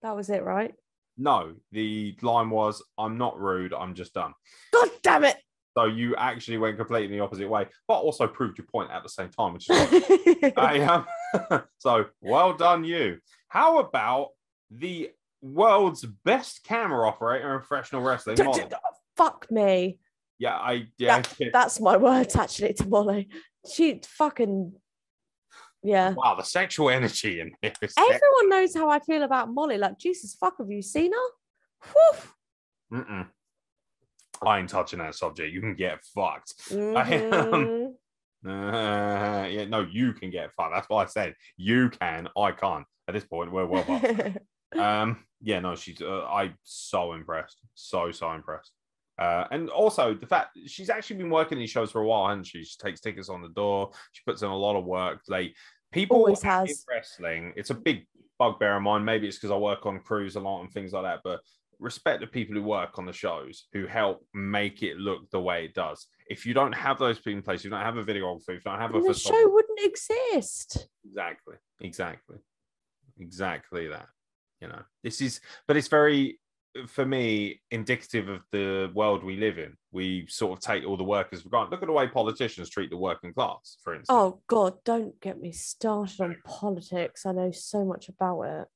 That 0.02 0.16
was 0.16 0.30
it, 0.30 0.42
right? 0.42 0.74
No, 1.20 1.54
the 1.70 2.16
line 2.22 2.50
was, 2.50 2.82
"I'm 2.98 3.18
not 3.18 3.38
rude. 3.38 3.74
I'm 3.74 3.94
just 3.94 4.14
dumb." 4.14 4.34
God 4.72 4.88
damn 5.02 5.24
it! 5.24 5.36
So 5.76 5.84
you 5.84 6.16
actually 6.16 6.58
went 6.58 6.76
completely 6.76 7.16
the 7.16 7.22
opposite 7.22 7.48
way, 7.48 7.66
but 7.86 8.00
also 8.00 8.26
proved 8.26 8.58
your 8.58 8.66
point 8.66 8.90
at 8.90 9.02
the 9.02 9.08
same 9.08 9.28
time, 9.28 9.52
which 9.52 9.68
is 9.70 10.52
I 10.56 10.78
am. 10.78 11.06
Um, 11.50 11.62
so 11.78 12.06
well 12.20 12.54
done, 12.54 12.82
you. 12.84 13.18
How 13.48 13.78
about 13.78 14.30
the 14.70 15.10
world's 15.42 16.04
best 16.24 16.64
camera 16.64 17.06
operator 17.06 17.54
in 17.54 17.60
professional 17.60 18.02
wrestling? 18.02 18.36
D- 18.36 18.44
Fuck 19.16 19.50
me. 19.50 19.98
Yeah, 20.38 20.56
I 20.56 20.86
yeah. 20.98 21.22
That's 21.52 21.80
my 21.80 21.96
words 21.98 22.34
actually 22.34 22.72
to 22.74 22.88
Molly. 22.88 23.28
She 23.70 24.00
fucking 24.04 24.72
yeah. 25.82 26.10
wow, 26.10 26.34
the 26.34 26.42
sexual 26.42 26.90
energy 26.90 27.40
in 27.40 27.52
here. 27.62 27.72
Everyone 27.98 28.48
knows 28.48 28.74
how 28.74 28.88
I 28.88 28.98
feel 29.00 29.22
about 29.22 29.52
Molly. 29.52 29.78
Like, 29.78 29.98
Jesus 29.98 30.34
fuck, 30.34 30.58
have 30.58 30.70
you 30.70 30.82
seen 30.82 31.12
her? 31.12 31.92
Whew. 31.92 32.98
Mm-mm. 32.98 33.26
I 34.44 34.58
ain't 34.58 34.68
touching 34.68 34.98
that 35.00 35.14
subject. 35.14 35.52
You 35.52 35.60
can 35.60 35.74
get 35.74 36.04
fucked. 36.14 36.54
I. 36.70 37.94
Mhm. 38.42 39.44
Uh, 39.44 39.46
yeah, 39.48 39.66
no, 39.66 39.80
you 39.82 40.14
can 40.14 40.30
get 40.30 40.50
fucked. 40.54 40.72
That's 40.74 40.88
what 40.88 41.06
I 41.06 41.10
said 41.10 41.34
you 41.58 41.90
can. 41.90 42.26
I 42.36 42.52
can't. 42.52 42.86
At 43.06 43.12
this 43.12 43.24
point, 43.24 43.52
we're 43.52 43.66
well 43.66 43.84
um, 44.78 45.24
yeah, 45.42 45.60
no, 45.60 45.74
she's. 45.74 46.00
Uh, 46.00 46.24
I'm 46.26 46.54
so 46.62 47.12
impressed. 47.12 47.58
So 47.74 48.10
so 48.12 48.32
impressed. 48.32 48.72
Uh, 49.20 49.46
and 49.50 49.68
also 49.68 50.14
the 50.14 50.26
fact 50.26 50.58
she's 50.66 50.88
actually 50.88 51.16
been 51.16 51.30
working 51.30 51.58
these 51.58 51.70
shows 51.70 51.90
for 51.90 52.00
a 52.00 52.06
while, 52.06 52.28
hasn't 52.28 52.46
she? 52.46 52.64
She 52.64 52.76
takes 52.78 53.00
tickets 53.00 53.28
on 53.28 53.42
the 53.42 53.50
door. 53.50 53.90
She 54.12 54.22
puts 54.26 54.42
in 54.42 54.48
a 54.48 54.56
lot 54.56 54.76
of 54.76 54.86
work. 54.86 55.20
Like 55.28 55.54
people 55.92 56.16
Always 56.16 56.42
in 56.42 56.48
has. 56.48 56.84
wrestling. 56.88 57.52
It's 57.54 57.70
a 57.70 57.74
big 57.74 58.06
bugbear 58.38 58.76
of 58.76 58.82
mine. 58.82 59.04
Maybe 59.04 59.28
it's 59.28 59.36
because 59.36 59.50
I 59.50 59.58
work 59.58 59.84
on 59.84 60.00
crews 60.00 60.36
a 60.36 60.40
lot 60.40 60.62
and 60.62 60.72
things 60.72 60.92
like 60.92 61.02
that. 61.02 61.20
But 61.22 61.40
respect 61.80 62.20
the 62.20 62.26
people 62.26 62.54
who 62.54 62.62
work 62.62 62.98
on 62.98 63.06
the 63.06 63.12
shows 63.12 63.66
who 63.72 63.86
help 63.86 64.24
make 64.34 64.82
it 64.82 64.96
look 64.96 65.28
the 65.30 65.40
way 65.40 65.64
it 65.64 65.74
does. 65.74 66.06
If 66.28 66.46
you 66.46 66.54
don't 66.54 66.72
have 66.72 66.98
those 66.98 67.18
people 67.18 67.32
in 67.38 67.42
place, 67.42 67.64
you 67.64 67.70
don't 67.70 67.80
have 67.80 67.96
a 67.96 68.04
videographer, 68.04 68.50
if 68.50 68.64
you 68.64 68.70
don't 68.70 68.78
have 68.78 68.94
a 68.94 69.00
the 69.00 69.14
show 69.14 69.48
wouldn't 69.48 69.80
exist. 69.80 70.88
exactly, 71.04 71.56
exactly, 71.80 72.36
exactly 73.18 73.88
that. 73.88 74.06
You 74.60 74.68
know, 74.68 74.82
this 75.02 75.20
is, 75.22 75.40
but 75.66 75.76
it's 75.76 75.88
very, 75.88 76.38
for 76.86 77.04
me, 77.04 77.60
indicative 77.70 78.28
of 78.28 78.42
the 78.52 78.90
world 78.94 79.24
we 79.24 79.36
live 79.36 79.58
in. 79.58 79.76
We 79.92 80.26
sort 80.28 80.52
of 80.52 80.60
take 80.60 80.86
all 80.86 80.96
the 80.96 81.04
workers 81.04 81.42
for 81.42 81.48
granted. 81.48 81.70
Look 81.72 81.82
at 81.82 81.86
the 81.86 81.92
way 81.92 82.06
politicians 82.06 82.70
treat 82.70 82.90
the 82.90 82.96
working 82.96 83.32
class, 83.32 83.76
for 83.82 83.94
instance. 83.94 84.08
Oh 84.10 84.40
God, 84.46 84.74
don't 84.84 85.20
get 85.20 85.40
me 85.40 85.52
started 85.52 86.20
on 86.20 86.36
politics. 86.44 87.26
I 87.26 87.32
know 87.32 87.50
so 87.50 87.84
much 87.84 88.08
about 88.08 88.42
it. 88.42 88.68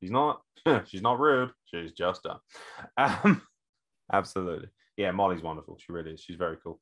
She's 0.00 0.10
not. 0.10 0.42
she's 0.86 1.02
not 1.02 1.18
rude. 1.18 1.50
She's 1.64 1.92
just 1.92 2.22
dumb. 2.24 2.38
Um, 2.96 3.42
absolutely. 4.12 4.68
Yeah, 4.96 5.12
Molly's 5.12 5.42
wonderful. 5.42 5.78
She 5.78 5.92
really 5.92 6.12
is. 6.12 6.20
She's 6.20 6.36
very 6.36 6.58
cool. 6.62 6.80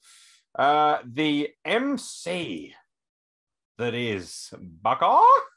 Uh, 0.58 0.98
the 1.04 1.50
MC 1.64 2.74
that 3.78 3.94
is. 3.94 4.52
D- 4.52 5.50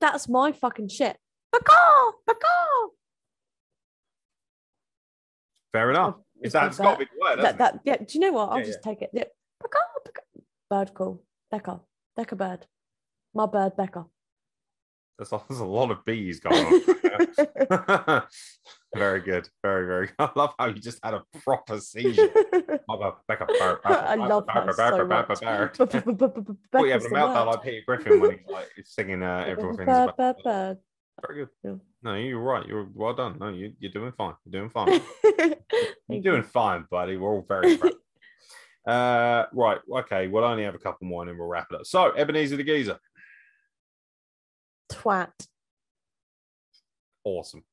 That's 0.00 0.28
my 0.28 0.52
fucking 0.52 0.88
shit. 0.88 1.16
Baka, 1.52 2.12
baka. 2.26 2.46
Fair 5.72 5.90
enough. 5.90 6.16
It's 6.40 6.52
That's 6.52 6.78
like 6.78 6.86
got 6.86 6.92
to 6.94 6.98
be 6.98 7.10
the 7.12 7.20
word. 7.20 7.44
That, 7.44 7.58
that, 7.58 7.80
yeah. 7.84 7.96
Do 7.96 8.06
you 8.10 8.20
know 8.20 8.32
what? 8.32 8.50
I'll 8.50 8.58
Yeah, 8.58 8.64
just 8.64 8.82
take 8.82 9.02
it. 9.02 9.10
Yeah. 9.12 9.24
Baka, 9.60 9.78
baka. 10.04 10.20
Bird 10.70 10.94
call. 10.94 11.22
Becca. 11.50 11.80
Becca 12.16 12.36
bird. 12.36 12.66
My 13.34 13.46
bird, 13.46 13.76
Becca. 13.76 14.06
There's 15.18 15.32
a, 15.32 15.40
there's 15.48 15.60
a 15.60 15.64
lot 15.64 15.90
of 15.90 16.04
bees 16.04 16.40
going 16.40 16.64
on. 16.66 18.22
very 18.94 19.20
good. 19.20 19.48
Very, 19.62 19.86
very 19.86 20.06
good. 20.06 20.14
I 20.18 20.30
love 20.34 20.54
how 20.58 20.66
you 20.66 20.74
just 20.74 20.98
had 21.02 21.14
a 21.14 21.22
proper 21.44 21.80
seizure. 21.80 22.28
Mother, 22.88 23.12
back 23.28 23.40
up, 23.40 23.48
bar- 23.58 23.80
bar- 23.82 24.04
I 24.08 24.14
love 24.14 24.46
bar- 24.46 24.72
so 24.72 25.06
much. 25.06 25.28
Oh, 25.42 26.84
yeah, 26.84 26.98
but 26.98 27.10
that 27.10 27.46
like 27.46 27.62
Peter 27.62 27.82
Griffin 27.86 28.20
when 28.20 28.30
he's 28.32 28.40
like 28.48 28.68
singing 28.84 29.22
uh, 29.22 29.44
everything's 29.46 29.80
about. 29.80 30.16
bird, 30.16 30.36
bird. 30.44 30.78
Very 31.26 31.46
good. 31.62 31.80
No, 32.02 32.14
you're 32.14 32.40
right. 32.40 32.66
You're 32.66 32.88
well 32.92 33.14
done. 33.14 33.38
No, 33.40 33.48
you, 33.48 33.72
you're 33.78 33.92
doing 33.92 34.12
fine. 34.12 34.34
You're 34.44 34.60
doing 34.60 34.70
fine. 34.70 35.00
You're 36.08 36.22
doing 36.22 36.42
fine, 36.42 36.86
buddy. 36.90 37.16
We're 37.16 37.30
all 37.30 37.46
very 37.48 37.76
proud. 37.78 37.92
uh, 38.86 39.46
right. 39.52 39.78
Okay. 39.90 40.26
We'll 40.26 40.44
only 40.44 40.64
have 40.64 40.74
a 40.74 40.78
couple 40.78 41.06
more 41.06 41.22
and 41.22 41.30
then 41.30 41.38
we'll 41.38 41.48
wrap 41.48 41.68
it 41.70 41.76
up. 41.76 41.86
So, 41.86 42.12
Ebenezer 42.16 42.56
the 42.56 42.64
Geezer. 42.64 42.98
Twat. 44.92 45.30
Awesome. 47.24 47.64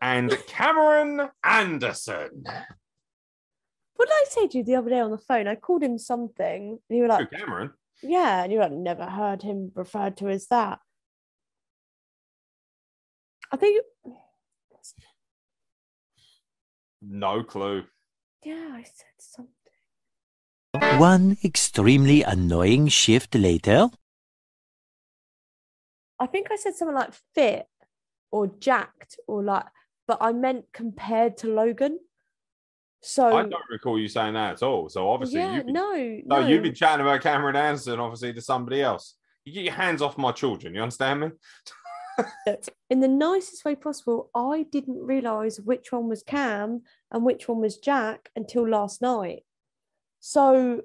And 0.00 0.30
Cameron 0.46 1.28
Anderson. 1.42 2.44
What 3.96 4.08
did 4.08 4.14
I 4.14 4.24
say 4.28 4.46
to 4.48 4.58
you 4.58 4.64
the 4.64 4.76
other 4.76 4.90
day 4.90 5.00
on 5.00 5.10
the 5.10 5.18
phone? 5.18 5.48
I 5.48 5.56
called 5.56 5.82
him 5.82 5.98
something, 5.98 6.78
and 6.88 6.96
you 6.96 7.02
were 7.02 7.08
like, 7.08 7.30
Cameron. 7.32 7.72
"Yeah," 8.00 8.44
and 8.44 8.52
you 8.52 8.58
were 8.58 8.64
like, 8.64 8.72
"Never 8.72 9.06
heard 9.06 9.42
him 9.42 9.72
referred 9.74 10.16
to 10.18 10.28
as 10.28 10.46
that." 10.48 10.78
I 13.50 13.56
think, 13.56 13.82
No 17.00 17.42
clue. 17.42 17.84
yeah, 18.44 18.70
I 18.72 18.82
said 18.82 19.06
something. 19.18 19.54
One 21.00 21.36
extremely 21.44 22.22
annoying 22.22 22.88
shift 22.88 23.34
later. 23.34 23.88
I 26.20 26.26
think 26.26 26.50
I 26.50 26.56
said 26.56 26.74
something 26.74 26.94
like 26.94 27.14
fit 27.34 27.66
or 28.30 28.48
jacked 28.48 29.18
or 29.26 29.42
like, 29.42 29.64
but 30.08 30.18
I 30.20 30.32
meant 30.32 30.64
compared 30.72 31.36
to 31.38 31.48
Logan. 31.48 32.00
So 33.00 33.28
I 33.28 33.42
don't 33.42 33.62
recall 33.70 34.00
you 34.00 34.08
saying 34.08 34.34
that 34.34 34.54
at 34.54 34.62
all. 34.64 34.88
So 34.88 35.08
obviously, 35.08 35.38
yeah, 35.38 35.62
been, 35.62 35.72
no, 35.72 35.92
no, 36.24 36.40
no, 36.40 36.48
you've 36.48 36.64
been 36.64 36.74
chatting 36.74 37.06
about 37.06 37.20
Cameron 37.20 37.54
Anderson, 37.54 38.00
obviously, 38.00 38.32
to 38.32 38.40
somebody 38.40 38.82
else. 38.82 39.14
You 39.44 39.52
get 39.52 39.64
your 39.64 39.74
hands 39.74 40.02
off 40.02 40.18
my 40.18 40.32
children. 40.32 40.74
You 40.74 40.82
understand 40.82 41.20
me? 41.20 41.30
in 42.90 42.98
the 42.98 43.06
nicest 43.06 43.64
way 43.64 43.76
possible. 43.76 44.30
I 44.34 44.66
didn't 44.72 44.98
realize 44.98 45.60
which 45.60 45.92
one 45.92 46.08
was 46.08 46.24
Cam 46.24 46.82
and 47.12 47.24
which 47.24 47.46
one 47.46 47.60
was 47.60 47.76
Jack 47.78 48.30
until 48.34 48.68
last 48.68 49.00
night. 49.00 49.44
So 50.18 50.82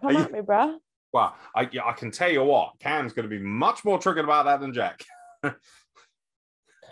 come 0.00 0.12
you- 0.12 0.18
at 0.18 0.32
me, 0.32 0.40
bruh. 0.40 0.78
Well, 1.12 1.34
I, 1.54 1.68
yeah, 1.72 1.84
I 1.86 1.92
can 1.92 2.10
tell 2.10 2.30
you 2.30 2.42
what, 2.42 2.72
Cam's 2.80 3.14
going 3.14 3.22
to 3.22 3.34
be 3.34 3.42
much 3.42 3.86
more 3.86 3.98
triggered 3.98 4.24
about 4.24 4.44
that 4.46 4.60
than 4.60 4.74
Jack. 4.74 5.02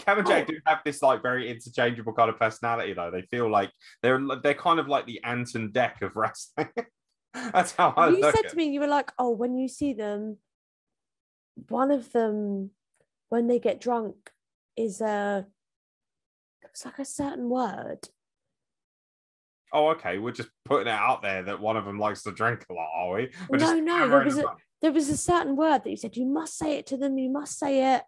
Cam 0.04 0.18
and 0.18 0.26
Jack 0.26 0.46
do 0.46 0.58
have 0.66 0.80
this 0.84 1.02
like 1.02 1.22
very 1.22 1.50
interchangeable 1.50 2.12
kind 2.12 2.28
of 2.28 2.38
personality, 2.38 2.92
though. 2.92 3.10
They 3.10 3.22
feel 3.22 3.50
like 3.50 3.70
they're 4.02 4.20
they're 4.42 4.54
kind 4.54 4.78
of 4.78 4.88
like 4.88 5.06
the 5.06 5.22
Ant 5.24 5.54
and 5.54 5.72
Dec 5.72 6.02
of 6.02 6.14
wrestling. 6.16 6.68
That's 7.34 7.72
how 7.72 7.94
I 7.96 8.10
you 8.10 8.22
said 8.22 8.48
to 8.50 8.56
me, 8.56 8.64
you 8.70 8.80
were 8.80 8.86
like, 8.86 9.12
"Oh, 9.18 9.30
when 9.30 9.56
you 9.56 9.68
see 9.68 9.92
them, 9.92 10.38
one 11.68 11.90
of 11.90 12.12
them, 12.12 12.70
when 13.30 13.46
they 13.46 13.58
get 13.58 13.80
drunk, 13.80 14.30
is 14.76 15.00
a, 15.00 15.46
it's 16.62 16.84
like 16.84 16.98
a 16.98 17.04
certain 17.04 17.48
word." 17.48 18.08
Oh, 19.72 19.88
okay. 19.88 20.18
We're 20.18 20.30
just 20.30 20.50
putting 20.64 20.86
it 20.86 20.90
out 20.92 21.22
there 21.22 21.42
that 21.42 21.60
one 21.60 21.76
of 21.76 21.84
them 21.84 21.98
likes 21.98 22.22
to 22.22 22.30
drink 22.30 22.64
a 22.70 22.72
lot, 22.72 22.88
are 22.94 23.14
we? 23.14 23.30
We're 23.48 23.58
No, 23.58 23.74
no, 23.80 24.08
there 24.08 24.24
was 24.24 24.38
a- 24.38 24.44
There 24.80 24.92
was 24.92 25.08
a 25.08 25.16
certain 25.16 25.56
word 25.56 25.82
that 25.82 25.90
you 25.90 25.96
said 25.96 26.16
you 26.16 26.26
must 26.26 26.56
say 26.56 26.76
it 26.76 26.86
to 26.88 26.96
them. 26.96 27.18
You 27.18 27.30
must 27.30 27.58
say 27.58 27.94
it. 27.96 28.02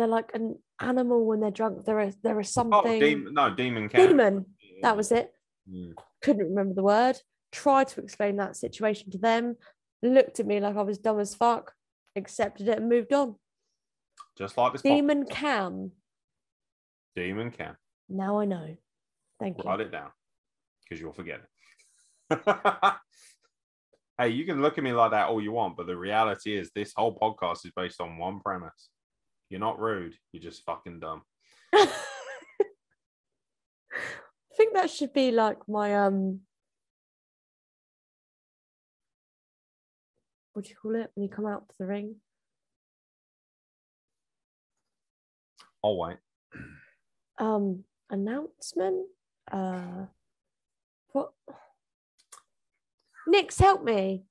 They're 0.00 0.06
like 0.08 0.30
an 0.32 0.58
animal 0.80 1.26
when 1.26 1.40
they're 1.40 1.50
drunk. 1.50 1.84
There 1.84 2.00
is 2.00 2.16
there 2.22 2.40
is 2.40 2.48
Oh, 2.56 2.62
something. 2.62 2.98
demon, 2.98 3.34
no, 3.34 3.54
demon 3.54 3.90
Cam. 3.90 4.08
Demon. 4.08 4.46
That 4.80 4.96
was 4.96 5.12
it. 5.12 5.30
Mm. 5.70 5.92
couldn't 6.22 6.48
remember 6.48 6.72
the 6.72 6.82
word, 6.82 7.18
tried 7.52 7.88
to 7.88 8.00
explain 8.00 8.36
that 8.36 8.56
situation 8.56 9.10
to 9.10 9.18
them, 9.18 9.56
looked 10.02 10.40
at 10.40 10.46
me 10.46 10.58
like 10.58 10.74
I 10.74 10.80
was 10.80 10.96
dumb 10.96 11.20
as 11.20 11.34
fuck, 11.34 11.74
accepted 12.16 12.66
it 12.66 12.78
and 12.78 12.88
moved 12.88 13.12
on. 13.12 13.34
Just 14.38 14.56
like 14.56 14.72
this. 14.72 14.80
Demon 14.80 15.24
podcast. 15.24 15.30
Cam. 15.30 15.92
Demon 17.14 17.50
Cam. 17.50 17.76
Now 18.08 18.38
I 18.40 18.46
know. 18.46 18.78
Thank 19.38 19.58
you. 19.58 19.64
Write 19.68 19.80
it 19.80 19.92
down 19.92 20.08
because 20.82 20.98
you'll 20.98 21.12
forget 21.12 21.40
it. 22.30 22.40
hey, 24.18 24.30
you 24.30 24.46
can 24.46 24.62
look 24.62 24.78
at 24.78 24.84
me 24.84 24.92
like 24.94 25.10
that 25.10 25.28
all 25.28 25.42
you 25.42 25.52
want, 25.52 25.76
but 25.76 25.86
the 25.86 25.96
reality 25.96 26.56
is 26.56 26.70
this 26.74 26.94
whole 26.96 27.18
podcast 27.18 27.66
is 27.66 27.72
based 27.76 28.00
on 28.00 28.16
one 28.16 28.40
premise. 28.40 28.88
You're 29.50 29.60
not 29.60 29.80
rude, 29.80 30.14
you're 30.30 30.42
just 30.42 30.64
fucking 30.64 31.00
dumb. 31.00 31.22
I 31.74 31.88
think 34.56 34.74
that 34.74 34.90
should 34.90 35.12
be 35.12 35.32
like 35.32 35.68
my 35.68 35.96
um 35.96 36.40
what 40.52 40.64
do 40.64 40.70
you 40.70 40.76
call 40.80 40.94
it 40.94 41.10
when 41.14 41.24
you 41.24 41.28
come 41.28 41.46
out 41.46 41.68
to 41.68 41.74
the 41.80 41.86
ring? 41.86 42.16
Oh 45.82 45.96
wait. 45.96 46.18
Um 47.38 47.84
announcement? 48.08 49.06
Uh 49.50 50.06
what 51.12 51.32
Nix, 53.26 53.58
help 53.58 53.82
me. 53.82 54.24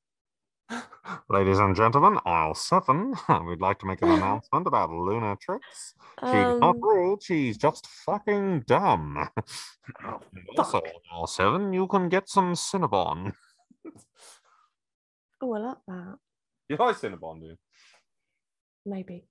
Ladies 1.30 1.60
and 1.60 1.76
gentlemen, 1.76 2.20
aisle 2.26 2.54
seven. 2.54 3.16
We'd 3.48 3.62
like 3.62 3.80
to 3.80 3.86
make 3.86 4.02
an 4.02 4.10
announcement 4.18 4.68
about 4.68 4.90
Lunatrix. 4.90 5.60
She's 6.22 6.60
not 6.60 6.76
Um, 6.76 6.82
rude, 6.82 7.24
she's 7.24 7.58
just 7.58 7.88
fucking 7.88 8.62
dumb. 8.68 9.30
oh, 10.06 10.20
also, 10.58 10.82
fuck. 10.82 10.92
aisle 11.12 11.28
seven, 11.28 11.74
you 11.74 11.88
can 11.88 12.10
get 12.10 12.30
some 12.30 12.54
Cinnabon. 12.54 13.34
Oh, 15.42 15.54
I 15.54 15.60
like 15.60 15.78
that. 15.88 16.16
You 16.68 16.76
like 16.78 16.96
Cinnabon, 16.98 17.42
dude? 17.42 17.58
Maybe. 18.86 19.26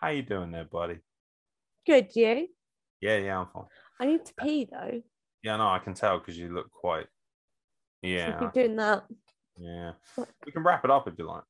How 0.00 0.08
you 0.10 0.22
doing 0.22 0.52
there, 0.52 0.64
buddy? 0.64 0.98
Good, 1.86 2.14
you? 2.14 2.48
Yeah, 3.00 3.16
yeah, 3.18 3.38
I'm 3.40 3.46
fine. 3.52 3.64
I 4.00 4.06
need 4.06 4.24
to 4.26 4.34
pee 4.34 4.68
though. 4.70 5.02
Yeah, 5.42 5.56
no, 5.56 5.68
I 5.68 5.78
can 5.80 5.94
tell 5.94 6.18
because 6.18 6.38
you 6.38 6.52
look 6.54 6.70
quite. 6.70 7.06
Should 8.04 8.10
Yeah, 8.10 8.38
be 8.38 8.46
doing 8.54 8.76
that. 8.76 9.04
yeah. 9.58 9.92
Fuck. 10.14 10.28
We 10.46 10.52
can 10.52 10.62
wrap 10.62 10.84
it 10.84 10.90
up 10.90 11.08
if 11.08 11.14
you 11.18 11.26
like. 11.26 11.42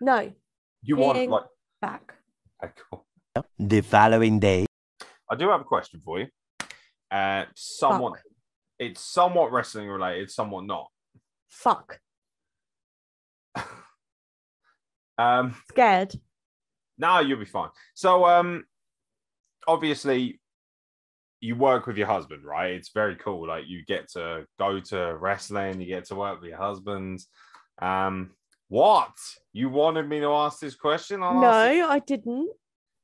No, 0.00 0.32
You 0.82 0.96
want 0.96 1.18
Peeing. 1.18 1.28
like? 1.28 1.44
back. 1.80 2.14
Okay, 2.64 2.72
cool. 2.90 3.06
The 3.58 3.80
following 3.82 4.38
day. 4.40 4.66
I 5.30 5.36
do 5.36 5.48
have 5.50 5.60
a 5.60 5.64
question 5.64 6.00
for 6.04 6.18
you. 6.20 6.26
Uh, 7.10 7.44
somewhat. 7.54 8.14
Fuck. 8.14 8.22
It's 8.78 9.00
somewhat 9.02 9.52
wrestling 9.52 9.88
related, 9.88 10.30
somewhat 10.30 10.64
not. 10.64 10.88
Fuck. 11.48 12.00
Um, 15.18 15.54
Scared. 15.68 16.14
no, 16.96 17.18
you'll 17.20 17.38
be 17.38 17.44
fine. 17.44 17.68
So, 17.94 18.24
um, 18.24 18.64
obviously, 19.68 20.39
you 21.40 21.56
work 21.56 21.86
with 21.86 21.96
your 21.96 22.06
husband, 22.06 22.44
right? 22.44 22.72
It's 22.72 22.90
very 22.90 23.16
cool. 23.16 23.48
Like 23.48 23.64
you 23.66 23.84
get 23.84 24.10
to 24.12 24.46
go 24.58 24.78
to 24.80 25.16
wrestling, 25.16 25.80
you 25.80 25.86
get 25.86 26.04
to 26.06 26.14
work 26.14 26.40
with 26.40 26.50
your 26.50 26.58
husband. 26.58 27.20
Um, 27.80 28.32
what 28.68 29.16
you 29.52 29.68
wanted 29.68 30.08
me 30.08 30.20
to 30.20 30.32
ask 30.32 30.60
this 30.60 30.74
question? 30.74 31.22
I'll. 31.22 31.40
No, 31.40 31.88
I 31.88 31.98
didn't. 31.98 32.50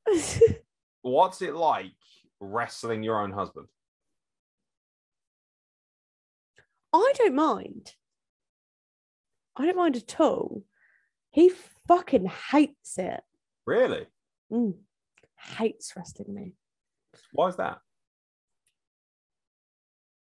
What's 1.02 1.42
it 1.42 1.54
like 1.54 1.92
wrestling 2.38 3.02
your 3.02 3.20
own 3.20 3.32
husband? 3.32 3.66
I 6.92 7.12
don't 7.16 7.34
mind. 7.34 7.92
I 9.56 9.66
don't 9.66 9.76
mind 9.76 9.96
at 9.96 10.20
all. 10.20 10.62
He 11.30 11.50
fucking 11.88 12.30
hates 12.50 12.98
it. 12.98 13.22
Really? 13.66 14.06
Mm. 14.52 14.74
Hates 15.36 15.92
wrestling 15.96 16.34
me. 16.34 16.52
Why 17.32 17.48
is 17.48 17.56
that? 17.56 17.78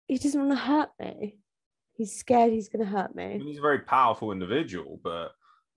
He 0.10 0.18
doesn't 0.18 0.40
want 0.48 0.52
to 0.60 0.66
hurt 0.66 0.90
me. 1.00 1.38
He's 1.94 2.18
scared 2.18 2.52
he's 2.52 2.68
going 2.68 2.84
to 2.84 2.92
hurt 2.92 3.12
I 3.12 3.16
me. 3.16 3.38
mean, 3.38 3.48
he's 3.48 3.60
a 3.60 3.62
very 3.62 3.80
powerful 3.80 4.32
individual, 4.32 5.00
but 5.04 5.34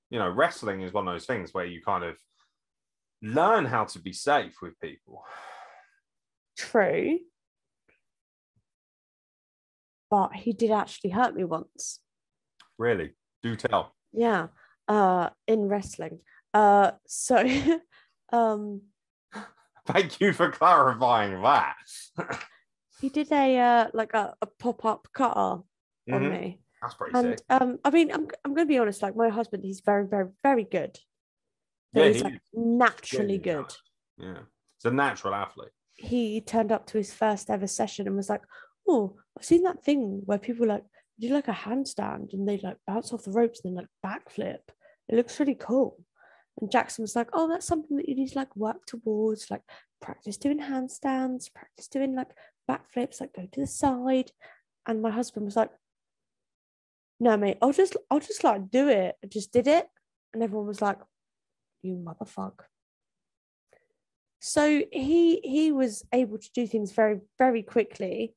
you 0.09 0.19
know, 0.19 0.31
wrestling 0.31 0.81
is 0.81 0.93
one 0.93 1.07
of 1.07 1.15
those 1.15 1.27
things 1.27 1.53
where 1.53 1.67
you 1.67 1.83
kind 1.83 2.03
of 2.03 2.17
learn 3.21 3.67
how 3.67 3.85
to 3.85 3.99
be 3.99 4.13
safe 4.15 4.57
with 4.63 4.81
people. 4.81 5.23
True. 6.57 7.19
But 10.11 10.33
he 10.35 10.53
did 10.55 10.71
actually 10.71 11.11
hurt 11.11 11.35
me 11.35 11.45
once. 11.45 12.01
Really, 12.79 13.11
do 13.43 13.55
tell. 13.55 13.95
Yeah. 14.13 14.49
Uh 14.89 15.29
in 15.47 15.69
wrestling. 15.69 16.21
Uh 16.55 16.93
so 17.07 17.37
um 18.33 18.81
Thank 19.87 20.21
you 20.21 20.33
for 20.33 20.51
clarifying 20.51 21.43
that. 21.43 21.77
he 23.03 23.09
did 23.09 23.31
a 23.33 23.59
uh 23.59 23.89
like 23.93 24.15
a, 24.15 24.35
a 24.41 24.47
pop-up 24.47 25.09
cutter 25.13 25.41
on 25.41 25.65
Mhm. 26.11 26.31
me. 26.31 26.61
That's 26.81 26.95
pretty 26.95 27.15
And 27.19 27.35
sick. 27.37 27.45
um 27.51 27.79
I 27.85 27.91
mean 27.91 28.11
I'm 28.13 28.29
I'm 28.45 28.55
gonna 28.55 28.67
be 28.67 28.79
honest, 28.79 29.03
like 29.03 29.17
my 29.17 29.29
husband, 29.29 29.65
he's 29.65 29.81
very, 29.81 30.07
very, 30.07 30.29
very 30.43 30.65
good. 30.65 30.99
Yeah, 31.93 32.07
he's 32.09 32.17
he 32.17 32.23
like 32.25 32.41
naturally 32.55 33.39
Genuinely 33.39 33.39
good. 33.39 33.75
Yeah, 34.19 34.43
it's 34.77 34.85
a 34.85 34.91
natural 34.91 35.35
athlete. 35.35 35.73
he 35.95 36.41
turned 36.41 36.73
up 36.73 36.87
to 36.87 36.99
his 36.99 37.13
first 37.13 37.51
ever 37.51 37.67
session 37.67 38.07
and 38.07 38.17
was 38.17 38.29
like, 38.31 38.43
"Oh, 38.89 39.17
I've 39.37 39.45
seen 39.45 39.63
that 39.65 39.85
thing 39.85 40.23
where 40.25 40.39
people 40.39 40.67
like 40.67 40.85
do 41.21 41.29
like 41.29 41.49
a 41.49 41.53
handstand 41.53 42.33
and 42.33 42.49
they 42.49 42.59
like 42.59 42.79
bounce 42.87 43.13
off 43.13 43.25
the 43.25 43.31
ropes 43.33 43.61
and 43.65 43.77
then 43.77 43.85
like 43.85 43.91
backflip. 44.05 44.61
It 45.09 45.17
looks 45.17 45.39
really 45.41 45.55
cool." 45.55 45.99
And 46.61 46.71
Jackson 46.71 47.03
was 47.03 47.17
like, 47.17 47.29
"Oh, 47.33 47.49
that's 47.49 47.67
something 47.67 47.97
that 47.97 48.09
you 48.09 48.15
need 48.15 48.29
to 48.31 48.39
like 48.39 48.55
work 48.57 48.85
towards, 48.87 49.51
like 49.51 49.63
practice 50.01 50.37
doing 50.37 50.59
handstands, 50.61 51.53
practice 51.53 51.89
doing 51.89 52.15
like 52.15 52.31
backflips, 52.71 53.21
like 53.21 53.35
go 53.35 53.47
to 53.51 53.61
the 53.61 53.67
side." 53.67 54.33
And 54.87 55.03
my 55.03 55.11
husband 55.11 55.47
was 55.47 55.57
like, 55.57 55.71
"No, 57.21 57.37
mate, 57.37 57.59
I'll 57.63 57.73
just 57.73 57.97
I'll 58.11 58.21
just 58.21 58.45
like 58.45 58.71
do 58.71 58.89
it." 58.89 59.17
I 59.23 59.27
just 59.27 59.53
did 59.53 59.67
it, 59.67 59.89
and 60.33 60.43
everyone 60.43 60.67
was 60.67 60.83
like, 60.83 60.99
"You 61.83 61.95
motherfucker." 61.97 62.65
so 64.45 64.83
he 64.91 65.41
he 65.45 65.71
was 65.71 66.05
able 66.13 66.37
to 66.37 66.51
do 66.53 66.67
things 66.67 66.91
very 66.91 67.21
very 67.39 67.63
quickly 67.63 68.35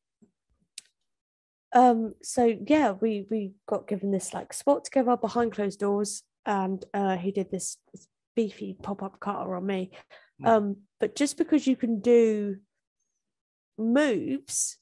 um 1.74 2.14
so 2.22 2.56
yeah 2.68 2.92
we 2.92 3.26
we 3.32 3.54
got 3.68 3.88
given 3.88 4.12
this 4.12 4.32
like 4.32 4.54
spot 4.54 4.86
together 4.86 5.18
behind 5.18 5.52
closed 5.52 5.80
doors 5.80 6.22
and 6.46 6.86
uh 6.94 7.18
he 7.18 7.32
did 7.32 7.50
this, 7.50 7.78
this 7.92 8.06
beefy 8.36 8.78
pop-up 8.84 9.20
cutter 9.20 9.56
on 9.56 9.66
me 9.66 9.92
Hmm. 10.40 10.48
um 10.48 10.76
but 11.00 11.16
just 11.16 11.38
because 11.38 11.66
you 11.66 11.78
can 11.78 12.02
do 12.02 12.58
moves 13.78 14.78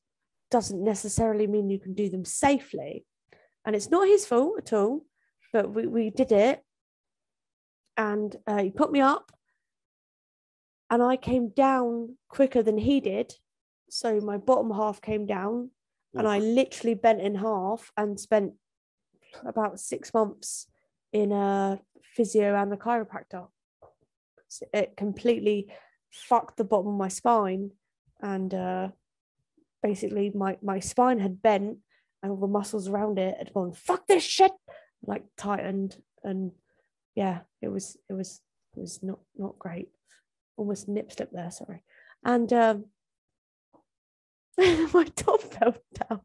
doesn't 0.51 0.83
necessarily 0.83 1.47
mean 1.47 1.69
you 1.69 1.79
can 1.79 1.93
do 1.93 2.09
them 2.09 2.25
safely. 2.25 3.05
And 3.65 3.75
it's 3.75 3.89
not 3.89 4.07
his 4.07 4.25
fault 4.25 4.57
at 4.59 4.73
all 4.73 5.05
but 5.53 5.71
we, 5.71 5.85
we 5.87 6.09
did 6.09 6.31
it. 6.31 6.61
And 7.95 8.35
uh, 8.47 8.63
he 8.63 8.71
put 8.71 8.91
me 8.91 8.99
up. 8.99 9.31
And 10.89 11.01
I 11.01 11.15
came 11.15 11.49
down 11.49 12.17
quicker 12.27 12.63
than 12.63 12.77
he 12.77 12.99
did. 12.99 13.33
So 13.89 14.19
my 14.19 14.37
bottom 14.37 14.71
half 14.71 15.01
came 15.01 15.27
down, 15.27 15.69
and 16.15 16.27
I 16.27 16.39
literally 16.39 16.95
bent 16.95 17.21
in 17.21 17.35
half 17.35 17.91
and 17.95 18.19
spent 18.19 18.53
about 19.45 19.79
six 19.79 20.13
months 20.13 20.67
in 21.11 21.31
a 21.31 21.79
physio 22.15 22.55
and 22.55 22.73
a 22.73 22.77
chiropractor. 22.77 23.47
It 24.73 24.97
completely 24.97 25.71
fucked 26.11 26.57
the 26.57 26.63
bottom 26.63 26.87
of 26.87 26.97
my 26.97 27.07
spine, 27.07 27.71
and 28.23 28.51
uh, 28.53 28.87
basically 29.83 30.31
my 30.33 30.57
my 30.63 30.79
spine 30.79 31.19
had 31.19 31.43
bent, 31.43 31.77
and 32.23 32.31
all 32.31 32.39
the 32.39 32.47
muscles 32.47 32.87
around 32.87 33.19
it 33.19 33.35
had 33.37 33.53
gone 33.53 33.73
fuck 33.73 34.07
this 34.07 34.23
shit, 34.23 34.51
like 35.05 35.23
tightened, 35.37 35.97
and 36.23 36.51
yeah, 37.13 37.41
it 37.61 37.67
was 37.67 37.97
it 38.09 38.13
was 38.13 38.41
it 38.75 38.79
was 38.79 39.03
not 39.03 39.19
not 39.37 39.59
great 39.59 39.89
almost 40.57 40.87
nip 40.87 41.11
slip 41.11 41.31
there, 41.31 41.51
sorry. 41.51 41.83
And 42.23 42.51
um, 42.53 42.85
my 44.57 45.05
top 45.15 45.41
fell 45.41 45.75
down. 46.09 46.21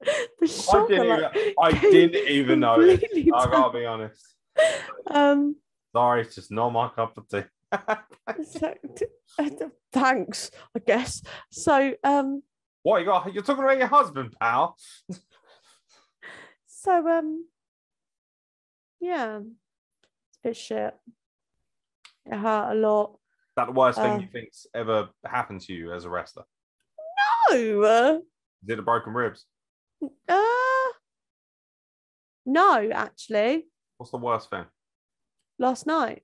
The 0.00 0.10
I 0.42 0.46
shocker, 0.46 0.88
didn't 0.88 1.08
like, 1.08 1.36
even, 1.36 1.54
I 1.62 1.70
didn't 1.72 2.28
even 2.28 2.60
notice. 2.60 3.00
completely 3.00 3.32
I 3.34 3.46
gotta 3.46 3.78
be 3.78 3.86
honest. 3.86 4.34
Um, 5.08 5.56
Sorry, 5.94 6.22
it's 6.22 6.34
just 6.34 6.50
not 6.50 6.70
my 6.70 6.88
cup 6.88 7.16
of 7.16 7.28
tea. 7.28 7.44
So, 8.44 8.74
thanks, 9.92 10.50
I 10.74 10.78
guess. 10.86 11.22
So, 11.50 11.94
um, 12.04 12.42
what 12.82 12.98
you 13.00 13.06
got? 13.06 13.32
You're 13.34 13.42
talking 13.42 13.64
about 13.64 13.78
your 13.78 13.86
husband, 13.88 14.34
pal. 14.40 14.76
so 16.66 17.08
um, 17.08 17.46
yeah, 19.00 19.38
it's 19.38 20.38
a 20.44 20.48
bit 20.48 20.56
shit. 20.56 20.94
It 22.26 22.36
hurt 22.36 22.72
a 22.72 22.74
lot. 22.74 23.12
Is 23.12 23.52
that 23.56 23.66
the 23.66 23.72
worst 23.72 23.98
Uh, 23.98 24.02
thing 24.02 24.20
you 24.20 24.28
think's 24.32 24.66
ever 24.74 25.08
happened 25.24 25.60
to 25.62 25.72
you 25.72 25.92
as 25.92 26.04
a 26.04 26.10
wrestler? 26.10 26.44
No, 27.50 27.82
uh, 27.82 28.18
Is 28.62 28.68
it 28.78 28.84
broken 28.84 29.12
ribs? 29.14 29.46
uh, 30.28 30.88
no, 32.44 32.90
actually, 32.92 33.66
What's 33.96 34.12
the 34.12 34.18
worst 34.18 34.50
thing? 34.50 34.66
last 35.58 35.86
night. 35.86 36.22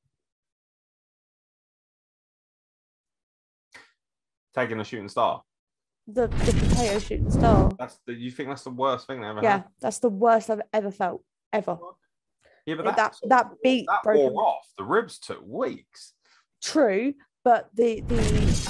Taking 4.54 4.80
a 4.80 4.84
shooting 4.84 5.08
star. 5.08 5.42
The, 6.06 6.26
the 6.26 6.52
potato 6.68 6.98
shooting 6.98 7.30
star. 7.30 7.70
That's 7.78 7.98
the, 8.06 8.12
you 8.12 8.30
think 8.30 8.48
that's 8.48 8.64
the 8.64 8.70
worst 8.70 9.06
thing 9.06 9.20
that 9.20 9.28
ever 9.28 9.40
Yeah, 9.42 9.50
happened? 9.50 9.74
that's 9.80 9.98
the 10.00 10.08
worst 10.08 10.50
I've 10.50 10.62
ever 10.72 10.90
felt, 10.90 11.22
ever. 11.52 11.78
Yeah, 12.66 12.74
but 12.76 12.84
That 12.84 12.96
that's, 12.96 13.20
that 13.28 13.50
beat 13.62 13.86
that 13.88 14.02
broken. 14.02 14.32
wore 14.34 14.44
off. 14.46 14.66
The 14.76 14.84
ribs 14.84 15.18
took 15.18 15.40
weeks. 15.46 16.12
True, 16.62 17.14
but 17.44 17.68
the 17.74 18.00
the 18.02 18.16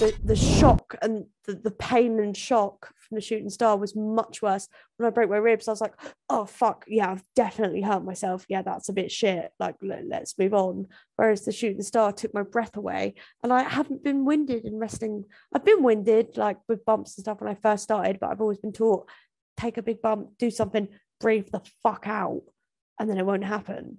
the, 0.00 0.14
the 0.24 0.36
shock 0.36 0.96
and 1.02 1.26
the, 1.46 1.54
the 1.54 1.70
pain 1.70 2.18
and 2.18 2.36
shock 2.36 2.92
from 2.96 3.16
the 3.16 3.20
shooting 3.20 3.50
star 3.50 3.76
was 3.76 3.94
much 3.94 4.40
worse. 4.42 4.68
When 4.96 5.06
I 5.06 5.10
broke 5.10 5.30
my 5.30 5.36
ribs, 5.36 5.68
I 5.68 5.72
was 5.72 5.80
like, 5.80 5.94
"Oh 6.28 6.46
fuck, 6.46 6.84
yeah, 6.88 7.10
I've 7.10 7.24
definitely 7.36 7.82
hurt 7.82 8.04
myself. 8.04 8.46
Yeah, 8.48 8.62
that's 8.62 8.88
a 8.88 8.94
bit 8.94 9.12
shit. 9.12 9.52
Like, 9.58 9.76
let, 9.82 10.06
let's 10.06 10.38
move 10.38 10.54
on." 10.54 10.88
Whereas 11.16 11.44
the 11.44 11.52
shooting 11.52 11.82
star 11.82 12.12
took 12.12 12.34
my 12.34 12.42
breath 12.42 12.76
away, 12.76 13.14
and 13.42 13.52
I 13.52 13.62
haven't 13.62 14.04
been 14.04 14.24
winded 14.24 14.64
in 14.64 14.78
wrestling. 14.78 15.24
I've 15.54 15.64
been 15.64 15.82
winded 15.82 16.36
like 16.36 16.58
with 16.68 16.84
bumps 16.84 17.16
and 17.16 17.24
stuff 17.24 17.40
when 17.40 17.50
I 17.50 17.54
first 17.54 17.84
started, 17.84 18.18
but 18.20 18.30
I've 18.30 18.40
always 18.40 18.58
been 18.58 18.72
taught 18.72 19.08
take 19.58 19.76
a 19.76 19.82
big 19.82 20.02
bump, 20.02 20.30
do 20.38 20.50
something, 20.50 20.88
breathe 21.20 21.48
the 21.52 21.60
fuck 21.82 22.06
out, 22.06 22.42
and 22.98 23.08
then 23.08 23.18
it 23.18 23.26
won't 23.26 23.44
happen. 23.44 23.98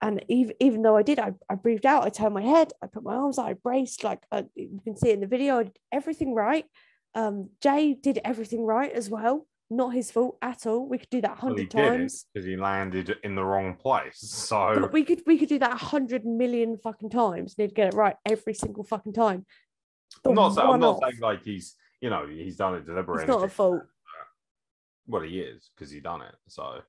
And 0.00 0.24
even 0.28 0.54
even 0.60 0.82
though 0.82 0.96
I 0.96 1.02
did, 1.02 1.18
I, 1.18 1.32
I 1.50 1.56
breathed 1.56 1.84
out. 1.86 2.04
I 2.04 2.08
turned 2.10 2.34
my 2.34 2.42
head. 2.42 2.72
I 2.82 2.86
put 2.86 3.02
my 3.02 3.14
arms 3.16 3.38
out. 3.38 3.46
I 3.46 3.54
braced. 3.54 4.04
Like 4.04 4.22
uh, 4.30 4.42
you 4.54 4.80
can 4.84 4.96
see 4.96 5.10
in 5.10 5.20
the 5.20 5.26
video, 5.26 5.58
I 5.58 5.62
did 5.64 5.78
everything 5.92 6.34
right. 6.34 6.64
Um, 7.14 7.50
Jay 7.60 7.94
did 7.94 8.20
everything 8.24 8.64
right 8.64 8.92
as 8.92 9.10
well. 9.10 9.46
Not 9.70 9.92
his 9.92 10.10
fault 10.10 10.38
at 10.40 10.66
all. 10.66 10.88
We 10.88 10.98
could 10.98 11.10
do 11.10 11.20
that 11.22 11.30
a 11.30 11.34
Well, 11.34 11.40
hundred 11.52 11.68
did 11.68 11.70
times. 11.72 12.26
because 12.32 12.46
he 12.46 12.56
landed 12.56 13.16
in 13.24 13.34
the 13.34 13.44
wrong 13.44 13.74
place. 13.74 14.18
So 14.20 14.78
But 14.80 14.92
we 14.92 15.04
could 15.04 15.22
we 15.26 15.36
could 15.36 15.48
do 15.48 15.58
that 15.58 15.72
a 15.72 15.84
hundred 15.84 16.24
million 16.24 16.78
fucking 16.78 17.10
times. 17.10 17.54
and 17.58 17.68
he'd 17.68 17.74
get 17.74 17.88
it 17.92 17.94
right 17.96 18.16
every 18.24 18.54
single 18.54 18.84
fucking 18.84 19.12
time. 19.14 19.44
I'm 20.24 20.34
not, 20.34 20.54
saying, 20.54 20.66
I'm 20.68 20.80
not 20.80 21.00
saying 21.02 21.18
like 21.20 21.42
he's, 21.44 21.74
you 22.00 22.08
know, 22.08 22.26
he's 22.26 22.56
done 22.56 22.76
it 22.76 22.86
deliberately. 22.86 23.24
it's 23.24 23.28
not 23.28 23.44
a 23.44 23.48
fault. 23.48 23.82
Well, 25.06 25.22
he 25.22 25.40
is 25.40 25.70
because 25.74 25.90
he 25.90 26.00
done 26.00 26.22
it. 26.22 26.34
So 26.46 26.80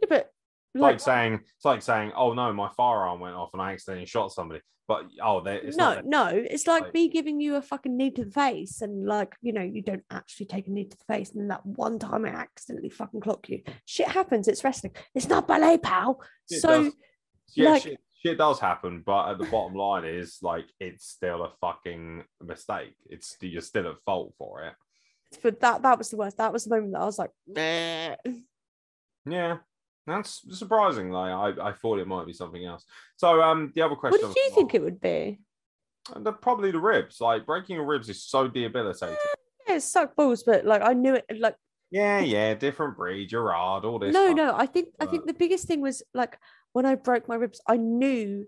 Yeah, 0.00 0.06
but 0.08 0.32
It's 0.74 0.80
like, 0.82 0.92
like, 0.92 1.00
saying 1.00 1.34
it's 1.34 1.64
like 1.64 1.82
saying, 1.82 2.12
"Oh 2.16 2.32
no, 2.32 2.52
my 2.52 2.70
firearm 2.76 3.20
went 3.20 3.34
off 3.34 3.50
and 3.52 3.60
I 3.62 3.72
accidentally 3.72 4.06
shot 4.06 4.32
somebody." 4.32 4.60
But 4.86 5.06
oh, 5.22 5.40
they- 5.40 5.60
it's 5.60 5.76
no, 5.76 5.94
not. 5.94 6.04
no, 6.04 6.26
it's 6.28 6.66
like, 6.66 6.82
like- 6.84 6.94
me 6.94 7.08
giving 7.08 7.40
you 7.40 7.56
a 7.56 7.62
fucking 7.62 7.96
knee 7.96 8.10
to 8.12 8.24
the 8.24 8.30
face, 8.30 8.80
and 8.82 9.06
like 9.06 9.34
you 9.42 9.52
know, 9.52 9.62
you 9.62 9.82
don't 9.82 10.04
actually 10.10 10.46
take 10.46 10.66
a 10.66 10.70
knee 10.70 10.84
to 10.84 10.96
the 10.96 11.04
face, 11.12 11.30
and 11.30 11.40
then 11.40 11.48
that 11.48 11.64
one 11.66 11.98
time 11.98 12.24
I 12.24 12.28
accidentally 12.30 12.90
fucking 12.90 13.20
clock 13.20 13.48
you. 13.48 13.62
Shit 13.84 14.08
happens. 14.08 14.48
It's 14.48 14.62
wrestling. 14.64 14.94
It's 15.14 15.28
not 15.28 15.46
ballet, 15.48 15.78
pal. 15.78 16.20
So 16.46 16.84
does. 16.84 16.92
Yeah, 17.54 17.70
like- 17.70 17.82
shit, 17.82 18.00
shit 18.22 18.38
does 18.38 18.60
happen, 18.60 19.02
but 19.04 19.30
at 19.30 19.38
the 19.38 19.46
bottom 19.46 19.74
line 19.74 20.04
is 20.04 20.38
like 20.42 20.66
it's 20.78 21.06
still 21.06 21.42
a 21.44 21.52
fucking 21.60 22.24
mistake. 22.40 22.94
It's 23.06 23.36
you're 23.40 23.60
still 23.62 23.88
at 23.90 23.96
fault 24.06 24.34
for 24.38 24.64
it. 24.64 24.74
but 25.42 25.60
that 25.60 25.82
that 25.82 25.98
was 25.98 26.10
the 26.10 26.16
worst. 26.16 26.36
That 26.38 26.52
was 26.52 26.64
the 26.64 26.70
moment 26.74 26.92
that 26.94 27.00
I 27.00 27.04
was 27.04 27.18
like, 27.18 27.30
"Meh." 27.46 28.16
Yeah, 29.26 29.58
that's 30.10 30.42
surprising. 30.58 31.10
Like 31.10 31.58
I, 31.58 31.68
I 31.68 31.72
thought 31.72 31.98
it 31.98 32.06
might 32.06 32.26
be 32.26 32.32
something 32.32 32.64
else. 32.64 32.84
So 33.16 33.40
um, 33.42 33.72
the 33.74 33.82
other 33.82 33.96
question. 33.96 34.20
what 34.20 34.34
did 34.34 34.42
you 34.42 34.50
think 34.54 34.74
it 34.74 34.82
would 34.82 35.00
be? 35.00 35.40
The, 36.16 36.32
probably 36.32 36.70
the 36.70 36.80
ribs. 36.80 37.20
Like 37.20 37.46
breaking 37.46 37.76
your 37.76 37.86
ribs 37.86 38.08
is 38.08 38.22
so 38.22 38.48
debilitating. 38.48 39.16
Yeah, 39.68 39.76
it 39.76 39.82
sucked 39.82 40.16
balls, 40.16 40.42
but 40.42 40.64
like 40.64 40.82
I 40.82 40.94
knew 40.94 41.14
it. 41.14 41.26
Like 41.38 41.56
Yeah, 41.90 42.20
yeah, 42.20 42.54
different 42.54 42.96
breed, 42.96 43.28
Gerard, 43.28 43.84
all 43.84 43.98
this. 43.98 44.12
no, 44.12 44.28
fuck. 44.28 44.36
no. 44.36 44.54
I 44.56 44.66
think 44.66 44.88
I 44.98 45.06
think 45.06 45.26
the 45.26 45.34
biggest 45.34 45.66
thing 45.66 45.80
was 45.80 46.02
like 46.14 46.38
when 46.72 46.86
I 46.86 46.94
broke 46.94 47.28
my 47.28 47.36
ribs. 47.36 47.60
I 47.66 47.76
knew 47.76 48.46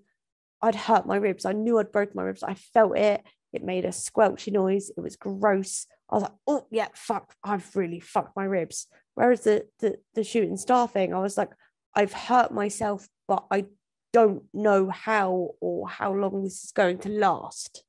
I'd 0.61 0.75
hurt 0.75 1.07
my 1.07 1.17
ribs. 1.17 1.45
I 1.45 1.53
knew 1.53 1.79
I'd 1.79 1.93
broken 1.93 2.15
my 2.17 2.23
ribs. 2.23 2.43
I 2.43 2.55
felt 2.55 2.97
it. 2.97 3.23
It 3.53 3.63
made 3.65 3.85
a 3.85 3.89
squelchy 3.89 4.53
noise. 4.53 4.91
It 4.97 5.01
was 5.01 5.17
gross. 5.17 5.87
I 6.11 6.15
was 6.15 6.23
like, 6.23 6.33
oh 6.47 6.67
yeah, 6.71 6.89
fuck, 6.95 7.35
I've 7.43 7.75
really 7.75 8.01
fucked 8.01 8.37
my 8.37 8.45
ribs. 8.45 8.87
Whereas 9.15 9.43
the 9.43 9.67
the 9.81 9.99
the 10.15 10.25
shooting 10.25 10.57
star 10.57 10.89
thing, 10.89 11.13
I 11.15 11.19
was 11.19 11.37
like, 11.37 11.51
I've 11.95 12.13
hurt 12.13 12.53
myself, 12.53 13.09
but 13.29 13.45
I 13.51 13.67
don't 14.13 14.45
know 14.53 14.91
how 14.91 15.51
or 15.61 15.89
how 15.89 16.13
long 16.13 16.43
this 16.43 16.65
is 16.65 16.73
going 16.73 16.99
to 16.99 17.09
last. 17.09 17.85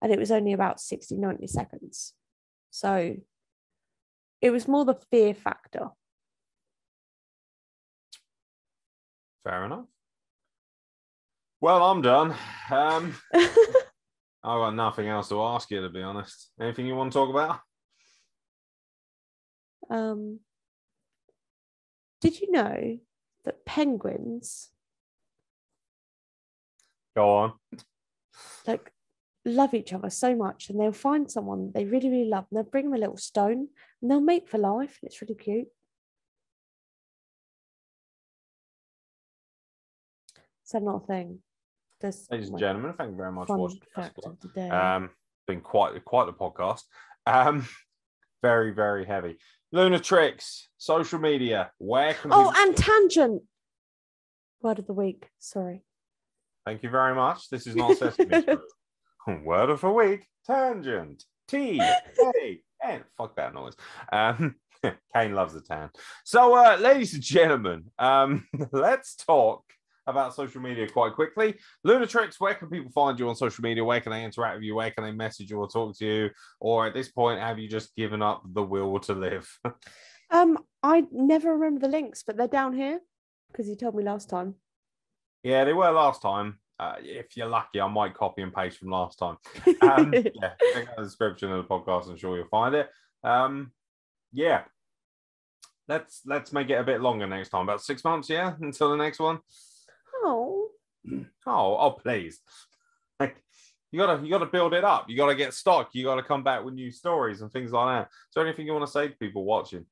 And 0.00 0.12
it 0.12 0.18
was 0.18 0.30
only 0.30 0.52
about 0.52 0.80
60, 0.80 1.16
90 1.16 1.46
seconds. 1.48 2.14
So 2.70 3.16
it 4.40 4.50
was 4.50 4.68
more 4.68 4.84
the 4.84 4.94
fear 5.10 5.34
factor. 5.34 5.88
Fair 9.42 9.64
enough. 9.64 9.86
Well, 11.60 11.82
I'm 11.82 12.02
done. 12.02 12.34
Um, 12.70 13.16
I've 13.34 13.50
got 14.42 14.74
nothing 14.76 15.08
else 15.08 15.28
to 15.30 15.42
ask 15.42 15.70
you, 15.70 15.80
to 15.80 15.88
be 15.88 16.02
honest. 16.02 16.52
Anything 16.60 16.86
you 16.86 16.94
want 16.94 17.12
to 17.12 17.18
talk 17.18 17.30
about? 17.30 17.58
Um, 19.90 20.40
did 22.20 22.40
you 22.40 22.50
know 22.50 22.98
that 23.44 23.64
penguins 23.64 24.70
Go 27.16 27.36
on. 27.36 27.52
like 28.66 28.92
love 29.44 29.74
each 29.74 29.92
other 29.92 30.10
so 30.10 30.36
much 30.36 30.70
and 30.70 30.78
they'll 30.78 30.92
find 30.92 31.30
someone 31.30 31.72
they 31.74 31.84
really, 31.84 32.08
really 32.08 32.28
love 32.28 32.46
and 32.50 32.56
they'll 32.56 32.70
bring 32.70 32.84
them 32.84 32.94
a 32.94 32.98
little 32.98 33.16
stone 33.16 33.68
and 34.00 34.10
they'll 34.10 34.20
mate 34.20 34.48
for 34.48 34.58
life 34.58 34.98
and 35.02 35.10
it's 35.10 35.20
really 35.20 35.34
cute. 35.34 35.66
Is 40.64 40.72
that 40.72 40.82
not 40.82 41.02
a 41.02 41.06
thing? 41.06 41.38
That's 42.00 42.30
Ladies 42.30 42.50
and 42.50 42.58
gentlemen, 42.58 42.92
thank 42.96 43.10
you 43.10 43.16
very 43.16 43.32
much 43.32 43.48
for 43.48 43.58
watching. 43.58 43.80
fact 43.94 44.18
of 44.24 44.38
the 44.40 44.48
day. 44.48 44.68
Um, 44.68 45.10
been 45.46 45.60
quite 45.60 46.04
quite 46.04 46.26
the 46.26 46.32
podcast. 46.32 46.82
Um, 47.26 47.66
very 48.42 48.72
very 48.72 49.04
heavy. 49.04 49.38
Lunatrix, 49.74 50.62
social 50.78 51.18
media. 51.18 51.70
Where 51.78 52.14
can 52.14 52.32
oh, 52.32 52.50
people- 52.50 52.62
and 52.62 52.76
tangent. 52.76 53.42
Word 54.62 54.78
of 54.78 54.86
the 54.86 54.92
week. 54.92 55.28
Sorry. 55.38 55.84
Thank 56.66 56.82
you 56.82 56.90
very 56.90 57.14
much. 57.14 57.48
This 57.48 57.66
is 57.66 57.76
not 57.76 57.96
Sesame 57.96 58.40
Street. 58.42 58.58
Word 59.44 59.70
of 59.70 59.80
the 59.80 59.90
week. 59.90 60.26
Tangent. 60.46 61.24
T 61.46 61.80
A 61.80 61.92
N. 62.24 62.58
And 62.82 63.04
fuck 63.16 63.36
that 63.36 63.54
noise. 63.54 63.74
Um, 64.12 64.56
Kane 65.14 65.34
loves 65.34 65.54
the 65.54 65.60
tan. 65.60 65.90
So, 66.24 66.54
uh, 66.54 66.76
ladies 66.80 67.14
and 67.14 67.22
gentlemen, 67.22 67.84
um, 67.98 68.46
let's 68.72 69.16
talk 69.16 69.64
about 70.08 70.34
social 70.34 70.60
media 70.60 70.88
quite 70.88 71.14
quickly. 71.14 71.54
Lunatrix, 71.86 72.34
where 72.38 72.54
can 72.54 72.68
people 72.68 72.90
find 72.90 73.18
you 73.18 73.28
on 73.28 73.36
social 73.36 73.62
media? 73.62 73.84
Where 73.84 74.00
can 74.00 74.12
they 74.12 74.24
interact 74.24 74.56
with 74.56 74.64
you? 74.64 74.74
Where 74.74 74.90
can 74.90 75.04
they 75.04 75.12
message 75.12 75.50
you 75.50 75.58
or 75.58 75.68
talk 75.68 75.96
to 75.98 76.04
you? 76.06 76.30
Or 76.60 76.86
at 76.86 76.94
this 76.94 77.08
point, 77.08 77.40
have 77.40 77.58
you 77.58 77.68
just 77.68 77.94
given 77.94 78.22
up 78.22 78.42
the 78.44 78.62
will 78.62 78.98
to 79.00 79.12
live? 79.14 79.48
Um, 80.30 80.58
I 80.82 81.06
never 81.10 81.54
remember 81.54 81.80
the 81.80 81.88
links, 81.88 82.22
but 82.22 82.36
they're 82.36 82.48
down 82.48 82.74
here 82.74 83.00
because 83.50 83.66
you 83.66 83.76
told 83.76 83.94
me 83.94 84.04
last 84.04 84.28
time. 84.28 84.56
yeah, 85.42 85.64
they 85.64 85.72
were 85.72 85.90
last 85.90 86.20
time. 86.20 86.58
Uh, 86.78 86.96
if 87.00 87.34
you're 87.36 87.46
lucky, 87.46 87.80
I 87.80 87.88
might 87.88 88.14
copy 88.14 88.42
and 88.42 88.54
paste 88.54 88.78
from 88.78 88.90
last 88.90 89.18
time. 89.18 89.36
um, 89.80 90.12
yeah, 90.12 90.52
check 90.74 90.88
out 90.88 90.96
the 90.98 91.04
description 91.04 91.50
of 91.50 91.66
the 91.66 91.68
podcast. 91.68 92.08
I'm 92.10 92.18
sure 92.18 92.36
you'll 92.36 92.46
find 92.48 92.74
it. 92.74 92.90
Um, 93.24 93.72
yeah, 94.32 94.64
let's 95.88 96.20
let's 96.26 96.52
make 96.52 96.70
it 96.70 96.74
a 96.74 96.84
bit 96.84 97.00
longer 97.00 97.26
next 97.26 97.48
time. 97.48 97.62
About 97.62 97.82
six 97.82 98.04
months, 98.04 98.28
yeah, 98.28 98.54
until 98.60 98.90
the 98.90 98.96
next 98.96 99.18
one. 99.18 99.38
Oh, 100.24 100.68
Oh, 101.46 101.76
oh, 101.78 101.90
please. 101.92 102.40
Like, 103.18 103.36
you 103.92 103.98
gotta 103.98 104.22
you 104.22 104.30
gotta 104.30 104.46
build 104.46 104.74
it 104.74 104.84
up. 104.84 105.08
You 105.08 105.16
gotta 105.16 105.34
get 105.34 105.54
stock. 105.54 105.90
You 105.92 106.04
gotta 106.04 106.22
come 106.22 106.42
back 106.42 106.64
with 106.64 106.74
new 106.74 106.90
stories 106.90 107.40
and 107.40 107.50
things 107.50 107.72
like 107.72 108.02
that. 108.02 108.08
Is 108.10 108.34
there 108.34 108.46
anything 108.46 108.66
you 108.66 108.72
want 108.72 108.86
to 108.86 108.92
say 108.92 109.08
to 109.08 109.16
people 109.16 109.44
watching? 109.44 109.86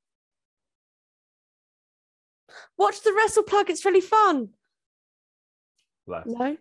watch 2.78 3.01
the 3.03 3.12
Wrestle 3.12 3.43
Plug. 3.43 3.69
It's 3.70 3.85
really 3.85 4.01
fun. 4.01 4.51
Bless. 6.07 6.27
No, 6.27 6.57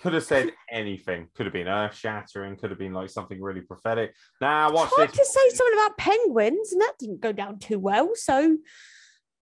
Could 0.00 0.12
have 0.14 0.24
said 0.24 0.52
anything. 0.70 1.28
Could 1.34 1.46
have 1.46 1.52
been 1.52 1.68
earth 1.68 1.94
shattering. 1.96 2.56
Could 2.56 2.70
have 2.70 2.78
been 2.78 2.92
like 2.92 3.10
something 3.10 3.40
really 3.40 3.62
prophetic. 3.62 4.14
Nah, 4.40 4.70
watch 4.70 4.90
tried 4.90 5.10
this. 5.10 5.18
to 5.18 5.24
say 5.24 5.48
something 5.56 5.78
about 5.78 5.96
penguins, 5.96 6.72
and 6.72 6.80
that 6.82 6.94
didn't 6.98 7.20
go 7.20 7.32
down 7.32 7.58
too 7.58 7.78
well. 7.78 8.10
So 8.14 8.58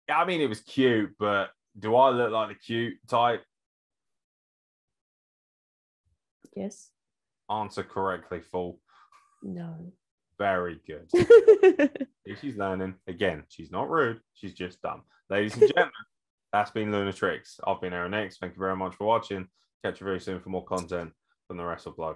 I 0.10 0.26
mean, 0.26 0.41
it 0.41 0.49
was 0.49 0.61
cute, 0.61 1.11
but 1.19 1.49
do 1.77 1.95
I 1.95 2.10
look 2.10 2.31
like 2.31 2.49
the 2.49 2.56
cute 2.56 2.95
type? 3.07 3.44
Yes, 6.60 6.91
Answer 7.49 7.84
correctly, 7.84 8.41
full. 8.41 8.80
no. 9.41 9.91
Very 10.38 10.80
good. 10.88 11.10
She's 12.40 12.56
learning. 12.56 12.95
Again, 13.07 13.44
she's 13.49 13.72
not 13.72 13.90
rude. 13.90 14.22
She's 14.36 14.53
just 14.53 14.81
dumb. 14.81 15.02
Ladies 15.30 15.52
and 15.57 15.64
gentlemen, 15.64 15.91
that's 16.53 16.72
been 16.72 16.91
Lunatrix. 16.91 17.60
I've 17.68 17.81
been 17.81 17.91
Aaron 17.91 18.14
X. 18.14 18.38
Thank 18.38 18.53
you 18.53 18.60
very 18.60 18.77
much 18.77 18.95
for 18.95 19.06
watching. 19.06 19.49
Catch 19.84 19.99
you 19.99 20.06
very 20.06 20.22
soon 20.22 20.40
for 20.40 20.48
more 20.48 20.64
content 20.64 21.11
from 21.48 21.57
the 21.57 21.65
Wrestle 21.65 21.91
Plug. 21.91 22.15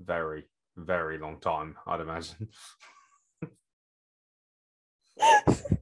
Very, 0.00 0.44
very 0.76 1.18
long 1.18 1.40
time, 1.40 1.74
I'd 1.84 2.00
imagine. 2.00 2.48